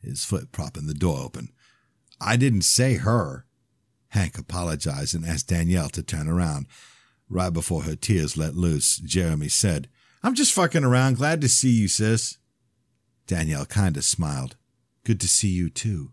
his 0.00 0.24
foot 0.24 0.52
propping 0.52 0.86
the 0.86 0.94
door 0.94 1.18
open. 1.18 1.48
I 2.20 2.36
didn't 2.36 2.62
say 2.62 2.94
her. 2.94 3.46
Hank 4.10 4.38
apologized 4.38 5.14
and 5.14 5.26
asked 5.26 5.48
Danielle 5.48 5.88
to 5.90 6.02
turn 6.02 6.28
around. 6.28 6.66
Right 7.28 7.52
before 7.52 7.82
her 7.82 7.96
tears 7.96 8.36
let 8.36 8.54
loose, 8.54 8.98
Jeremy 8.98 9.48
said, 9.48 9.88
I'm 10.22 10.34
just 10.34 10.52
fucking 10.52 10.84
around. 10.84 11.16
Glad 11.16 11.40
to 11.40 11.48
see 11.48 11.70
you, 11.70 11.88
sis. 11.88 12.38
Danielle 13.26 13.66
kinda 13.66 14.02
smiled. 14.02 14.56
Good 15.04 15.20
to 15.20 15.28
see 15.28 15.48
you, 15.48 15.68
too. 15.68 16.12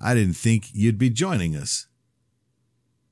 I 0.00 0.14
didn't 0.14 0.34
think 0.34 0.68
you'd 0.72 0.98
be 0.98 1.10
joining 1.10 1.56
us. 1.56 1.86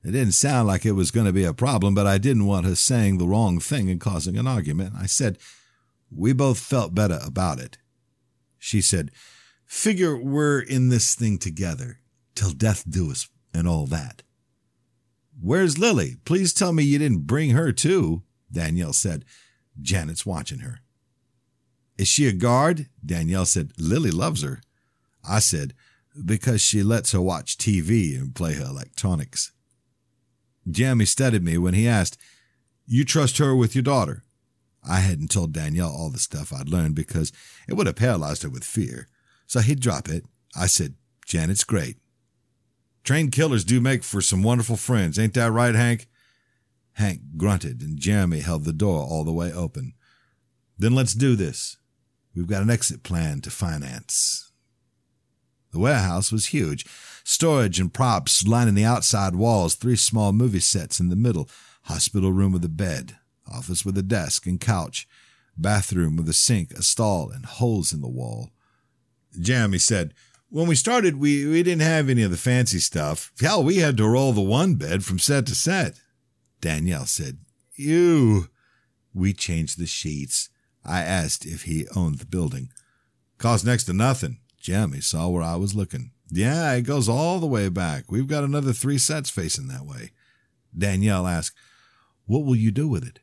It 0.03 0.11
didn't 0.11 0.33
sound 0.33 0.67
like 0.67 0.85
it 0.85 0.91
was 0.91 1.09
going 1.09 1.25
to 1.25 1.33
be 1.33 1.45
a 1.45 1.53
problem, 1.53 1.95
but 1.95 2.05
I 2.05 2.19
didn't 2.19 2.45
want 2.45 2.67
her 2.67 2.75
saying 2.75 3.17
the 3.17 3.27
wrong 3.27 3.59
thing 3.59 3.89
and 3.89 3.99
causing 3.99 4.37
an 4.37 4.45
argument. 4.45 4.93
I 4.95 5.07
said, 5.07 5.39
We 6.11 6.31
both 6.31 6.59
felt 6.59 6.93
better 6.93 7.19
about 7.25 7.59
it. 7.59 7.79
She 8.59 8.81
said, 8.81 9.09
Figure 9.65 10.15
we're 10.15 10.59
in 10.59 10.89
this 10.89 11.15
thing 11.15 11.39
together 11.39 11.99
till 12.35 12.51
death 12.51 12.83
do 12.87 13.09
us 13.09 13.27
and 13.51 13.67
all 13.67 13.87
that. 13.87 14.21
Where's 15.41 15.79
Lily? 15.79 16.17
Please 16.23 16.53
tell 16.53 16.71
me 16.71 16.83
you 16.83 16.99
didn't 16.99 17.27
bring 17.27 17.51
her 17.51 17.71
too, 17.71 18.21
Danielle 18.51 18.93
said. 18.93 19.25
Janet's 19.81 20.25
watching 20.25 20.59
her. 20.59 20.81
Is 21.97 22.07
she 22.07 22.27
a 22.27 22.33
guard? 22.33 22.87
Danielle 23.03 23.45
said, 23.45 23.71
Lily 23.77 24.11
loves 24.11 24.43
her. 24.43 24.61
I 25.27 25.39
said, 25.39 25.73
because 26.23 26.61
she 26.61 26.83
lets 26.83 27.11
her 27.11 27.21
watch 27.21 27.57
TV 27.57 28.15
and 28.17 28.35
play 28.35 28.53
her 28.53 28.65
electronics. 28.65 29.51
Jeremy 30.69 31.05
studied 31.05 31.43
me 31.43 31.57
when 31.57 31.73
he 31.73 31.87
asked, 31.87 32.17
You 32.85 33.05
trust 33.05 33.37
her 33.37 33.55
with 33.55 33.75
your 33.75 33.83
daughter? 33.83 34.23
I 34.87 34.99
hadn't 34.99 35.31
told 35.31 35.53
Danielle 35.53 35.89
all 35.89 36.09
the 36.09 36.19
stuff 36.19 36.53
I'd 36.53 36.69
learned 36.69 36.95
because 36.95 37.31
it 37.67 37.73
would 37.73 37.87
have 37.87 37.95
paralyzed 37.95 38.43
her 38.43 38.49
with 38.49 38.63
fear. 38.63 39.07
So 39.47 39.59
he'd 39.59 39.79
drop 39.79 40.09
it. 40.09 40.25
I 40.55 40.67
said, 40.67 40.95
Janet's 41.25 41.63
great. 41.63 41.97
Trained 43.03 43.31
killers 43.31 43.63
do 43.63 43.81
make 43.81 44.03
for 44.03 44.21
some 44.21 44.41
wonderful 44.41 44.77
friends, 44.77 45.19
ain't 45.19 45.33
that 45.35 45.51
right, 45.51 45.75
Hank? 45.75 46.07
Hank 46.93 47.21
grunted, 47.37 47.81
and 47.81 47.99
Jeremy 47.99 48.39
held 48.39 48.63
the 48.63 48.73
door 48.73 49.03
all 49.03 49.23
the 49.23 49.33
way 49.33 49.51
open. 49.51 49.93
Then 50.77 50.95
let's 50.95 51.13
do 51.13 51.35
this. 51.35 51.77
We've 52.35 52.47
got 52.47 52.63
an 52.63 52.69
exit 52.69 53.03
plan 53.03 53.41
to 53.41 53.49
finance. 53.49 54.51
The 55.75 55.81
warehouse 55.81 56.31
was 56.31 56.47
huge. 56.47 56.85
Storage 57.25 57.81
and 57.81 57.93
props 57.93 58.47
lining 58.47 58.75
the 58.75 58.85
outside 58.85 59.35
walls, 59.35 59.75
three 59.75 59.97
small 59.97 60.31
movie 60.31 60.61
sets 60.61 61.01
in 61.01 61.09
the 61.09 61.17
middle, 61.17 61.49
hospital 61.81 62.31
room 62.31 62.53
with 62.53 62.63
a 62.63 62.69
bed, 62.69 63.17
office 63.45 63.83
with 63.83 63.97
a 63.97 64.01
desk 64.01 64.45
and 64.45 64.57
couch, 64.57 65.05
bathroom 65.57 66.15
with 66.15 66.29
a 66.29 66.33
sink, 66.33 66.71
a 66.71 66.81
stall, 66.81 67.29
and 67.29 67.45
holes 67.45 67.91
in 67.91 67.99
the 67.99 68.07
wall. 68.07 68.51
Jeremy 69.37 69.79
said, 69.79 70.13
when 70.47 70.65
we 70.65 70.75
started, 70.75 71.19
we, 71.19 71.45
we 71.45 71.61
didn't 71.61 71.81
have 71.81 72.07
any 72.07 72.23
of 72.23 72.31
the 72.31 72.37
fancy 72.37 72.79
stuff. 72.79 73.33
Hell, 73.41 73.61
we 73.61 73.79
had 73.79 73.97
to 73.97 74.07
roll 74.07 74.31
the 74.31 74.39
one 74.39 74.75
bed 74.75 75.03
from 75.03 75.19
set 75.19 75.45
to 75.47 75.55
set. 75.55 75.99
Danielle 76.61 77.05
said, 77.05 77.39
Ew. 77.75 78.47
We 79.13 79.33
changed 79.33 79.77
the 79.77 79.87
sheets. 79.87 80.47
I 80.85 81.01
asked 81.01 81.45
if 81.45 81.63
he 81.63 81.85
owned 81.97 82.19
the 82.19 82.25
building. 82.25 82.69
Cost 83.37 83.65
next 83.65 83.83
to 83.85 83.93
nothing. 83.93 84.37
Jeremy 84.65 84.99
saw 84.99 85.27
where 85.27 85.43
I 85.43 85.57
was 85.57 85.75
looking. 85.75 86.09
Yeah, 86.31 86.73
it 86.73 86.81
goes 86.81 87.07
all 87.07 87.37
the 87.37 87.45
way 87.45 87.69
back. 87.69 88.11
We've 88.11 88.25
got 88.25 88.43
another 88.43 88.73
three 88.73 88.97
sets 88.97 89.29
facing 89.29 89.67
that 89.67 89.85
way. 89.85 90.09
Danielle 90.75 91.27
asked, 91.27 91.55
What 92.25 92.45
will 92.45 92.55
you 92.55 92.71
do 92.71 92.87
with 92.87 93.05
it? 93.05 93.19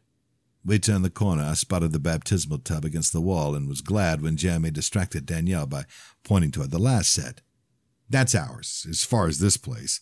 We 0.65 0.79
turned 0.79 1.05
the 1.05 1.11
corner. 1.11 1.43
I 1.43 1.55
spotted 1.55 1.91
the 1.91 1.99
baptismal 1.99 2.59
tub 2.59 2.85
against 2.85 3.13
the 3.13 3.21
wall 3.21 3.57
and 3.57 3.69
was 3.69 3.81
glad 3.81 4.23
when 4.23 4.37
Jeremy 4.37 4.71
distracted 4.71 5.27
Danielle 5.27 5.67
by 5.67 5.87
pointing 6.23 6.53
toward 6.53 6.71
the 6.71 6.79
last 6.79 7.13
set. 7.13 7.41
That's 8.09 8.37
ours, 8.37 8.87
as 8.89 9.03
far 9.03 9.27
as 9.27 9.41
this 9.41 9.57
place. 9.57 10.01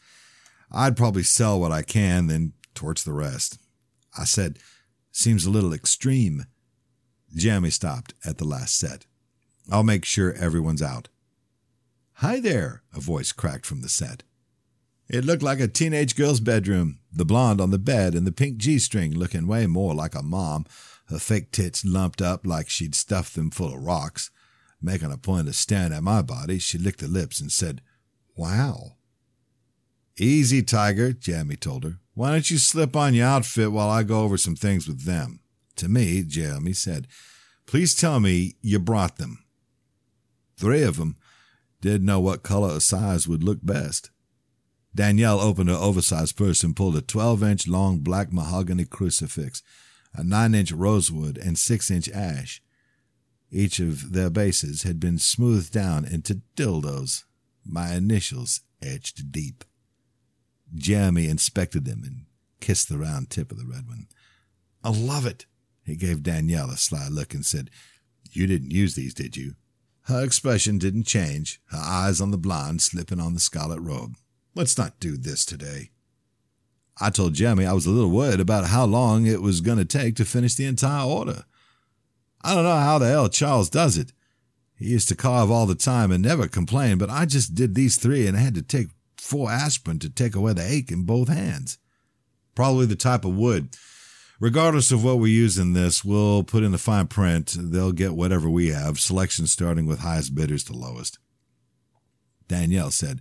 I'd 0.70 0.95
probably 0.95 1.22
sell 1.22 1.59
what 1.59 1.72
I 1.72 1.80
can, 1.80 2.26
then 2.26 2.53
torch 2.74 3.05
the 3.05 3.14
rest. 3.14 3.57
I 4.18 4.24
said, 4.24 4.59
Seems 5.11 5.47
a 5.47 5.51
little 5.51 5.72
extreme. 5.72 6.45
Jeremy 7.34 7.70
stopped 7.70 8.12
at 8.26 8.36
the 8.36 8.45
last 8.45 8.78
set. 8.78 9.07
I'll 9.72 9.82
make 9.82 10.05
sure 10.05 10.34
everyone's 10.34 10.82
out. 10.82 11.09
Hi 12.21 12.39
there, 12.39 12.83
a 12.95 13.01
voice 13.01 13.33
cracked 13.33 13.64
from 13.64 13.81
the 13.81 13.89
set. 13.89 14.25
It 15.09 15.25
looked 15.25 15.43
like 15.43 15.59
a 15.59 15.66
teenage 15.66 16.14
girl's 16.14 16.41
bedroom, 16.41 16.99
the 17.11 17.25
blonde 17.25 17.62
on 17.62 17.71
the 17.71 17.79
bed 17.79 18.14
and 18.14 18.27
the 18.27 18.31
pink 18.31 18.59
G 18.59 18.79
string 18.79 19.14
looking 19.14 19.47
way 19.47 19.66
more 19.66 19.95
like 19.95 20.14
a 20.14 20.23
mom, 20.23 20.66
her 21.07 21.18
fake 21.18 21.51
tits 21.51 21.83
lumped 21.83 22.21
up 22.21 22.45
like 22.45 22.68
she'd 22.68 22.95
stuffed 22.95 23.35
them 23.37 23.51
full 23.51 23.73
of 23.75 23.83
rocks. 23.83 24.31
Making 24.83 25.12
a 25.12 25.16
point 25.16 25.49
of 25.49 25.55
staring 25.55 25.95
at 25.95 26.03
my 26.03 26.21
body, 26.21 26.59
she 26.59 26.77
licked 26.77 27.01
her 27.01 27.09
lips 27.09 27.41
and 27.41 27.51
said, 27.51 27.81
Wow. 28.37 28.97
Easy, 30.18 30.62
Tiger, 30.62 31.14
Jeremy 31.14 31.57
told 31.57 31.85
her. 31.85 32.01
Why 32.12 32.33
don't 32.33 32.51
you 32.51 32.59
slip 32.59 32.95
on 32.97 33.14
your 33.14 33.29
outfit 33.29 33.73
while 33.73 33.89
I 33.89 34.03
go 34.03 34.21
over 34.25 34.37
some 34.37 34.57
things 34.57 34.87
with 34.87 35.07
them? 35.07 35.41
To 35.77 35.89
me, 35.89 36.23
Jeremy 36.25 36.75
said, 36.75 37.09
Please 37.64 37.95
tell 37.95 38.21
me 38.21 38.57
you 38.61 38.79
brought 38.79 39.16
them. 39.16 39.43
Three 40.59 40.83
of 40.83 40.99
them 40.99 41.16
didn't 41.81 42.07
know 42.07 42.20
what 42.20 42.43
color 42.43 42.74
or 42.76 42.81
size 42.81 43.26
would 43.26 43.43
look 43.43 43.59
best. 43.62 44.11
Danielle 44.95 45.41
opened 45.41 45.68
her 45.68 45.76
oversized 45.76 46.37
purse 46.37 46.62
and 46.64 46.74
pulled 46.74 46.97
a 46.97 47.01
12 47.01 47.43
inch 47.43 47.68
long 47.68 47.99
black 47.99 48.33
mahogany 48.33 48.85
crucifix, 48.85 49.62
a 50.14 50.24
9 50.24 50.55
inch 50.55 50.72
rosewood, 50.72 51.39
and 51.39 51.59
6 51.59 51.91
inch 51.91 52.09
ash. 52.11 52.62
Each 53.53 53.81
of 53.81 54.12
their 54.12 54.31
bases 54.31 54.83
had 54.83 55.01
been 55.01 55.18
smoothed 55.18 55.72
down 55.72 56.05
into 56.05 56.43
dildos, 56.57 57.24
my 57.64 57.95
initials 57.95 58.61
etched 58.83 59.33
deep. 59.33 59.64
Jeremy 60.74 61.28
inspected 61.28 61.85
them 61.85 62.03
and 62.05 62.26
kissed 62.61 62.89
the 62.89 62.99
round 62.99 63.31
tip 63.31 63.51
of 63.51 63.59
the 63.59 63.66
red 63.66 63.87
one. 63.87 64.07
I 64.85 64.91
love 64.91 65.26
it. 65.26 65.47
He 65.85 65.97
gave 65.97 66.22
Danielle 66.22 66.70
a 66.70 66.76
sly 66.76 67.09
look 67.09 67.35
and 67.35 67.45
said, 67.45 67.70
You 68.31 68.47
didn't 68.47 68.70
use 68.70 68.95
these, 68.95 69.14
did 69.14 69.37
you? 69.37 69.55
Her 70.03 70.24
expression 70.24 70.78
didn't 70.78 71.05
change, 71.05 71.61
her 71.70 71.80
eyes 71.82 72.20
on 72.20 72.30
the 72.30 72.38
blonde 72.38 72.82
slipping 72.82 73.20
on 73.20 73.34
the 73.34 73.40
scarlet 73.40 73.80
robe. 73.80 74.16
Let's 74.55 74.76
not 74.76 74.98
do 74.98 75.16
this 75.16 75.44
today. 75.44 75.90
I 77.01 77.11
told 77.11 77.34
Jeremy 77.34 77.66
I 77.66 77.72
was 77.72 77.86
a 77.86 77.90
little 77.90 78.11
worried 78.11 78.40
about 78.40 78.66
how 78.66 78.84
long 78.84 79.26
it 79.26 79.40
was 79.40 79.61
going 79.61 79.78
to 79.78 79.84
take 79.84 80.16
to 80.16 80.24
finish 80.24 80.55
the 80.55 80.66
entire 80.66 81.07
order. 81.07 81.44
I 82.42 82.55
don't 82.55 82.64
know 82.64 82.76
how 82.76 82.98
the 82.98 83.09
hell 83.09 83.28
Charles 83.28 83.70
does 83.70 83.96
it. 83.96 84.12
He 84.76 84.86
used 84.86 85.09
to 85.09 85.14
carve 85.14 85.51
all 85.51 85.66
the 85.66 85.74
time 85.74 86.11
and 86.11 86.22
never 86.22 86.48
complain, 86.48 86.98
but 86.98 87.11
I 87.11 87.26
just 87.26 87.55
did 87.55 87.74
these 87.74 87.96
three 87.96 88.26
and 88.26 88.36
had 88.36 88.55
to 88.55 88.62
take 88.62 88.88
four 89.18 89.51
aspirin 89.51 89.98
to 90.01 90.09
take 90.09 90.34
away 90.34 90.55
the 90.55 90.66
ache 90.66 90.90
in 90.90 91.05
both 91.05 91.28
hands. 91.28 91.78
Probably 92.55 92.86
the 92.86 92.96
type 92.96 93.24
of 93.24 93.36
wood. 93.36 93.76
Regardless 94.41 94.91
of 94.91 95.05
what 95.05 95.18
we 95.18 95.30
use 95.30 95.59
in 95.59 95.74
this, 95.74 96.03
we'll 96.03 96.43
put 96.43 96.62
in 96.62 96.72
the 96.72 96.78
fine 96.78 97.07
print. 97.07 97.55
They'll 97.59 97.93
get 97.93 98.14
whatever 98.14 98.49
we 98.49 98.68
have, 98.68 98.99
selection 98.99 99.47
starting 99.47 99.84
with 99.84 100.01
highest 100.01 100.34
bidders 100.34 100.64
to 100.64 100.72
lowest. 100.72 101.18
Danielle 102.49 102.91
said, 102.91 103.20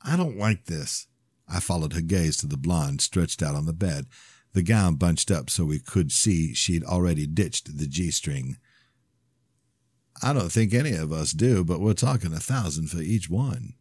I 0.00 0.16
don't 0.16 0.38
like 0.38 0.66
this. 0.66 1.08
I 1.48 1.58
followed 1.58 1.92
her 1.92 2.00
gaze 2.00 2.36
to 2.38 2.46
the 2.46 2.56
blonde 2.56 3.00
stretched 3.00 3.42
out 3.42 3.56
on 3.56 3.66
the 3.66 3.72
bed, 3.72 4.06
the 4.52 4.62
gown 4.62 4.94
bunched 4.94 5.30
up 5.32 5.50
so 5.50 5.64
we 5.64 5.80
could 5.80 6.12
see 6.12 6.54
she'd 6.54 6.84
already 6.84 7.26
ditched 7.26 7.76
the 7.76 7.88
G 7.88 8.12
string. 8.12 8.56
I 10.22 10.32
don't 10.32 10.52
think 10.52 10.72
any 10.72 10.92
of 10.92 11.12
us 11.12 11.32
do, 11.32 11.64
but 11.64 11.80
we're 11.80 11.94
talking 11.94 12.32
a 12.32 12.38
thousand 12.38 12.90
for 12.90 12.98
each 12.98 13.28
one. 13.28 13.74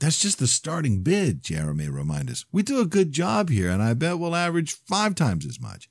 That's 0.00 0.20
just 0.20 0.40
the 0.40 0.48
starting 0.48 1.04
bid, 1.04 1.44
Jeremy 1.44 1.88
reminded 1.88 2.32
us. 2.32 2.44
We 2.50 2.64
do 2.64 2.80
a 2.80 2.86
good 2.86 3.12
job 3.12 3.50
here, 3.50 3.70
and 3.70 3.80
I 3.80 3.94
bet 3.94 4.18
we'll 4.18 4.34
average 4.34 4.72
five 4.72 5.14
times 5.14 5.46
as 5.46 5.60
much. 5.60 5.88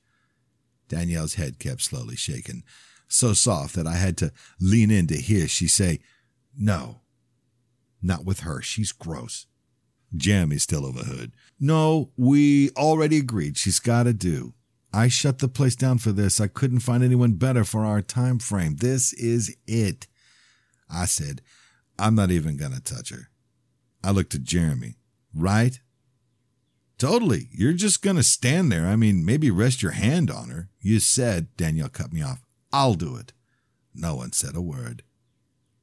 Danielle's 0.88 1.34
head 1.34 1.58
kept 1.58 1.82
slowly 1.82 2.16
shaking, 2.16 2.62
so 3.08 3.32
soft 3.32 3.74
that 3.74 3.86
I 3.86 3.94
had 3.94 4.16
to 4.18 4.32
lean 4.60 4.90
in 4.90 5.06
to 5.08 5.16
hear 5.16 5.48
she 5.48 5.68
say, 5.68 6.00
No, 6.56 7.00
not 8.02 8.24
with 8.24 8.40
her. 8.40 8.60
She's 8.62 8.92
gross. 8.92 9.46
Jeremy 10.14 10.58
still 10.58 10.84
overheard. 10.84 11.32
No, 11.58 12.10
we 12.16 12.70
already 12.70 13.18
agreed 13.18 13.56
she's 13.56 13.80
got 13.80 14.02
to 14.04 14.12
do. 14.12 14.54
I 14.92 15.08
shut 15.08 15.38
the 15.38 15.48
place 15.48 15.74
down 15.74 15.98
for 15.98 16.12
this. 16.12 16.40
I 16.40 16.48
couldn't 16.48 16.80
find 16.80 17.02
anyone 17.02 17.32
better 17.32 17.64
for 17.64 17.84
our 17.84 18.02
time 18.02 18.38
frame. 18.38 18.76
This 18.76 19.14
is 19.14 19.56
it. 19.66 20.06
I 20.90 21.06
said, 21.06 21.40
I'm 21.98 22.14
not 22.14 22.30
even 22.30 22.58
going 22.58 22.72
to 22.72 22.80
touch 22.80 23.08
her. 23.10 23.30
I 24.04 24.10
looked 24.10 24.34
at 24.34 24.42
Jeremy. 24.42 24.96
Right? 25.34 25.80
Totally. 27.02 27.48
You're 27.50 27.72
just 27.72 28.00
going 28.00 28.14
to 28.14 28.22
stand 28.22 28.70
there. 28.70 28.86
I 28.86 28.94
mean, 28.94 29.24
maybe 29.24 29.50
rest 29.50 29.82
your 29.82 29.90
hand 29.90 30.30
on 30.30 30.50
her. 30.50 30.68
You 30.80 31.00
said, 31.00 31.48
Danielle 31.56 31.88
cut 31.88 32.12
me 32.12 32.22
off, 32.22 32.44
I'll 32.72 32.94
do 32.94 33.16
it. 33.16 33.32
No 33.92 34.14
one 34.14 34.30
said 34.30 34.54
a 34.54 34.62
word. 34.62 35.02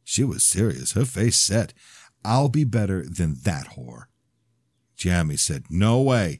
She 0.05 0.23
was 0.23 0.45
serious, 0.45 0.93
her 0.93 1.03
face 1.03 1.35
set. 1.35 1.73
I'll 2.23 2.47
be 2.47 2.63
better 2.63 3.03
than 3.03 3.35
that 3.43 3.71
whore. 3.75 4.05
Jeremy 4.95 5.35
said, 5.35 5.65
No 5.69 5.99
way. 5.99 6.39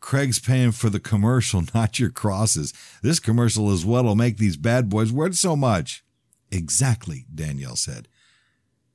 Craig's 0.00 0.38
paying 0.38 0.72
for 0.72 0.88
the 0.88 0.98
commercial, 0.98 1.62
not 1.74 1.98
your 1.98 2.08
crosses. 2.08 2.72
This 3.02 3.20
commercial 3.20 3.70
is 3.70 3.84
what'll 3.84 4.16
make 4.16 4.38
these 4.38 4.56
bad 4.56 4.88
boys 4.88 5.12
worth 5.12 5.34
so 5.34 5.54
much. 5.54 6.02
Exactly, 6.50 7.26
Danielle 7.34 7.76
said. 7.76 8.08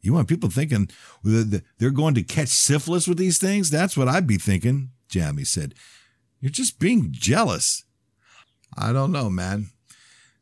You 0.02 0.14
want 0.14 0.30
people 0.30 0.50
thinking 0.50 0.90
they're 1.24 1.92
going 1.92 2.16
to 2.16 2.24
catch 2.24 2.50
syphilis 2.50 3.08
with 3.08 3.20
these 3.20 3.38
things? 3.38 3.70
That's 3.70 3.96
what 3.96 4.08
I'd 4.08 4.26
be 4.26 4.38
thinking, 4.38 4.90
Jeremy 5.08 5.44
said. 5.44 5.76
You're 6.40 6.52
just 6.52 6.80
being 6.80 7.08
jealous. 7.12 7.86
I 8.78 8.94
don't 8.94 9.12
know, 9.12 9.30
man. 9.30 9.70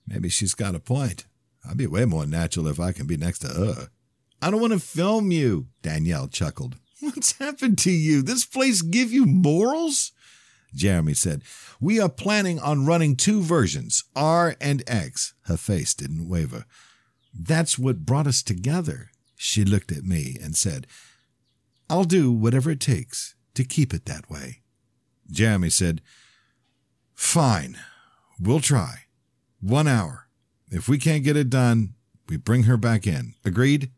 Maybe 0.07 0.29
she's 0.29 0.53
got 0.53 0.75
a 0.75 0.79
point. 0.79 1.25
I'd 1.65 1.77
be 1.77 1.87
way 1.87 2.05
more 2.05 2.25
natural 2.25 2.67
if 2.67 2.79
I 2.79 2.91
can 2.91 3.07
be 3.07 3.15
next 3.15 3.39
to 3.39 3.47
her. 3.47 3.87
I 4.41 4.51
don't 4.51 4.59
want 4.59 4.73
to 4.73 4.79
film 4.79 5.31
you, 5.31 5.67
Danielle 5.81 6.27
chuckled. 6.27 6.75
What's 6.99 7.37
happened 7.37 7.77
to 7.79 7.91
you? 7.91 8.21
This 8.21 8.45
place 8.45 8.81
give 8.81 9.13
you 9.13 9.25
morals? 9.25 10.11
Jeremy 10.75 11.13
said, 11.13 11.43
We 11.79 12.01
are 12.01 12.09
planning 12.09 12.59
on 12.59 12.85
running 12.85 13.15
two 13.15 13.41
versions, 13.41 14.03
R 14.15 14.55
and 14.59 14.83
X. 14.87 15.33
Her 15.43 15.55
face 15.57 15.93
didn't 15.93 16.27
waver. 16.27 16.65
That's 17.33 17.79
what 17.79 18.05
brought 18.05 18.27
us 18.27 18.43
together. 18.43 19.09
She 19.37 19.63
looked 19.63 19.91
at 19.91 20.03
me 20.03 20.37
and 20.41 20.55
said, 20.55 20.87
I'll 21.89 22.03
do 22.03 22.31
whatever 22.31 22.71
it 22.71 22.79
takes 22.79 23.35
to 23.55 23.63
keep 23.63 23.93
it 23.93 24.05
that 24.05 24.29
way. 24.29 24.61
Jeremy 25.29 25.69
said, 25.69 26.01
Fine, 27.13 27.77
we'll 28.39 28.59
try. 28.59 29.05
One 29.61 29.87
hour. 29.87 30.27
If 30.69 30.89
we 30.89 30.97
can't 30.97 31.23
get 31.23 31.37
it 31.37 31.49
done, 31.49 31.93
we 32.27 32.37
bring 32.37 32.63
her 32.63 32.77
back 32.77 33.05
in. 33.05 33.35
Agreed? 33.45 33.91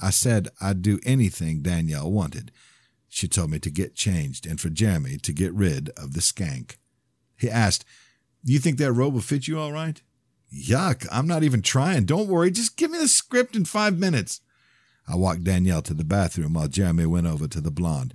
I 0.00 0.10
said 0.10 0.48
I'd 0.60 0.82
do 0.82 1.00
anything 1.04 1.62
Danielle 1.62 2.10
wanted. 2.10 2.52
She 3.08 3.28
told 3.28 3.50
me 3.50 3.58
to 3.60 3.70
get 3.70 3.96
changed 3.96 4.46
and 4.46 4.60
for 4.60 4.70
Jeremy 4.70 5.18
to 5.18 5.32
get 5.32 5.52
rid 5.52 5.90
of 5.90 6.14
the 6.14 6.20
skank. 6.20 6.76
He 7.36 7.50
asked, 7.50 7.84
You 8.44 8.58
think 8.58 8.78
that 8.78 8.92
robe 8.92 9.14
will 9.14 9.20
fit 9.20 9.48
you 9.48 9.58
all 9.58 9.72
right? 9.72 10.00
Yuck, 10.54 11.06
I'm 11.10 11.26
not 11.26 11.42
even 11.42 11.62
trying. 11.62 12.04
Don't 12.04 12.28
worry, 12.28 12.50
just 12.50 12.76
give 12.76 12.90
me 12.90 12.98
the 12.98 13.08
script 13.08 13.56
in 13.56 13.64
five 13.64 13.98
minutes. 13.98 14.40
I 15.08 15.16
walked 15.16 15.44
Danielle 15.44 15.82
to 15.82 15.94
the 15.94 16.04
bathroom 16.04 16.54
while 16.54 16.68
Jeremy 16.68 17.06
went 17.06 17.26
over 17.26 17.48
to 17.48 17.60
the 17.60 17.70
blonde. 17.70 18.14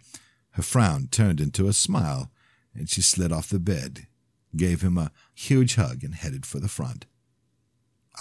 Her 0.56 0.64
frown 0.64 1.08
turned 1.08 1.41
into 1.41 1.68
a 1.68 1.74
smile, 1.74 2.32
and 2.74 2.89
she 2.89 3.01
slid 3.01 3.34
off 3.34 3.49
the 3.49 3.60
bed, 3.60 4.08
gave 4.56 4.82
him 4.82 4.97
a 4.97 5.12
huge 5.34 5.76
hug, 5.76 6.01
and 6.01 6.16
headed 6.16 6.45
for 6.45 6.62
the 6.62 6.70
front. 6.70 7.06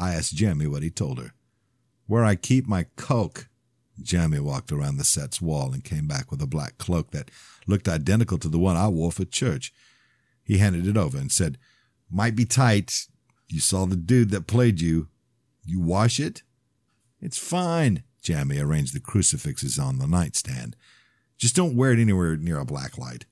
I 0.00 0.14
asked 0.14 0.34
Jeremy 0.34 0.66
what 0.66 0.82
he 0.82 0.90
told 0.90 1.18
her. 1.18 1.32
Where 2.06 2.24
I 2.24 2.34
keep 2.34 2.66
my 2.66 2.86
coke. 2.96 3.48
Jeremy 4.02 4.40
walked 4.40 4.72
around 4.72 4.96
the 4.96 5.04
set's 5.04 5.40
wall 5.40 5.72
and 5.72 5.84
came 5.84 6.08
back 6.08 6.32
with 6.32 6.42
a 6.42 6.46
black 6.48 6.76
cloak 6.76 7.12
that 7.12 7.30
looked 7.68 7.88
identical 7.88 8.38
to 8.38 8.48
the 8.48 8.58
one 8.58 8.76
I 8.76 8.88
wore 8.88 9.12
for 9.12 9.24
church. 9.24 9.72
He 10.42 10.58
handed 10.58 10.88
it 10.88 10.96
over 10.96 11.16
and 11.16 11.30
said, 11.30 11.56
Might 12.10 12.34
be 12.34 12.44
tight, 12.44 13.06
you 13.48 13.60
saw 13.60 13.86
the 13.86 13.94
dude 13.94 14.30
that 14.30 14.48
played 14.48 14.80
you. 14.80 15.06
You 15.64 15.80
wash 15.80 16.18
it? 16.18 16.42
It's 17.20 17.38
fine. 17.38 18.02
Jeremy 18.20 18.58
arranged 18.58 18.92
the 18.92 19.00
crucifixes 19.00 19.78
on 19.78 20.00
the 20.00 20.08
nightstand. 20.08 20.74
Just 21.38 21.56
don't 21.56 21.76
wear 21.76 21.92
it 21.92 21.98
anywhere 21.98 22.36
near 22.36 22.58
a 22.58 22.64
black 22.64 22.96
light. 22.98 23.26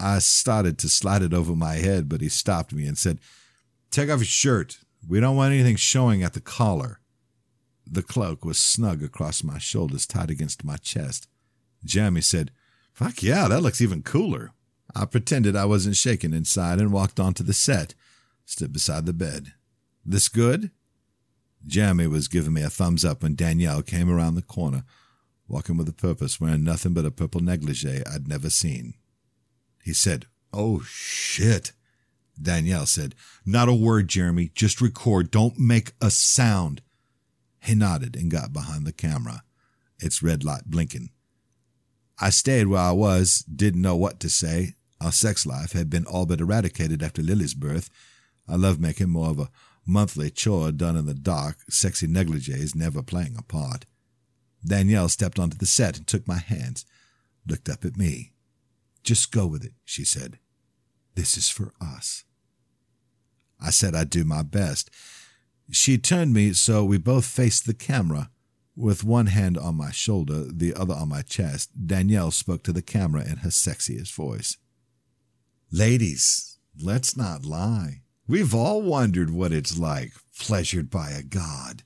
I 0.00 0.18
started 0.20 0.78
to 0.78 0.88
slide 0.88 1.22
it 1.22 1.34
over 1.34 1.54
my 1.54 1.74
head, 1.74 2.08
but 2.08 2.20
he 2.20 2.28
stopped 2.28 2.72
me 2.72 2.86
and 2.86 2.96
said, 2.96 3.18
Take 3.90 4.10
off 4.10 4.18
your 4.18 4.26
shirt. 4.26 4.78
We 5.06 5.20
don't 5.20 5.36
want 5.36 5.52
anything 5.52 5.76
showing 5.76 6.22
at 6.22 6.34
the 6.34 6.40
collar. 6.40 7.00
The 7.86 8.02
cloak 8.02 8.44
was 8.44 8.58
snug 8.58 9.02
across 9.02 9.42
my 9.42 9.58
shoulders, 9.58 10.06
tied 10.06 10.30
against 10.30 10.64
my 10.64 10.76
chest. 10.76 11.26
Jeremy 11.84 12.20
said, 12.20 12.50
Fuck 12.92 13.22
yeah, 13.22 13.48
that 13.48 13.62
looks 13.62 13.80
even 13.80 14.02
cooler. 14.02 14.52
I 14.94 15.04
pretended 15.04 15.56
I 15.56 15.64
wasn't 15.64 15.96
shaking 15.96 16.32
inside 16.32 16.78
and 16.78 16.92
walked 16.92 17.20
onto 17.20 17.42
the 17.42 17.52
set 17.52 17.94
stood 18.48 18.72
beside 18.72 19.04
the 19.04 19.12
bed. 19.12 19.52
This 20.04 20.28
good? 20.28 20.70
Jeremy 21.66 22.06
was 22.06 22.28
giving 22.28 22.54
me 22.54 22.62
a 22.62 22.70
thumbs 22.70 23.04
up 23.04 23.22
when 23.22 23.34
Danielle 23.34 23.82
came 23.82 24.10
around 24.10 24.34
the 24.34 24.42
corner, 24.42 24.84
walking 25.48 25.76
with 25.76 25.88
a 25.88 25.92
purpose, 25.92 26.40
wearing 26.40 26.64
nothing 26.64 26.92
but 26.92 27.04
a 27.04 27.10
purple 27.10 27.40
negligee 27.40 28.02
I'd 28.06 28.28
never 28.28 28.50
seen. 28.50 28.94
He 29.82 29.92
said, 29.92 30.26
Oh, 30.52 30.80
shit. 30.80 31.72
Danielle 32.40 32.86
said, 32.86 33.14
Not 33.44 33.68
a 33.68 33.74
word, 33.74 34.08
Jeremy. 34.08 34.50
Just 34.54 34.80
record. 34.80 35.30
Don't 35.30 35.58
make 35.58 35.92
a 36.00 36.10
sound. 36.10 36.82
He 37.60 37.74
nodded 37.74 38.16
and 38.16 38.30
got 38.30 38.52
behind 38.52 38.86
the 38.86 38.92
camera, 38.92 39.42
its 39.98 40.22
red 40.22 40.44
light 40.44 40.66
blinking. 40.66 41.10
I 42.20 42.30
stayed 42.30 42.66
where 42.66 42.80
I 42.80 42.92
was, 42.92 43.40
didn't 43.40 43.82
know 43.82 43.96
what 43.96 44.20
to 44.20 44.30
say. 44.30 44.74
Our 45.00 45.12
sex 45.12 45.46
life 45.46 45.72
had 45.72 45.88
been 45.88 46.04
all 46.06 46.26
but 46.26 46.40
eradicated 46.40 47.02
after 47.02 47.22
Lily's 47.22 47.54
birth, 47.54 47.90
I 48.48 48.56
love 48.56 48.80
making 48.80 49.10
more 49.10 49.28
of 49.30 49.38
a 49.38 49.50
monthly 49.86 50.30
chore 50.30 50.72
done 50.72 50.96
in 50.96 51.06
the 51.06 51.14
dark, 51.14 51.58
sexy 51.68 52.06
negligees 52.06 52.74
never 52.74 53.02
playing 53.02 53.36
a 53.38 53.42
part. 53.42 53.84
Danielle 54.64 55.08
stepped 55.08 55.38
onto 55.38 55.56
the 55.56 55.66
set 55.66 55.96
and 55.96 56.06
took 56.06 56.26
my 56.26 56.38
hands, 56.38 56.84
looked 57.46 57.68
up 57.68 57.84
at 57.84 57.96
me. 57.96 58.32
Just 59.02 59.32
go 59.32 59.46
with 59.46 59.64
it, 59.64 59.72
she 59.84 60.04
said. 60.04 60.38
This 61.14 61.36
is 61.36 61.48
for 61.48 61.72
us. 61.80 62.24
I 63.60 63.70
said 63.70 63.94
I'd 63.94 64.10
do 64.10 64.24
my 64.24 64.42
best. 64.42 64.90
She 65.70 65.98
turned 65.98 66.32
me 66.32 66.52
so 66.52 66.84
we 66.84 66.98
both 66.98 67.26
faced 67.26 67.66
the 67.66 67.74
camera. 67.74 68.30
With 68.76 69.02
one 69.02 69.26
hand 69.26 69.58
on 69.58 69.74
my 69.74 69.90
shoulder, 69.90 70.44
the 70.44 70.72
other 70.74 70.94
on 70.94 71.08
my 71.08 71.22
chest, 71.22 71.70
Danielle 71.86 72.30
spoke 72.30 72.62
to 72.62 72.72
the 72.72 72.82
camera 72.82 73.24
in 73.24 73.38
her 73.38 73.48
sexiest 73.48 74.14
voice. 74.14 74.56
Ladies, 75.72 76.58
let's 76.80 77.16
not 77.16 77.44
lie. 77.44 78.02
We've 78.28 78.54
all 78.54 78.82
wondered 78.82 79.30
what 79.30 79.52
it's 79.52 79.78
like, 79.78 80.12
pleasured 80.38 80.90
by 80.90 81.10
a 81.10 81.22
god. 81.22 81.82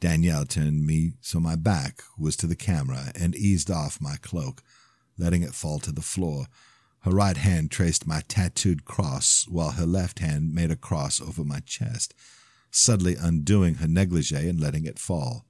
Danielle 0.00 0.44
turned 0.44 0.86
me 0.86 1.14
so 1.20 1.40
my 1.40 1.56
back 1.56 2.02
was 2.16 2.36
to 2.36 2.46
the 2.46 2.56
camera 2.56 3.10
and 3.18 3.34
eased 3.34 3.70
off 3.70 4.00
my 4.00 4.16
cloak, 4.16 4.62
letting 5.16 5.42
it 5.42 5.54
fall 5.54 5.78
to 5.80 5.92
the 5.92 6.02
floor. 6.02 6.46
Her 7.00 7.10
right 7.10 7.36
hand 7.36 7.70
traced 7.70 8.06
my 8.06 8.22
tattooed 8.28 8.84
cross, 8.84 9.46
while 9.48 9.72
her 9.72 9.86
left 9.86 10.20
hand 10.20 10.54
made 10.54 10.70
a 10.70 10.76
cross 10.76 11.20
over 11.20 11.44
my 11.44 11.60
chest, 11.60 12.14
subtly 12.70 13.16
undoing 13.16 13.76
her 13.76 13.88
negligee 13.88 14.48
and 14.48 14.60
letting 14.60 14.84
it 14.84 14.98
fall. 14.98 15.46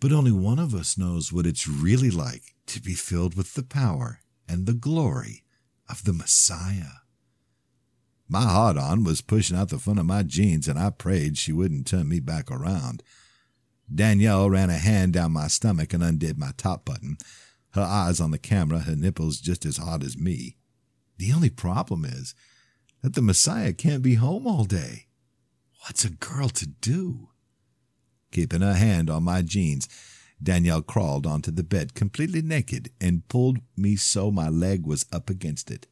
But 0.00 0.12
only 0.12 0.32
one 0.32 0.58
of 0.58 0.74
us 0.74 0.98
knows 0.98 1.32
what 1.32 1.46
it's 1.46 1.68
really 1.68 2.10
like 2.10 2.54
to 2.66 2.80
be 2.80 2.94
filled 2.94 3.34
with 3.36 3.54
the 3.54 3.62
power 3.62 4.20
and 4.48 4.66
the 4.66 4.74
glory 4.74 5.42
of 5.88 6.04
the 6.04 6.12
Messiah. 6.12 7.00
My 8.28 8.42
hard 8.42 8.78
on 8.78 9.04
was 9.04 9.20
pushing 9.20 9.56
out 9.56 9.68
the 9.68 9.78
front 9.78 9.98
of 9.98 10.06
my 10.06 10.22
jeans, 10.22 10.68
and 10.68 10.78
I 10.78 10.90
prayed 10.90 11.36
she 11.36 11.52
wouldn't 11.52 11.86
turn 11.86 12.08
me 12.08 12.18
back 12.18 12.50
around. 12.50 13.02
Danielle 13.92 14.50
ran 14.50 14.70
a 14.70 14.78
hand 14.78 15.12
down 15.12 15.32
my 15.32 15.48
stomach 15.48 15.92
and 15.92 16.02
undid 16.02 16.38
my 16.38 16.52
top 16.56 16.84
button, 16.84 17.16
her 17.70 17.82
eyes 17.82 18.20
on 18.20 18.30
the 18.30 18.38
camera, 18.38 18.80
her 18.80 18.96
nipples 18.96 19.40
just 19.40 19.64
as 19.64 19.78
hard 19.78 20.02
as 20.02 20.16
me. 20.16 20.56
The 21.18 21.32
only 21.32 21.50
problem 21.50 22.04
is 22.04 22.34
that 23.02 23.14
the 23.14 23.22
Messiah 23.22 23.72
can't 23.72 24.02
be 24.02 24.14
home 24.14 24.46
all 24.46 24.64
day. 24.64 25.06
What's 25.82 26.04
a 26.04 26.10
girl 26.10 26.48
to 26.50 26.66
do? 26.66 27.30
Keeping 28.30 28.60
her 28.62 28.74
hand 28.74 29.10
on 29.10 29.24
my 29.24 29.42
jeans, 29.42 29.88
Danielle 30.42 30.82
crawled 30.82 31.26
onto 31.26 31.50
the 31.50 31.62
bed 31.62 31.94
completely 31.94 32.42
naked 32.42 32.90
and 33.00 33.28
pulled 33.28 33.58
me 33.76 33.96
so 33.96 34.30
my 34.30 34.48
leg 34.48 34.86
was 34.86 35.06
up 35.12 35.30
against 35.30 35.70
it. 35.70 35.86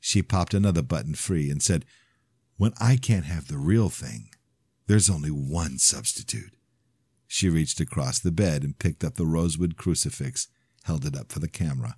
She 0.00 0.22
popped 0.22 0.54
another 0.54 0.82
button 0.82 1.14
free 1.14 1.50
and 1.50 1.62
said, 1.62 1.84
When 2.56 2.72
I 2.80 2.96
can't 2.96 3.24
have 3.24 3.48
the 3.48 3.58
real 3.58 3.88
thing, 3.88 4.30
there's 4.86 5.10
only 5.10 5.30
one 5.30 5.78
substitute. 5.78 6.54
She 7.32 7.48
reached 7.48 7.78
across 7.78 8.18
the 8.18 8.32
bed 8.32 8.64
and 8.64 8.76
picked 8.76 9.04
up 9.04 9.14
the 9.14 9.24
rosewood 9.24 9.76
crucifix, 9.76 10.48
held 10.82 11.04
it 11.04 11.16
up 11.16 11.30
for 11.30 11.38
the 11.38 11.46
camera. 11.46 11.96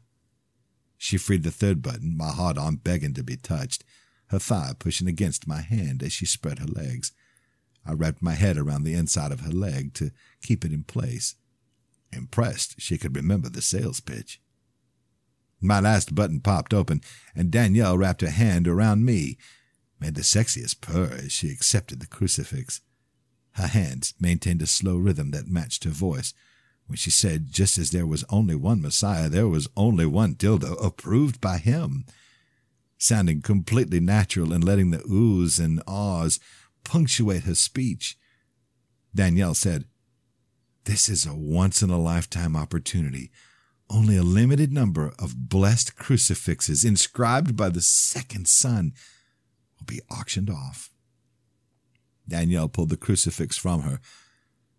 She 0.98 1.16
freed 1.16 1.42
the 1.42 1.50
third 1.50 1.80
button, 1.80 2.14
my 2.18 2.28
hard 2.28 2.58
on 2.58 2.76
begging 2.76 3.14
to 3.14 3.22
be 3.22 3.38
touched, 3.38 3.82
her 4.26 4.38
thigh 4.38 4.74
pushing 4.78 5.08
against 5.08 5.48
my 5.48 5.62
hand 5.62 6.02
as 6.02 6.12
she 6.12 6.26
spread 6.26 6.58
her 6.58 6.66
legs. 6.66 7.12
I 7.86 7.94
wrapped 7.94 8.20
my 8.20 8.34
head 8.34 8.58
around 8.58 8.84
the 8.84 8.92
inside 8.92 9.32
of 9.32 9.40
her 9.40 9.50
leg 9.50 9.94
to 9.94 10.10
keep 10.42 10.66
it 10.66 10.72
in 10.72 10.84
place. 10.84 11.34
Impressed, 12.12 12.74
she 12.78 12.98
could 12.98 13.16
remember 13.16 13.48
the 13.48 13.62
sales 13.62 14.00
pitch. 14.00 14.38
My 15.62 15.80
last 15.80 16.14
button 16.14 16.40
popped 16.40 16.74
open, 16.74 17.00
and 17.34 17.50
Danielle 17.50 17.96
wrapped 17.96 18.20
her 18.20 18.28
hand 18.28 18.68
around 18.68 19.06
me, 19.06 19.38
made 19.98 20.14
the 20.14 20.20
sexiest 20.20 20.82
purr 20.82 21.10
as 21.24 21.32
she 21.32 21.48
accepted 21.48 22.00
the 22.00 22.06
crucifix. 22.06 22.82
Her 23.54 23.66
hands 23.66 24.14
maintained 24.20 24.62
a 24.62 24.66
slow 24.66 24.96
rhythm 24.96 25.30
that 25.32 25.48
matched 25.48 25.84
her 25.84 25.90
voice 25.90 26.32
when 26.92 26.98
she 26.98 27.10
said, 27.10 27.50
just 27.50 27.78
as 27.78 27.90
there 27.90 28.06
was 28.06 28.24
only 28.28 28.54
one 28.54 28.82
Messiah, 28.82 29.28
there 29.28 29.48
was 29.48 29.66
only 29.76 30.04
one 30.04 30.34
dildo 30.34 30.76
approved 30.84 31.40
by 31.40 31.58
him, 31.58 32.04
sounding 32.98 33.40
completely 33.40 33.98
natural 33.98 34.52
and 34.52 34.62
letting 34.62 34.90
the 34.90 34.98
oohs 34.98 35.58
and 35.58 35.82
ahs 35.86 36.38
punctuate 36.84 37.44
her 37.44 37.54
speech. 37.54 38.18
Danielle 39.14 39.54
said, 39.54 39.86
This 40.84 41.08
is 41.08 41.24
a 41.24 41.34
once 41.34 41.82
in 41.82 41.88
a 41.88 41.98
lifetime 41.98 42.56
opportunity. 42.56 43.30
Only 43.88 44.18
a 44.18 44.22
limited 44.22 44.70
number 44.70 45.14
of 45.18 45.48
blessed 45.48 45.96
crucifixes 45.96 46.84
inscribed 46.84 47.56
by 47.56 47.68
the 47.70 47.82
second 47.82 48.48
son 48.48 48.92
will 49.78 49.86
be 49.86 50.00
auctioned 50.10 50.50
off. 50.50 50.91
Danielle 52.26 52.68
pulled 52.68 52.90
the 52.90 52.96
crucifix 52.96 53.56
from 53.56 53.82
her, 53.82 54.00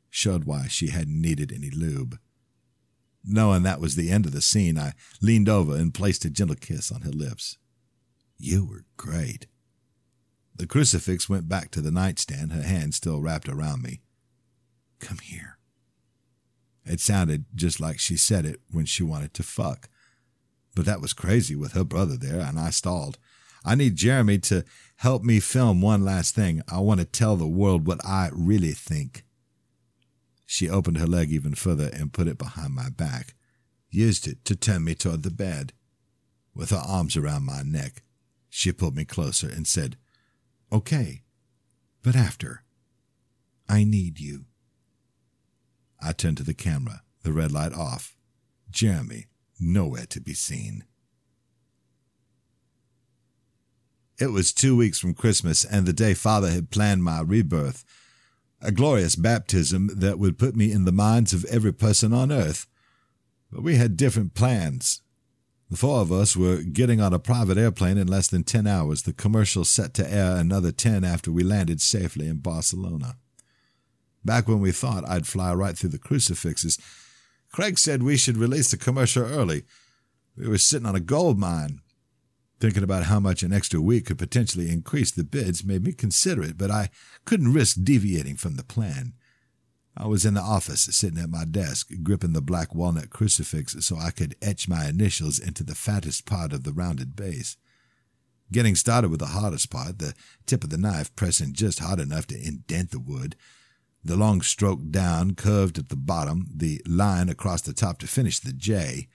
showed 0.10 0.46
why 0.46 0.68
she 0.68 0.88
hadn't 0.88 1.22
needed 1.22 1.52
any 1.52 1.70
lube. 1.70 2.20
Knowing 3.24 3.64
that 3.64 3.80
was 3.80 3.96
the 3.96 4.12
end 4.12 4.26
of 4.26 4.34
the 4.34 4.42
scene, 4.42 4.78
I 4.78 4.94
leaned 5.22 5.48
over 5.48 5.76
and 5.76 5.94
placed 5.94 6.26
a 6.26 6.30
gentle 6.30 6.56
kiss 6.56 6.92
on 6.92 7.02
her 7.02 7.12
lips. 7.12 7.58
You 8.38 8.66
were 8.66 8.86
great. 8.98 9.48
The 10.56 10.68
crucifix 10.68 11.30
went 11.30 11.48
back 11.48 11.72
to 11.72 11.82
the 11.82 11.92
nightstand, 11.92 12.52
her 12.52 12.62
hand 12.62 12.94
still 12.94 13.22
wrapped 13.22 13.50
around 13.50 13.82
me. 13.82 14.02
Come 15.00 15.18
here. 15.20 15.58
It 16.86 17.00
sounded 17.00 17.46
just 17.56 17.80
like 17.80 18.00
she 18.00 18.18
said 18.18 18.46
it 18.46 18.60
when 18.70 18.86
she 18.86 19.04
wanted 19.04 19.34
to 19.36 19.44
fuck. 19.44 19.90
But 20.76 20.86
that 20.86 21.02
was 21.02 21.14
crazy 21.14 21.56
with 21.56 21.74
her 21.74 21.84
brother 21.84 22.18
there, 22.18 22.42
and 22.42 22.60
I 22.60 22.72
stalled. 22.72 23.18
I 23.66 23.76
need 23.76 23.96
Jeremy 23.96 24.40
to 24.40 24.66
help 25.04 25.22
me 25.22 25.38
film 25.38 25.82
one 25.82 26.06
last 26.06 26.34
thing. 26.34 26.62
I 26.72 26.80
want 26.80 27.02
to 27.02 27.06
tell 27.06 27.36
the 27.36 27.46
world 27.46 27.86
what 27.86 28.00
I 28.06 28.30
really 28.32 28.72
think. 28.72 29.26
She 30.46 30.70
opened 30.70 30.98
her 30.98 31.06
leg 31.06 31.30
even 31.30 31.56
further 31.56 31.90
and 31.92 32.14
put 32.14 32.30
it 32.30 32.38
behind 32.38 32.74
my 32.74 32.88
back, 32.88 33.36
used 33.90 34.30
it 34.30 34.46
to 34.46 34.56
turn 34.56 34.86
me 34.86 34.96
toward 34.96 35.24
the 35.24 35.30
bed. 35.30 35.74
With 36.56 36.70
her 36.70 36.82
arms 36.88 37.18
around 37.18 37.44
my 37.44 37.64
neck, 37.64 38.02
she 38.50 38.72
pulled 38.72 38.96
me 38.96 39.04
closer 39.04 39.50
and 39.50 39.68
said, 39.68 39.98
Okay, 40.72 41.24
but 42.02 42.16
after. 42.16 42.64
I 43.68 43.84
need 43.84 44.22
you. 44.22 44.46
I 46.02 46.14
turned 46.14 46.38
to 46.38 46.44
the 46.44 46.54
camera, 46.54 47.02
the 47.24 47.34
red 47.34 47.52
light 47.52 47.74
off. 47.74 48.16
Jeremy, 48.72 49.26
nowhere 49.60 50.06
to 50.06 50.22
be 50.22 50.34
seen. 50.34 50.86
It 54.20 54.28
was 54.28 54.54
two 54.54 54.76
weeks 54.76 55.00
from 55.00 55.16
Christmas 55.16 55.66
and 55.66 55.86
the 55.86 55.94
day 55.94 56.14
Father 56.14 56.50
had 56.50 56.70
planned 56.70 57.04
my 57.04 57.22
rebirth, 57.22 57.84
a 58.62 58.72
glorious 58.72 59.16
baptism 59.16 59.90
that 59.96 60.20
would 60.20 60.38
put 60.38 60.56
me 60.56 60.72
in 60.72 60.86
the 60.86 60.92
minds 60.92 61.34
of 61.34 61.46
every 61.46 61.74
person 61.74 62.14
on 62.14 62.32
earth. 62.32 62.68
But 63.52 63.64
we 63.64 63.76
had 63.76 63.98
different 63.98 64.34
plans. 64.34 65.02
The 65.70 65.78
four 65.78 66.02
of 66.02 66.12
us 66.12 66.38
were 66.38 66.62
getting 66.62 67.02
on 67.02 67.14
a 67.14 67.20
private 67.20 67.58
airplane 67.58 67.98
in 67.98 68.08
less 68.08 68.28
than 68.28 68.44
10 68.44 68.68
hours, 68.68 69.04
the 69.04 69.14
commercial 69.14 69.66
set 69.66 69.94
to 69.96 70.12
air 70.12 70.38
another 70.38 70.72
10 70.72 71.04
after 71.04 71.32
we 71.32 71.44
landed 71.44 71.82
safely 71.82 72.28
in 72.28 72.38
Barcelona. 72.38 73.16
Back 74.24 74.48
when 74.48 74.60
we 74.60 74.72
thought 74.72 75.08
I'd 75.10 75.28
fly 75.28 75.54
right 75.54 75.76
through 75.78 75.90
the 75.90 75.98
crucifixes, 75.98 76.78
Craig 77.52 77.78
said 77.78 78.04
we 78.04 78.18
should 78.18 78.38
release 78.38 78.72
the 78.72 78.78
commercial 78.78 79.24
early. 79.24 79.64
We 80.38 80.48
were 80.48 80.58
sitting 80.58 80.88
on 80.88 80.96
a 80.96 81.00
gold 81.00 81.40
mine, 81.40 81.82
Thinking 82.64 82.82
about 82.82 83.08
how 83.08 83.20
much 83.20 83.44
an 83.44 83.52
extra 83.52 83.82
week 83.82 84.06
could 84.06 84.18
potentially 84.18 84.72
increase 84.72 85.12
the 85.12 85.26
bids 85.26 85.66
made 85.66 85.84
me 85.84 85.92
consider 85.92 86.44
it, 86.44 86.58
but 86.58 86.72
I 86.72 86.92
couldn't 87.26 87.52
risk 87.52 87.80
deviating 87.84 88.38
from 88.38 88.56
the 88.56 88.64
plan. 88.64 89.16
I 89.98 90.08
was 90.08 90.24
in 90.26 90.36
the 90.36 90.40
office, 90.40 90.84
sitting 90.84 91.20
at 91.20 91.30
my 91.30 91.44
desk, 91.44 91.90
gripping 92.04 92.32
the 92.32 92.42
black 92.42 92.74
walnut 92.74 93.10
crucifix 93.10 93.76
so 93.86 93.98
I 93.98 94.12
could 94.12 94.38
etch 94.42 94.70
my 94.70 94.88
initials 94.88 95.40
into 95.40 95.66
the 95.66 95.76
fattest 95.76 96.26
part 96.26 96.54
of 96.54 96.64
the 96.64 96.72
rounded 96.72 97.18
base. 97.18 97.58
Getting 98.50 98.76
started 98.76 99.12
with 99.12 99.20
the 99.20 99.26
hardest 99.26 99.70
part, 99.70 100.00
the 100.00 100.14
tip 100.46 100.64
of 100.64 100.70
the 100.70 100.78
knife 100.78 101.14
pressing 101.18 101.52
just 101.52 101.80
hard 101.80 102.00
enough 102.00 102.28
to 102.28 102.42
indent 102.42 102.92
the 102.92 103.00
wood, 103.00 103.36
the 104.06 104.16
long 104.16 104.42
stroke 104.42 104.90
down 104.90 105.36
curved 105.36 105.78
at 105.78 105.90
the 105.90 105.98
bottom, 105.98 106.48
the 106.56 106.82
line 106.88 107.28
across 107.28 107.60
the 107.60 107.74
top 107.74 107.98
to 107.98 108.08
finish 108.08 108.40
the 108.40 108.54
J, 108.54 109.10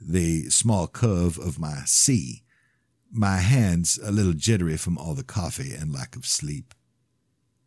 the 0.00 0.48
small 0.50 0.86
curve 0.86 1.38
of 1.38 1.58
my 1.58 1.80
C, 1.84 2.44
my 3.10 3.36
hands 3.36 3.98
a 4.02 4.10
little 4.10 4.32
jittery 4.32 4.76
from 4.76 4.98
all 4.98 5.14
the 5.14 5.24
coffee 5.24 5.74
and 5.74 5.92
lack 5.92 6.16
of 6.16 6.26
sleep. 6.26 6.74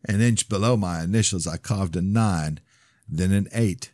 An 0.08 0.20
inch 0.20 0.48
below 0.48 0.76
my 0.76 1.02
initials, 1.02 1.46
I 1.46 1.56
carved 1.56 1.96
a 1.96 2.02
nine, 2.02 2.60
then 3.08 3.32
an 3.32 3.48
eight. 3.52 3.92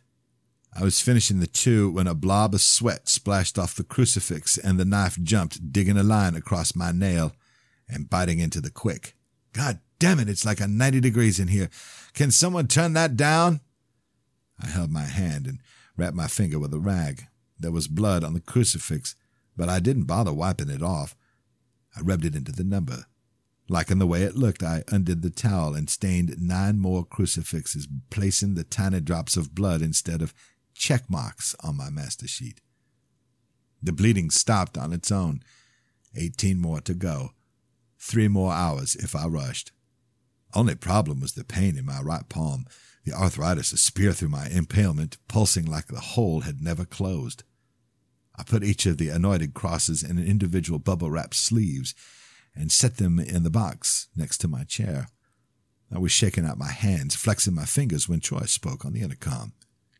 I 0.73 0.83
was 0.83 1.01
finishing 1.01 1.39
the 1.39 1.47
two 1.47 1.91
when 1.91 2.07
a 2.07 2.13
blob 2.13 2.53
of 2.53 2.61
sweat 2.61 3.09
splashed 3.09 3.57
off 3.57 3.75
the 3.75 3.83
crucifix 3.83 4.57
and 4.57 4.79
the 4.79 4.85
knife 4.85 5.19
jumped, 5.21 5.71
digging 5.71 5.97
a 5.97 6.03
line 6.03 6.35
across 6.35 6.75
my 6.75 6.91
nail 6.91 7.33
and 7.87 8.09
biting 8.09 8.39
into 8.39 8.61
the 8.61 8.69
quick. 8.69 9.15
God 9.53 9.79
damn 9.97 10.19
it, 10.19 10.29
it's 10.29 10.45
like 10.45 10.59
a 10.59 10.67
90 10.67 10.99
degrees 10.99 11.39
in 11.39 11.47
here. 11.47 11.69
Can 12.13 12.31
someone 12.31 12.67
turn 12.67 12.93
that 12.93 13.17
down? 13.17 13.61
I 14.61 14.67
held 14.67 14.91
my 14.91 15.05
hand 15.05 15.47
and 15.47 15.59
wrapped 15.97 16.15
my 16.15 16.27
finger 16.27 16.59
with 16.59 16.73
a 16.73 16.79
rag. 16.79 17.27
There 17.59 17.71
was 17.71 17.87
blood 17.87 18.23
on 18.23 18.33
the 18.33 18.39
crucifix, 18.39 19.15
but 19.57 19.69
I 19.69 19.79
didn't 19.79 20.03
bother 20.03 20.33
wiping 20.33 20.69
it 20.69 20.83
off. 20.83 21.15
I 21.99 22.01
rubbed 22.01 22.25
it 22.25 22.35
into 22.35 22.53
the 22.53 22.63
number. 22.63 23.05
Liking 23.67 23.99
the 23.99 24.07
way 24.07 24.23
it 24.23 24.35
looked, 24.35 24.63
I 24.63 24.83
undid 24.87 25.21
the 25.21 25.29
towel 25.29 25.75
and 25.75 25.89
stained 25.89 26.39
nine 26.39 26.79
more 26.79 27.03
crucifixes, 27.03 27.87
placing 28.09 28.55
the 28.55 28.63
tiny 28.63 29.01
drops 29.01 29.35
of 29.35 29.53
blood 29.53 29.81
instead 29.81 30.21
of 30.21 30.33
check 30.73 31.09
marks 31.09 31.55
on 31.61 31.77
my 31.77 31.89
master 31.89 32.27
sheet. 32.27 32.61
The 33.83 33.91
bleeding 33.91 34.29
stopped 34.29 34.77
on 34.77 34.93
its 34.93 35.11
own. 35.11 35.41
Eighteen 36.15 36.59
more 36.59 36.81
to 36.81 36.93
go. 36.93 37.31
Three 37.99 38.27
more 38.27 38.53
hours 38.53 38.95
if 38.95 39.15
I 39.15 39.27
rushed. 39.27 39.71
Only 40.53 40.75
problem 40.75 41.19
was 41.19 41.33
the 41.33 41.43
pain 41.43 41.77
in 41.77 41.85
my 41.85 41.99
right 42.01 42.27
palm, 42.27 42.65
the 43.05 43.13
arthritis 43.13 43.71
a 43.71 43.77
spear 43.77 44.13
through 44.13 44.29
my 44.29 44.47
impalement, 44.47 45.17
pulsing 45.27 45.65
like 45.65 45.87
the 45.87 45.99
hole 45.99 46.41
had 46.41 46.61
never 46.61 46.85
closed. 46.85 47.43
I 48.39 48.43
put 48.43 48.63
each 48.63 48.85
of 48.85 48.97
the 48.97 49.09
anointed 49.09 49.53
crosses 49.53 50.01
in 50.01 50.17
individual 50.17 50.79
bubble 50.79 51.11
wrap 51.11 51.33
sleeves 51.33 51.93
and 52.55 52.71
set 52.71 52.95
them 52.95 53.19
in 53.19 53.43
the 53.43 53.49
box 53.49 54.07
next 54.15 54.37
to 54.39 54.47
my 54.47 54.63
chair. 54.63 55.09
I 55.93 55.99
was 55.99 56.13
shaking 56.13 56.45
out 56.45 56.57
my 56.57 56.71
hands, 56.71 57.15
flexing 57.15 57.53
my 57.53 57.65
fingers 57.65 58.07
when 58.07 58.21
Troy 58.21 58.45
spoke 58.45 58.85
on 58.85 58.93
the 58.93 59.01
intercom. 59.01 59.51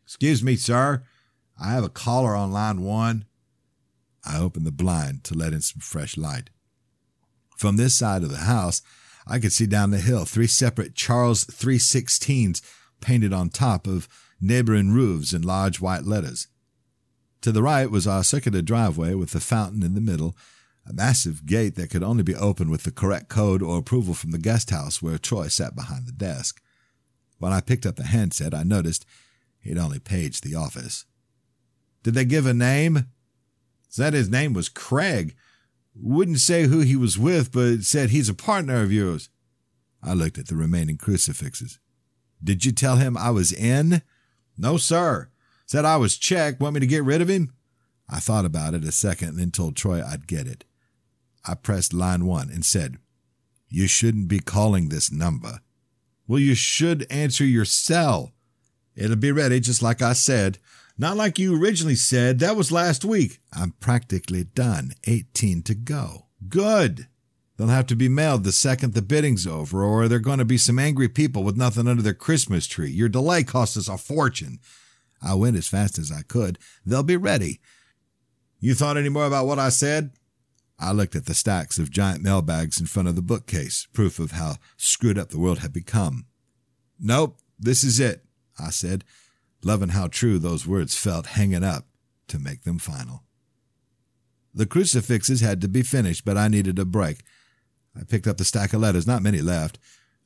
Excuse 0.04 0.42
me, 0.42 0.56
sir. 0.56 1.02
I 1.60 1.72
have 1.72 1.84
a 1.84 1.90
caller 1.90 2.34
on 2.34 2.50
line 2.50 2.80
one. 2.80 3.26
I 4.24 4.38
opened 4.38 4.66
the 4.66 4.72
blind 4.72 5.22
to 5.24 5.34
let 5.34 5.52
in 5.52 5.60
some 5.60 5.80
fresh 5.80 6.16
light. 6.16 6.48
From 7.58 7.76
this 7.76 7.94
side 7.94 8.22
of 8.22 8.30
the 8.30 8.38
house, 8.38 8.80
I 9.26 9.38
could 9.38 9.52
see 9.52 9.66
down 9.66 9.90
the 9.90 9.98
hill 9.98 10.24
three 10.24 10.46
separate 10.46 10.94
Charles 10.94 11.44
316s 11.44 12.62
painted 13.02 13.34
on 13.34 13.50
top 13.50 13.86
of 13.86 14.08
neighboring 14.40 14.92
roofs 14.92 15.34
in 15.34 15.42
large 15.42 15.78
white 15.78 16.04
letters. 16.04 16.48
To 17.42 17.52
the 17.52 17.62
right 17.62 17.90
was 17.90 18.06
our 18.06 18.22
circular 18.22 18.60
driveway 18.60 19.14
with 19.14 19.30
the 19.30 19.40
fountain 19.40 19.82
in 19.82 19.94
the 19.94 20.00
middle, 20.00 20.36
a 20.86 20.92
massive 20.92 21.46
gate 21.46 21.74
that 21.76 21.90
could 21.90 22.02
only 22.02 22.22
be 22.22 22.34
opened 22.34 22.70
with 22.70 22.82
the 22.82 22.90
correct 22.90 23.28
code 23.28 23.62
or 23.62 23.78
approval 23.78 24.14
from 24.14 24.30
the 24.30 24.38
guest 24.38 24.70
house 24.70 25.00
where 25.00 25.18
Troy 25.18 25.48
sat 25.48 25.74
behind 25.74 26.06
the 26.06 26.12
desk. 26.12 26.60
When 27.38 27.52
I 27.52 27.60
picked 27.60 27.86
up 27.86 27.96
the 27.96 28.04
handset, 28.04 28.52
I 28.52 28.62
noticed 28.62 29.06
he'd 29.60 29.78
only 29.78 29.98
paged 29.98 30.44
the 30.44 30.54
office. 30.54 31.06
Did 32.02 32.14
they 32.14 32.24
give 32.24 32.44
a 32.44 32.54
name? 32.54 33.06
Said 33.88 34.12
his 34.12 34.28
name 34.28 34.52
was 34.52 34.68
Craig. 34.68 35.34
Wouldn't 35.94 36.40
say 36.40 36.64
who 36.64 36.80
he 36.80 36.96
was 36.96 37.18
with, 37.18 37.52
but 37.52 37.82
said 37.82 38.10
he's 38.10 38.28
a 38.28 38.34
partner 38.34 38.82
of 38.82 38.92
yours. 38.92 39.30
I 40.02 40.12
looked 40.12 40.38
at 40.38 40.48
the 40.48 40.56
remaining 40.56 40.96
crucifixes. 40.96 41.78
Did 42.42 42.64
you 42.64 42.72
tell 42.72 42.96
him 42.96 43.16
I 43.16 43.30
was 43.30 43.52
in? 43.52 44.02
No, 44.56 44.76
sir. 44.76 45.29
Said 45.70 45.84
I 45.84 45.98
was 45.98 46.16
checked. 46.16 46.60
Want 46.60 46.74
me 46.74 46.80
to 46.80 46.86
get 46.88 47.04
rid 47.04 47.22
of 47.22 47.28
him? 47.28 47.52
I 48.08 48.18
thought 48.18 48.44
about 48.44 48.74
it 48.74 48.82
a 48.82 48.90
second 48.90 49.28
and 49.28 49.38
then 49.38 49.50
told 49.52 49.76
Troy 49.76 50.02
I'd 50.04 50.26
get 50.26 50.48
it. 50.48 50.64
I 51.46 51.54
pressed 51.54 51.94
line 51.94 52.26
one 52.26 52.50
and 52.50 52.64
said, 52.64 52.96
You 53.68 53.86
shouldn't 53.86 54.26
be 54.26 54.40
calling 54.40 54.88
this 54.88 55.12
number. 55.12 55.60
Well, 56.26 56.40
you 56.40 56.56
should 56.56 57.06
answer 57.08 57.44
your 57.44 57.64
cell. 57.64 58.32
It'll 58.96 59.14
be 59.14 59.30
ready 59.30 59.60
just 59.60 59.80
like 59.80 60.02
I 60.02 60.12
said. 60.12 60.58
Not 60.98 61.16
like 61.16 61.38
you 61.38 61.56
originally 61.56 61.94
said. 61.94 62.40
That 62.40 62.56
was 62.56 62.72
last 62.72 63.04
week. 63.04 63.38
I'm 63.52 63.70
practically 63.78 64.42
done. 64.42 64.94
18 65.04 65.62
to 65.62 65.76
go. 65.76 66.26
Good. 66.48 67.06
They'll 67.56 67.68
have 67.68 67.86
to 67.86 67.94
be 67.94 68.08
mailed 68.08 68.42
the 68.42 68.50
second 68.50 68.94
the 68.94 69.02
bidding's 69.02 69.46
over, 69.46 69.84
or 69.84 70.08
there 70.08 70.18
are 70.18 70.20
going 70.20 70.40
to 70.40 70.44
be 70.44 70.58
some 70.58 70.80
angry 70.80 71.08
people 71.08 71.44
with 71.44 71.56
nothing 71.56 71.86
under 71.86 72.02
their 72.02 72.12
Christmas 72.12 72.66
tree. 72.66 72.90
Your 72.90 73.08
delay 73.08 73.44
cost 73.44 73.76
us 73.76 73.88
a 73.88 73.96
fortune. 73.96 74.58
I 75.22 75.34
went 75.34 75.56
as 75.56 75.68
fast 75.68 75.98
as 75.98 76.10
I 76.10 76.22
could. 76.22 76.58
They'll 76.84 77.02
be 77.02 77.16
ready. 77.16 77.60
You 78.58 78.74
thought 78.74 78.96
any 78.96 79.08
more 79.08 79.26
about 79.26 79.46
what 79.46 79.58
I 79.58 79.68
said? 79.68 80.10
I 80.78 80.92
looked 80.92 81.14
at 81.14 81.26
the 81.26 81.34
stacks 81.34 81.78
of 81.78 81.90
giant 81.90 82.22
mailbags 82.22 82.80
in 82.80 82.86
front 82.86 83.08
of 83.08 83.16
the 83.16 83.22
bookcase, 83.22 83.86
proof 83.92 84.18
of 84.18 84.32
how 84.32 84.56
screwed 84.76 85.18
up 85.18 85.28
the 85.28 85.38
world 85.38 85.58
had 85.58 85.72
become. 85.72 86.26
Nope, 86.98 87.36
this 87.58 87.84
is 87.84 88.00
it, 88.00 88.24
I 88.58 88.70
said, 88.70 89.04
loving 89.62 89.90
how 89.90 90.08
true 90.08 90.38
those 90.38 90.66
words 90.66 90.96
felt 90.96 91.26
hanging 91.26 91.64
up 91.64 91.86
to 92.28 92.38
make 92.38 92.62
them 92.62 92.78
final. 92.78 93.24
The 94.54 94.66
crucifixes 94.66 95.42
had 95.42 95.60
to 95.60 95.68
be 95.68 95.82
finished, 95.82 96.24
but 96.24 96.38
I 96.38 96.48
needed 96.48 96.78
a 96.78 96.84
break. 96.84 97.22
I 97.98 98.04
picked 98.04 98.26
up 98.26 98.38
the 98.38 98.44
stack 98.44 98.72
of 98.72 98.80
letters, 98.80 99.06
not 99.06 99.22
many 99.22 99.42
left. 99.42 99.78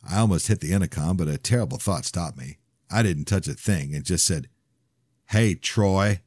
I 0.09 0.19
almost 0.19 0.49
hit 0.49 0.61
the 0.61 0.73
intercom, 0.73 1.17
but 1.17 1.29
a 1.29 1.39
terrible 1.39 1.79
thought 1.79 2.05
stopped 2.05 2.39
me. 2.39 2.59
I 2.91 3.03
didn't 3.03 3.25
touch 3.25 3.49
a 3.49 3.55
thing 3.55 3.95
and 3.95 4.05
just 4.05 4.27
said, 4.27 4.49
Hey, 5.27 5.55
Troy. 5.55 6.21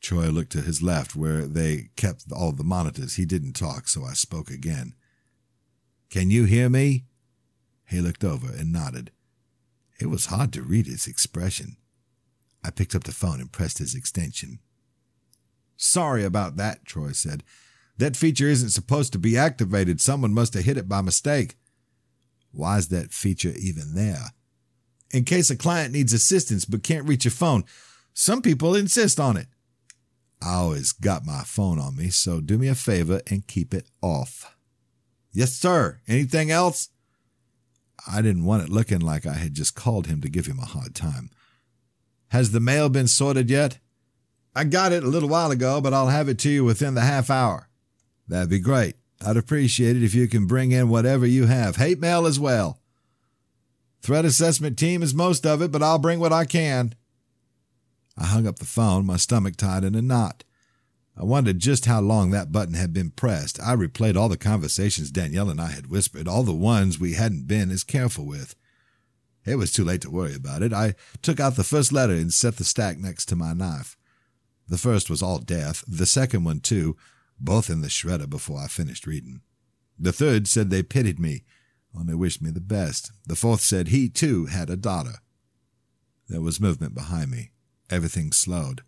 Troy 0.00 0.28
looked 0.28 0.52
to 0.52 0.60
his 0.60 0.82
left 0.82 1.16
where 1.16 1.46
they 1.46 1.90
kept 1.96 2.24
all 2.32 2.52
the 2.52 2.64
monitors. 2.64 3.16
He 3.16 3.24
didn't 3.24 3.54
talk, 3.54 3.88
so 3.88 4.04
I 4.04 4.12
spoke 4.12 4.50
again. 4.50 4.94
Can 6.10 6.30
you 6.30 6.44
hear 6.44 6.68
me? 6.68 7.04
He 7.86 8.00
looked 8.00 8.24
over 8.24 8.48
and 8.48 8.72
nodded. 8.72 9.10
It 10.00 10.06
was 10.06 10.26
hard 10.26 10.52
to 10.52 10.62
read 10.62 10.86
his 10.86 11.06
expression. 11.06 11.76
I 12.62 12.70
picked 12.70 12.94
up 12.94 13.04
the 13.04 13.12
phone 13.12 13.40
and 13.40 13.50
pressed 13.50 13.78
his 13.78 13.94
extension. 13.94 14.60
Sorry 15.76 16.24
about 16.24 16.56
that, 16.56 16.84
Troy 16.84 17.12
said. 17.12 17.44
That 17.96 18.16
feature 18.16 18.46
isn't 18.46 18.70
supposed 18.70 19.12
to 19.12 19.18
be 19.18 19.36
activated. 19.36 20.00
Someone 20.00 20.34
must 20.34 20.54
have 20.54 20.64
hit 20.64 20.76
it 20.76 20.88
by 20.88 21.00
mistake. 21.00 21.56
Why's 22.52 22.88
that 22.88 23.12
feature 23.12 23.52
even 23.58 23.94
there? 23.94 24.32
In 25.12 25.24
case 25.24 25.50
a 25.50 25.56
client 25.56 25.92
needs 25.92 26.12
assistance 26.12 26.64
but 26.64 26.82
can't 26.82 27.08
reach 27.08 27.26
a 27.26 27.30
phone. 27.30 27.64
Some 28.12 28.42
people 28.42 28.74
insist 28.74 29.18
on 29.18 29.36
it. 29.36 29.46
I 30.42 30.54
always 30.54 30.92
got 30.92 31.26
my 31.26 31.42
phone 31.44 31.78
on 31.78 31.96
me, 31.96 32.10
so 32.10 32.40
do 32.40 32.58
me 32.58 32.68
a 32.68 32.74
favor 32.74 33.20
and 33.28 33.46
keep 33.46 33.74
it 33.74 33.88
off. 34.02 34.54
Yes, 35.32 35.52
sir. 35.52 36.00
Anything 36.06 36.50
else? 36.50 36.90
I 38.10 38.22
didn't 38.22 38.44
want 38.44 38.62
it 38.62 38.68
looking 38.68 39.00
like 39.00 39.26
I 39.26 39.34
had 39.34 39.54
just 39.54 39.74
called 39.74 40.06
him 40.06 40.20
to 40.20 40.28
give 40.28 40.46
him 40.46 40.58
a 40.58 40.64
hard 40.64 40.94
time. 40.94 41.30
Has 42.28 42.52
the 42.52 42.60
mail 42.60 42.88
been 42.88 43.08
sorted 43.08 43.50
yet? 43.50 43.78
I 44.54 44.64
got 44.64 44.92
it 44.92 45.04
a 45.04 45.08
little 45.08 45.28
while 45.28 45.50
ago, 45.50 45.80
but 45.80 45.94
I'll 45.94 46.08
have 46.08 46.28
it 46.28 46.38
to 46.40 46.50
you 46.50 46.64
within 46.64 46.94
the 46.94 47.00
half 47.02 47.30
hour. 47.30 47.68
That'd 48.26 48.50
be 48.50 48.60
great. 48.60 48.96
I'd 49.24 49.36
appreciate 49.36 49.96
it 49.96 50.02
if 50.02 50.14
you 50.14 50.28
can 50.28 50.46
bring 50.46 50.72
in 50.72 50.88
whatever 50.88 51.26
you 51.26 51.46
have. 51.46 51.76
Hate 51.76 51.98
mail 51.98 52.26
as 52.26 52.38
well. 52.38 52.80
Threat 54.00 54.24
assessment 54.24 54.78
team 54.78 55.02
is 55.02 55.14
most 55.14 55.46
of 55.46 55.60
it, 55.60 55.70
but 55.70 55.82
I'll 55.82 55.98
bring 55.98 56.20
what 56.20 56.32
I 56.32 56.44
can. 56.44 56.94
I 58.16 58.26
hung 58.26 58.46
up 58.46 58.58
the 58.58 58.64
phone, 58.64 59.06
my 59.06 59.16
stomach 59.16 59.56
tied 59.56 59.84
in 59.84 59.94
a 59.94 60.02
knot. 60.02 60.44
I 61.16 61.24
wondered 61.24 61.58
just 61.58 61.86
how 61.86 62.00
long 62.00 62.30
that 62.30 62.52
button 62.52 62.74
had 62.74 62.92
been 62.92 63.10
pressed. 63.10 63.60
I 63.60 63.74
replayed 63.74 64.16
all 64.16 64.28
the 64.28 64.36
conversations 64.36 65.10
Danielle 65.10 65.50
and 65.50 65.60
I 65.60 65.72
had 65.72 65.88
whispered, 65.88 66.28
all 66.28 66.44
the 66.44 66.54
ones 66.54 67.00
we 67.00 67.14
hadn't 67.14 67.48
been 67.48 67.70
as 67.70 67.82
careful 67.82 68.24
with. 68.24 68.54
It 69.44 69.56
was 69.56 69.72
too 69.72 69.84
late 69.84 70.02
to 70.02 70.10
worry 70.10 70.34
about 70.34 70.62
it. 70.62 70.72
I 70.72 70.94
took 71.22 71.40
out 71.40 71.56
the 71.56 71.64
first 71.64 71.92
letter 71.92 72.12
and 72.12 72.32
set 72.32 72.56
the 72.56 72.64
stack 72.64 72.98
next 72.98 73.26
to 73.26 73.36
my 73.36 73.52
knife. 73.52 73.96
The 74.68 74.78
first 74.78 75.10
was 75.10 75.22
all 75.22 75.38
death, 75.38 75.82
the 75.88 76.06
second 76.06 76.44
one, 76.44 76.60
too, 76.60 76.96
both 77.40 77.70
in 77.70 77.80
the 77.80 77.88
shredder 77.88 78.28
before 78.28 78.60
I 78.60 78.66
finished 78.66 79.06
reading. 79.06 79.40
The 79.98 80.12
third 80.12 80.46
said 80.46 80.70
they 80.70 80.82
pitied 80.82 81.18
me, 81.18 81.44
only 81.96 82.14
wished 82.14 82.42
me 82.42 82.50
the 82.50 82.60
best. 82.60 83.12
The 83.26 83.36
fourth 83.36 83.60
said 83.60 83.88
he, 83.88 84.08
too, 84.08 84.46
had 84.46 84.70
a 84.70 84.76
daughter. 84.76 85.20
There 86.28 86.40
was 86.40 86.60
movement 86.60 86.94
behind 86.94 87.30
me. 87.30 87.50
Everything 87.90 88.32
slowed, 88.32 88.82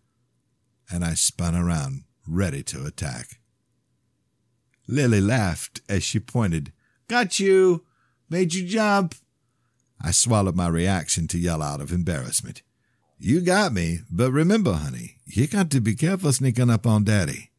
and 0.91 1.03
I 1.03 1.15
spun 1.15 1.55
around, 1.55 2.03
ready 2.27 2.61
to 2.63 2.85
attack. 2.85 3.39
Lily 4.87 5.21
laughed 5.21 5.81
as 5.89 6.03
she 6.03 6.19
pointed. 6.19 6.71
Got 7.07 7.39
you! 7.39 7.85
Made 8.29 8.53
you 8.53 8.67
jump! 8.67 9.15
I 9.99 10.11
swallowed 10.11 10.55
my 10.55 10.67
reaction 10.67 11.27
to 11.29 11.39
yell 11.39 11.61
out 11.61 11.81
of 11.81 11.91
embarrassment. 11.91 12.61
You 13.17 13.41
got 13.41 13.73
me, 13.73 13.99
but 14.09 14.31
remember, 14.31 14.73
honey, 14.73 15.17
you 15.25 15.47
got 15.47 15.69
to 15.71 15.81
be 15.81 15.95
careful 15.95 16.31
sneaking 16.31 16.69
up 16.69 16.87
on 16.87 17.03
Daddy. 17.03 17.51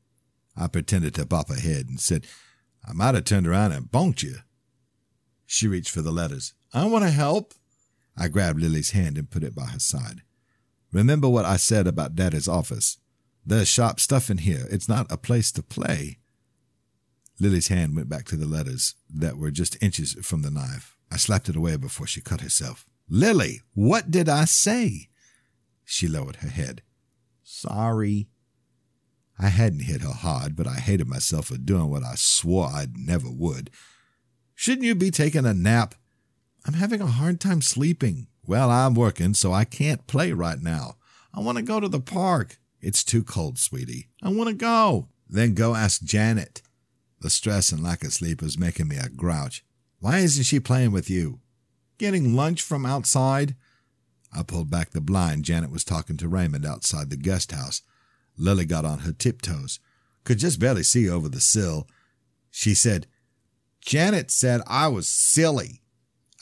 I 0.56 0.66
pretended 0.66 1.14
to 1.14 1.26
bop 1.26 1.48
her 1.48 1.54
head 1.60 1.86
and 1.88 2.00
said, 2.00 2.26
I 2.86 2.92
might 2.92 3.14
have 3.14 3.24
turned 3.24 3.46
around 3.46 3.72
and 3.72 3.90
bonked 3.90 4.22
you. 4.22 4.36
She 5.52 5.68
reached 5.68 5.90
for 5.90 6.00
the 6.00 6.12
letters. 6.12 6.54
I 6.72 6.86
want 6.86 7.04
to 7.04 7.10
help. 7.10 7.52
I 8.16 8.28
grabbed 8.28 8.58
Lily's 8.58 8.92
hand 8.92 9.18
and 9.18 9.30
put 9.30 9.44
it 9.44 9.54
by 9.54 9.66
her 9.66 9.78
side. 9.78 10.22
Remember 10.90 11.28
what 11.28 11.44
I 11.44 11.58
said 11.58 11.86
about 11.86 12.14
Daddy's 12.14 12.48
office. 12.48 12.96
There's 13.44 13.68
sharp 13.68 14.00
stuff 14.00 14.30
in 14.30 14.38
here. 14.38 14.66
It's 14.70 14.88
not 14.88 15.12
a 15.12 15.18
place 15.18 15.52
to 15.52 15.62
play. 15.62 16.20
Lily's 17.38 17.68
hand 17.68 17.94
went 17.94 18.08
back 18.08 18.24
to 18.28 18.36
the 18.36 18.46
letters 18.46 18.94
that 19.14 19.36
were 19.36 19.50
just 19.50 19.76
inches 19.82 20.14
from 20.22 20.40
the 20.40 20.50
knife. 20.50 20.96
I 21.10 21.18
slapped 21.18 21.50
it 21.50 21.56
away 21.56 21.76
before 21.76 22.06
she 22.06 22.22
cut 22.22 22.40
herself. 22.40 22.86
Lily, 23.06 23.60
what 23.74 24.10
did 24.10 24.30
I 24.30 24.46
say? 24.46 25.10
She 25.84 26.08
lowered 26.08 26.36
her 26.36 26.48
head. 26.48 26.80
Sorry. 27.42 28.26
I 29.38 29.48
hadn't 29.48 29.80
hit 29.80 30.00
her 30.00 30.14
hard, 30.14 30.56
but 30.56 30.66
I 30.66 30.76
hated 30.76 31.08
myself 31.08 31.48
for 31.48 31.58
doing 31.58 31.90
what 31.90 32.04
I 32.04 32.14
swore 32.14 32.70
I'd 32.72 32.96
never 32.96 33.28
would. 33.30 33.68
Shouldn't 34.54 34.84
you 34.84 34.94
be 34.94 35.10
taking 35.10 35.46
a 35.46 35.54
nap? 35.54 35.94
I'm 36.64 36.74
having 36.74 37.00
a 37.00 37.06
hard 37.06 37.40
time 37.40 37.62
sleeping. 37.62 38.28
Well, 38.46 38.70
I'm 38.70 38.94
working, 38.94 39.34
so 39.34 39.52
I 39.52 39.64
can't 39.64 40.06
play 40.06 40.32
right 40.32 40.60
now. 40.60 40.96
I 41.34 41.40
want 41.40 41.58
to 41.58 41.62
go 41.62 41.80
to 41.80 41.88
the 41.88 42.00
park. 42.00 42.58
It's 42.80 43.04
too 43.04 43.22
cold, 43.24 43.58
sweetie. 43.58 44.08
I 44.22 44.28
want 44.30 44.48
to 44.48 44.54
go. 44.54 45.08
Then 45.28 45.54
go 45.54 45.74
ask 45.74 46.02
Janet. 46.02 46.62
The 47.20 47.30
stress 47.30 47.72
and 47.72 47.82
lack 47.82 48.02
of 48.02 48.12
sleep 48.12 48.42
is 48.42 48.58
making 48.58 48.88
me 48.88 48.96
a 48.96 49.08
grouch. 49.08 49.64
Why 50.00 50.18
isn't 50.18 50.44
she 50.44 50.60
playing 50.60 50.90
with 50.92 51.08
you? 51.08 51.40
Getting 51.98 52.34
lunch 52.34 52.62
from 52.62 52.84
outside? 52.84 53.54
I 54.34 54.42
pulled 54.42 54.70
back 54.70 54.90
the 54.90 55.00
blind. 55.00 55.44
Janet 55.44 55.70
was 55.70 55.84
talking 55.84 56.16
to 56.16 56.28
Raymond 56.28 56.66
outside 56.66 57.10
the 57.10 57.16
guest 57.16 57.52
house. 57.52 57.82
Lily 58.36 58.64
got 58.64 58.84
on 58.84 59.00
her 59.00 59.12
tiptoes, 59.12 59.78
could 60.24 60.38
just 60.38 60.58
barely 60.58 60.82
see 60.82 61.08
over 61.08 61.28
the 61.28 61.40
sill. 61.40 61.86
She 62.50 62.74
said, 62.74 63.06
Janet 63.82 64.30
said 64.30 64.62
I 64.66 64.88
was 64.88 65.08
silly. 65.08 65.82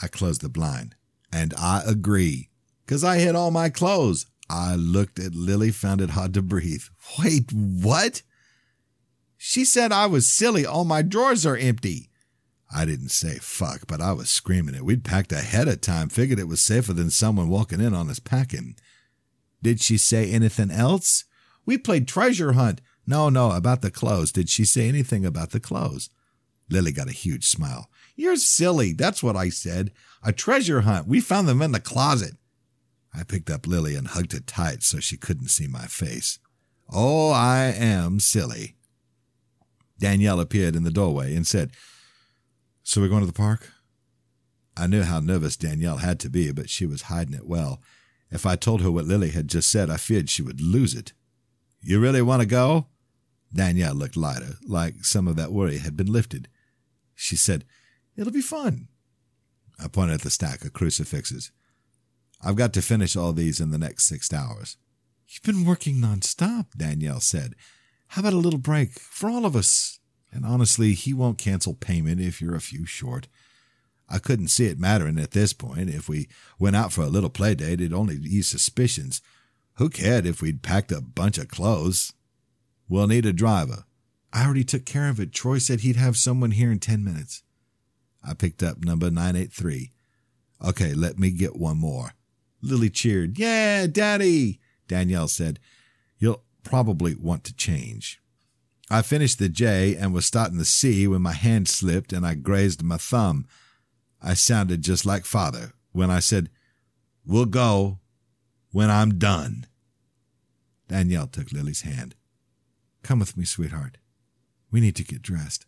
I 0.00 0.06
closed 0.06 0.42
the 0.42 0.48
blind. 0.48 0.94
And 1.32 1.54
I 1.56 1.82
agree. 1.86 2.50
Cause 2.86 3.04
I 3.04 3.18
hid 3.18 3.34
all 3.34 3.50
my 3.50 3.68
clothes. 3.68 4.26
I 4.48 4.74
looked 4.74 5.18
at 5.18 5.34
Lily, 5.34 5.70
found 5.70 6.00
it 6.00 6.10
hard 6.10 6.34
to 6.34 6.42
breathe. 6.42 6.82
Wait, 7.18 7.52
what? 7.52 8.22
She 9.36 9.64
said 9.64 9.92
I 9.92 10.06
was 10.06 10.28
silly. 10.28 10.66
All 10.66 10.84
my 10.84 11.02
drawers 11.02 11.46
are 11.46 11.56
empty. 11.56 12.10
I 12.72 12.84
didn't 12.84 13.10
say 13.10 13.38
fuck, 13.38 13.86
but 13.86 14.00
I 14.00 14.12
was 14.12 14.28
screaming 14.28 14.74
it. 14.74 14.84
We'd 14.84 15.04
packed 15.04 15.32
ahead 15.32 15.68
of 15.68 15.80
time, 15.80 16.08
figured 16.08 16.38
it 16.38 16.48
was 16.48 16.60
safer 16.60 16.92
than 16.92 17.10
someone 17.10 17.48
walking 17.48 17.80
in 17.80 17.94
on 17.94 18.10
us 18.10 18.18
packing. 18.18 18.76
Did 19.62 19.80
she 19.80 19.96
say 19.96 20.30
anything 20.30 20.70
else? 20.70 21.24
We 21.64 21.78
played 21.78 22.06
treasure 22.06 22.52
hunt. 22.52 22.80
No, 23.06 23.28
no, 23.28 23.52
about 23.52 23.82
the 23.82 23.90
clothes. 23.90 24.32
Did 24.32 24.48
she 24.48 24.64
say 24.64 24.88
anything 24.88 25.24
about 25.24 25.50
the 25.50 25.60
clothes? 25.60 26.10
Lily 26.72 26.92
got 26.92 27.08
a 27.08 27.12
huge 27.12 27.46
smile. 27.46 27.90
You're 28.16 28.36
silly. 28.36 28.92
That's 28.92 29.22
what 29.22 29.36
I 29.36 29.48
said. 29.48 29.92
A 30.22 30.32
treasure 30.32 30.82
hunt. 30.82 31.08
We 31.08 31.20
found 31.20 31.48
them 31.48 31.62
in 31.62 31.72
the 31.72 31.80
closet. 31.80 32.34
I 33.14 33.24
picked 33.24 33.50
up 33.50 33.66
Lily 33.66 33.94
and 33.96 34.08
hugged 34.08 34.32
her 34.32 34.40
tight 34.40 34.82
so 34.82 35.00
she 35.00 35.16
couldn't 35.16 35.48
see 35.48 35.66
my 35.66 35.86
face. 35.86 36.38
Oh, 36.92 37.30
I 37.30 37.72
am 37.76 38.20
silly. 38.20 38.76
Danielle 39.98 40.40
appeared 40.40 40.76
in 40.76 40.84
the 40.84 40.90
doorway 40.90 41.34
and 41.34 41.46
said, 41.46 41.72
So 42.82 43.00
we're 43.00 43.08
going 43.08 43.20
to 43.20 43.26
the 43.26 43.32
park? 43.32 43.70
I 44.76 44.86
knew 44.86 45.02
how 45.02 45.20
nervous 45.20 45.56
Danielle 45.56 45.98
had 45.98 46.18
to 46.20 46.30
be, 46.30 46.52
but 46.52 46.70
she 46.70 46.86
was 46.86 47.02
hiding 47.02 47.34
it 47.34 47.46
well. 47.46 47.82
If 48.30 48.46
I 48.46 48.56
told 48.56 48.80
her 48.80 48.90
what 48.90 49.04
Lily 49.04 49.30
had 49.30 49.48
just 49.48 49.70
said, 49.70 49.90
I 49.90 49.96
feared 49.96 50.30
she 50.30 50.42
would 50.42 50.60
lose 50.60 50.94
it. 50.94 51.12
You 51.82 52.00
really 52.00 52.22
want 52.22 52.40
to 52.40 52.46
go? 52.46 52.86
Danielle 53.52 53.94
looked 53.94 54.16
lighter, 54.16 54.54
like 54.66 55.04
some 55.04 55.26
of 55.26 55.36
that 55.36 55.52
worry 55.52 55.78
had 55.78 55.96
been 55.96 56.10
lifted. 56.10 56.48
She 57.20 57.36
said, 57.36 57.66
It'll 58.16 58.32
be 58.32 58.40
fun. 58.40 58.88
I 59.78 59.88
pointed 59.88 60.14
at 60.14 60.20
the 60.22 60.30
stack 60.30 60.64
of 60.64 60.72
crucifixes. 60.72 61.52
I've 62.42 62.56
got 62.56 62.72
to 62.72 62.82
finish 62.82 63.14
all 63.14 63.34
these 63.34 63.60
in 63.60 63.70
the 63.70 63.78
next 63.78 64.04
six 64.04 64.32
hours. 64.32 64.78
You've 65.28 65.42
been 65.42 65.66
working 65.66 65.96
nonstop, 65.96 66.68
Danielle 66.74 67.20
said. 67.20 67.56
How 68.08 68.20
about 68.20 68.32
a 68.32 68.38
little 68.38 68.58
break 68.58 68.98
for 68.98 69.28
all 69.28 69.44
of 69.44 69.54
us? 69.54 70.00
And 70.32 70.46
honestly, 70.46 70.94
he 70.94 71.12
won't 71.12 71.36
cancel 71.36 71.74
payment 71.74 72.22
if 72.22 72.40
you're 72.40 72.56
a 72.56 72.60
few 72.60 72.86
short. 72.86 73.28
I 74.08 74.18
couldn't 74.18 74.48
see 74.48 74.66
it 74.66 74.80
mattering 74.80 75.18
at 75.18 75.32
this 75.32 75.52
point. 75.52 75.90
If 75.90 76.08
we 76.08 76.26
went 76.58 76.74
out 76.74 76.90
for 76.90 77.02
a 77.02 77.08
little 77.08 77.30
play 77.30 77.54
date, 77.54 77.80
it'd 77.82 77.92
only 77.92 78.16
ease 78.16 78.48
suspicions. 78.48 79.20
Who 79.74 79.90
cared 79.90 80.24
if 80.24 80.40
we'd 80.40 80.62
packed 80.62 80.90
a 80.90 81.02
bunch 81.02 81.36
of 81.36 81.48
clothes? 81.48 82.14
We'll 82.88 83.06
need 83.06 83.26
a 83.26 83.32
driver. 83.34 83.84
I 84.32 84.44
already 84.44 84.64
took 84.64 84.84
care 84.84 85.08
of 85.08 85.18
it. 85.18 85.32
Troy 85.32 85.58
said 85.58 85.80
he'd 85.80 85.96
have 85.96 86.16
someone 86.16 86.52
here 86.52 86.70
in 86.70 86.78
10 86.78 87.04
minutes. 87.04 87.42
I 88.22 88.34
picked 88.34 88.62
up 88.62 88.84
number 88.84 89.10
983. 89.10 89.90
Okay, 90.64 90.94
let 90.94 91.18
me 91.18 91.30
get 91.30 91.56
one 91.56 91.78
more. 91.78 92.12
Lily 92.62 92.90
cheered. 92.90 93.38
Yeah, 93.38 93.86
Daddy! 93.86 94.60
Danielle 94.86 95.28
said, 95.28 95.58
You'll 96.18 96.42
probably 96.62 97.14
want 97.14 97.44
to 97.44 97.54
change. 97.56 98.20
I 98.90 99.02
finished 99.02 99.38
the 99.38 99.48
J 99.48 99.94
and 99.96 100.12
was 100.12 100.26
starting 100.26 100.58
the 100.58 100.64
C 100.64 101.06
when 101.06 101.22
my 101.22 101.32
hand 101.32 101.68
slipped 101.68 102.12
and 102.12 102.26
I 102.26 102.34
grazed 102.34 102.82
my 102.82 102.96
thumb. 102.98 103.46
I 104.20 104.34
sounded 104.34 104.82
just 104.82 105.06
like 105.06 105.24
father 105.24 105.72
when 105.92 106.10
I 106.10 106.18
said, 106.18 106.50
We'll 107.24 107.46
go 107.46 108.00
when 108.72 108.90
I'm 108.90 109.18
done. 109.18 109.66
Danielle 110.88 111.28
took 111.28 111.52
Lily's 111.52 111.82
hand. 111.82 112.16
Come 113.02 113.20
with 113.20 113.36
me, 113.36 113.44
sweetheart. 113.44 113.96
We 114.70 114.80
need 114.80 114.96
to 114.96 115.04
get 115.04 115.22
dressed. 115.22 115.66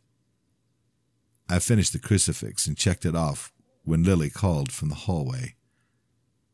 I 1.48 1.58
finished 1.58 1.92
the 1.92 1.98
crucifix 1.98 2.66
and 2.66 2.76
checked 2.76 3.04
it 3.04 3.14
off 3.14 3.52
when 3.84 4.04
Lily 4.04 4.30
called 4.30 4.72
from 4.72 4.88
the 4.88 4.94
hallway. 4.94 5.54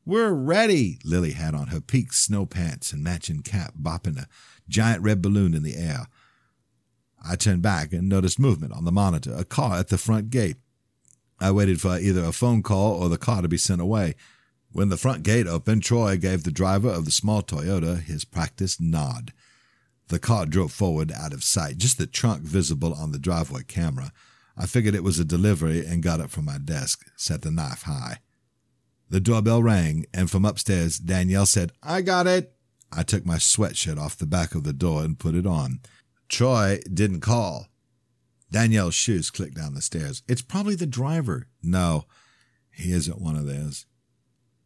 We're 0.05 0.33
ready. 0.33 0.99
Lily 1.05 1.33
had 1.33 1.55
on 1.55 1.67
her 1.67 1.81
peaked 1.81 2.15
snow 2.15 2.47
pants 2.47 2.93
and 2.93 3.05
matching 3.05 3.43
cap, 3.43 3.75
bopping 3.81 4.19
a 4.19 4.27
giant 4.69 5.03
red 5.03 5.21
balloon 5.21 5.53
in 5.53 5.63
the 5.63 5.77
air. 5.77 6.07
I 7.23 7.37
turned 7.37 7.63
back 7.63 7.93
and 7.93 8.09
noticed 8.09 8.39
movement 8.39 8.73
on 8.73 8.85
the 8.85 8.93
monitor, 8.93 9.35
a 9.35 9.45
car 9.45 9.77
at 9.77 9.89
the 9.89 9.99
front 9.99 10.31
gate. 10.31 10.57
I 11.39 11.51
waited 11.51 11.81
for 11.81 11.99
either 11.99 12.25
a 12.25 12.33
phone 12.33 12.63
call 12.63 12.95
or 12.95 13.09
the 13.09 13.19
car 13.19 13.43
to 13.43 13.49
be 13.49 13.59
sent 13.59 13.81
away. 13.81 14.15
When 14.73 14.89
the 14.89 14.97
front 14.97 15.23
gate 15.23 15.47
opened, 15.47 15.83
Troy 15.83 16.17
gave 16.17 16.45
the 16.45 16.51
driver 16.51 16.89
of 16.89 17.05
the 17.05 17.11
small 17.11 17.43
Toyota 17.43 18.01
his 18.01 18.25
practiced 18.25 18.81
nod. 18.81 19.33
The 20.09 20.19
car 20.19 20.47
drove 20.47 20.73
forward 20.73 21.13
out 21.13 21.33
of 21.33 21.45
sight, 21.45 21.79
just 21.79 21.99
the 21.99 22.07
trunk 22.07 22.43
visible 22.43 22.95
on 22.95 23.13
the 23.13 23.19
driveway 23.19 23.63
camera. 23.67 24.13
I 24.57 24.67
figured 24.67 24.95
it 24.95 25.05
was 25.05 25.19
a 25.19 25.25
delivery 25.25 25.87
and 25.87 26.03
got 26.03 26.21
up 26.21 26.31
from 26.31 26.47
my 26.47 26.59
desk, 26.59 27.07
set 27.17 27.43
the 27.43 27.51
knife 27.51 27.83
high. 27.83 28.19
The 29.11 29.21
doorbell 29.21 29.63
rang, 29.63 30.07
and 30.13 30.31
from 30.31 30.45
upstairs, 30.45 30.99
Danielle 30.99 31.47
said, 31.47 31.73
I 31.83 32.03
got 32.03 32.27
it. 32.27 32.55
I 32.91 33.03
took 33.03 33.25
my 33.25 33.37
sweatshirt 33.37 33.99
off 33.99 34.17
the 34.17 34.27
back 34.27 34.55
of 34.55 34.65
the 34.65 34.73
door 34.73 35.03
and 35.03 35.19
put 35.19 35.35
it 35.35 35.47
on. 35.47 35.81
Troy 36.29 36.81
didn't 36.93 37.21
call. 37.21 37.69
Danielle's 38.51 38.95
shoes 38.95 39.31
clicked 39.31 39.57
down 39.57 39.75
the 39.75 39.83
stairs. 39.83 40.23
It's 40.27 40.43
probably 40.43 40.75
the 40.75 40.87
driver. 40.87 41.49
No, 41.63 42.05
he 42.71 42.93
isn't 42.93 43.21
one 43.21 43.37
of 43.37 43.47
theirs. 43.47 43.87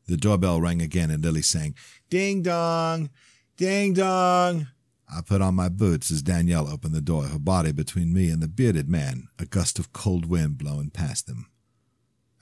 The 0.07 0.17
doorbell 0.17 0.61
rang 0.61 0.81
again, 0.81 1.11
and 1.11 1.23
Lily 1.23 1.43
sang, 1.43 1.75
Ding 2.11 2.43
dong, 2.43 3.11
ding 3.57 3.95
dong. 3.95 4.69
I 5.15 5.21
put 5.21 5.43
on 5.43 5.55
my 5.55 5.69
boots 5.69 6.11
as 6.11 6.23
Danielle 6.23 6.69
opened 6.69 6.95
the 6.95 7.03
door, 7.03 7.25
her 7.25 7.39
body 7.39 7.73
between 7.73 8.15
me 8.15 8.31
and 8.31 8.43
the 8.43 8.49
bearded 8.49 8.89
man, 8.89 9.29
a 9.39 9.45
gust 9.45 9.79
of 9.79 9.93
cold 9.93 10.25
wind 10.25 10.57
blowing 10.57 10.91
past 10.91 11.27
them. 11.27 11.47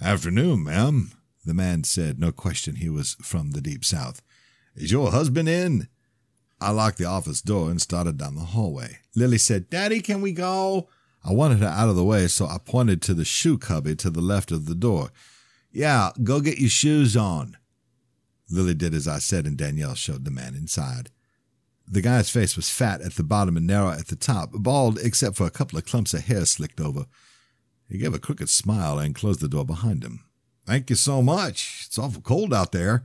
Afternoon, 0.01 0.65
ma'am, 0.65 1.11
the 1.45 1.55
man 1.55 1.85
said, 1.85 2.21
no 2.21 2.31
question 2.31 2.77
he 2.77 2.89
was 2.89 3.17
from 3.23 3.51
the 3.51 3.61
deep 3.61 3.85
south. 3.85 4.23
Is 4.77 4.93
your 4.93 5.11
husband 5.11 5.49
in? 5.49 5.89
I 6.61 6.71
locked 6.71 6.99
the 6.99 7.07
office 7.07 7.43
door 7.43 7.71
and 7.71 7.81
started 7.81 8.19
down 8.19 8.37
the 8.37 8.43
hallway. 8.43 8.99
Lily 9.17 9.39
said, 9.39 9.69
Daddy, 9.69 10.01
can 10.01 10.21
we 10.21 10.33
go? 10.33 10.89
I 11.25 11.33
wanted 11.33 11.59
her 11.59 11.67
out 11.67 11.89
of 11.89 11.97
the 11.97 12.05
way, 12.05 12.29
so 12.29 12.47
I 12.47 12.59
pointed 12.65 13.03
to 13.03 13.15
the 13.15 13.25
shoe 13.25 13.59
cubby 13.59 13.97
to 13.97 14.11
the 14.11 14.21
left 14.21 14.53
of 14.53 14.67
the 14.67 14.75
door. 14.75 15.11
Yeah, 15.73 16.11
go 16.23 16.41
get 16.41 16.59
your 16.59 16.71
shoes 16.71 17.17
on. 17.17 17.57
Lily 18.51 18.75
did 18.75 18.95
as 18.95 19.09
I 19.09 19.19
said, 19.19 19.47
and 19.47 19.57
Danielle 19.57 19.95
showed 19.95 20.25
the 20.25 20.31
man 20.31 20.55
inside. 20.55 21.11
The 21.93 22.01
guy's 22.01 22.31
face 22.31 22.55
was 22.55 22.71
fat 22.71 23.01
at 23.01 23.15
the 23.15 23.25
bottom 23.25 23.57
and 23.57 23.67
narrow 23.67 23.91
at 23.91 24.07
the 24.07 24.17
top, 24.17 24.51
bald 24.53 25.01
except 25.01 25.37
for 25.37 25.47
a 25.47 25.51
couple 25.51 25.77
of 25.77 25.85
clumps 25.85 26.15
of 26.15 26.27
hair 26.27 26.45
slicked 26.45 26.81
over. 26.81 27.07
He 27.89 27.99
gave 27.99 28.15
a 28.15 28.21
crooked 28.21 28.49
smile 28.49 29.01
and 29.01 29.13
closed 29.13 29.41
the 29.41 29.49
door 29.49 29.65
behind 29.65 30.05
him. 30.05 30.25
Thank 30.65 30.89
you 30.89 30.95
so 30.95 31.21
much. 31.21 31.85
It's 31.87 31.99
awful 31.99 32.23
cold 32.23 32.55
out 32.55 32.71
there. 32.71 33.03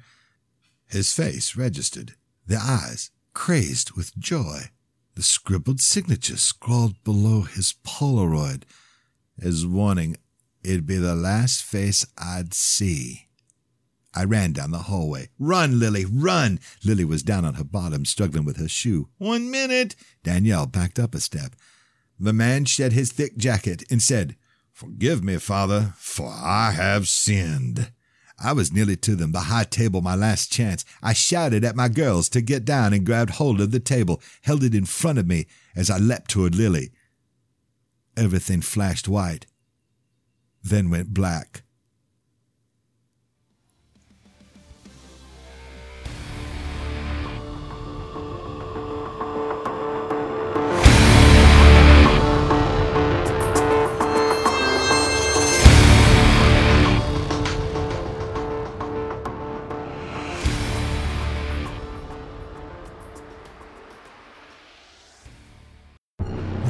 His 0.88 1.12
face 1.12 1.56
registered, 1.56 2.14
the 2.46 2.58
eyes 2.58 3.10
crazed 3.34 3.94
with 3.94 4.16
joy, 4.20 4.70
the 5.16 5.24
scribbled 5.24 5.82
signature 5.82 6.38
scrawled 6.38 7.04
below 7.04 7.42
his 7.42 7.74
Polaroid 7.84 8.64
as 9.42 9.66
warning 9.66 10.18
it'd 10.64 10.86
be 10.86 10.98
the 10.98 11.16
last 11.16 11.64
face 11.64 12.06
I'd 12.20 12.54
see. 12.54 13.25
I 14.16 14.24
ran 14.24 14.54
down 14.54 14.72
the 14.72 14.80
hallway. 14.80 15.30
Run, 15.38 15.78
Lily, 15.78 16.06
run! 16.06 16.60
Lily 16.84 17.04
was 17.04 17.22
down 17.22 17.44
on 17.44 17.56
her 17.56 17.64
bottom, 17.66 18.06
struggling 18.06 18.46
with 18.46 18.58
her 18.58 18.70
shoe. 18.70 19.10
One 19.18 19.52
minute! 19.52 19.96
Danielle 20.24 20.66
backed 20.68 20.98
up 20.98 21.14
a 21.14 21.20
step. 21.20 21.56
The 22.18 22.32
man 22.32 22.64
shed 22.64 22.94
his 22.94 23.12
thick 23.12 23.36
jacket 23.36 23.84
and 23.92 24.02
said, 24.02 24.38
Forgive 24.72 25.24
me, 25.24 25.38
father, 25.38 25.94
for 25.98 26.28
I 26.30 26.72
have 26.72 27.08
sinned. 27.10 27.92
I 28.40 28.54
was 28.54 28.72
nearly 28.72 28.96
to 28.98 29.16
them, 29.16 29.32
the 29.32 29.42
high 29.42 29.64
table 29.64 30.02
my 30.02 30.16
last 30.16 30.52
chance. 30.52 30.86
I 31.02 31.14
shouted 31.14 31.64
at 31.64 31.76
my 31.76 31.88
girls 31.88 32.30
to 32.30 32.42
get 32.42 32.66
down 32.66 32.94
and 32.94 33.06
grabbed 33.06 33.32
hold 33.32 33.62
of 33.62 33.72
the 33.72 33.80
table, 33.80 34.22
held 34.44 34.64
it 34.64 34.76
in 34.76 34.86
front 34.86 35.20
of 35.20 35.28
me 35.28 35.46
as 35.76 35.90
I 35.90 35.98
leapt 35.98 36.32
toward 36.32 36.56
Lily. 36.56 36.92
Everything 38.18 38.62
flashed 38.62 39.08
white, 39.08 39.46
then 40.64 40.90
went 40.90 41.14
black. 41.14 41.65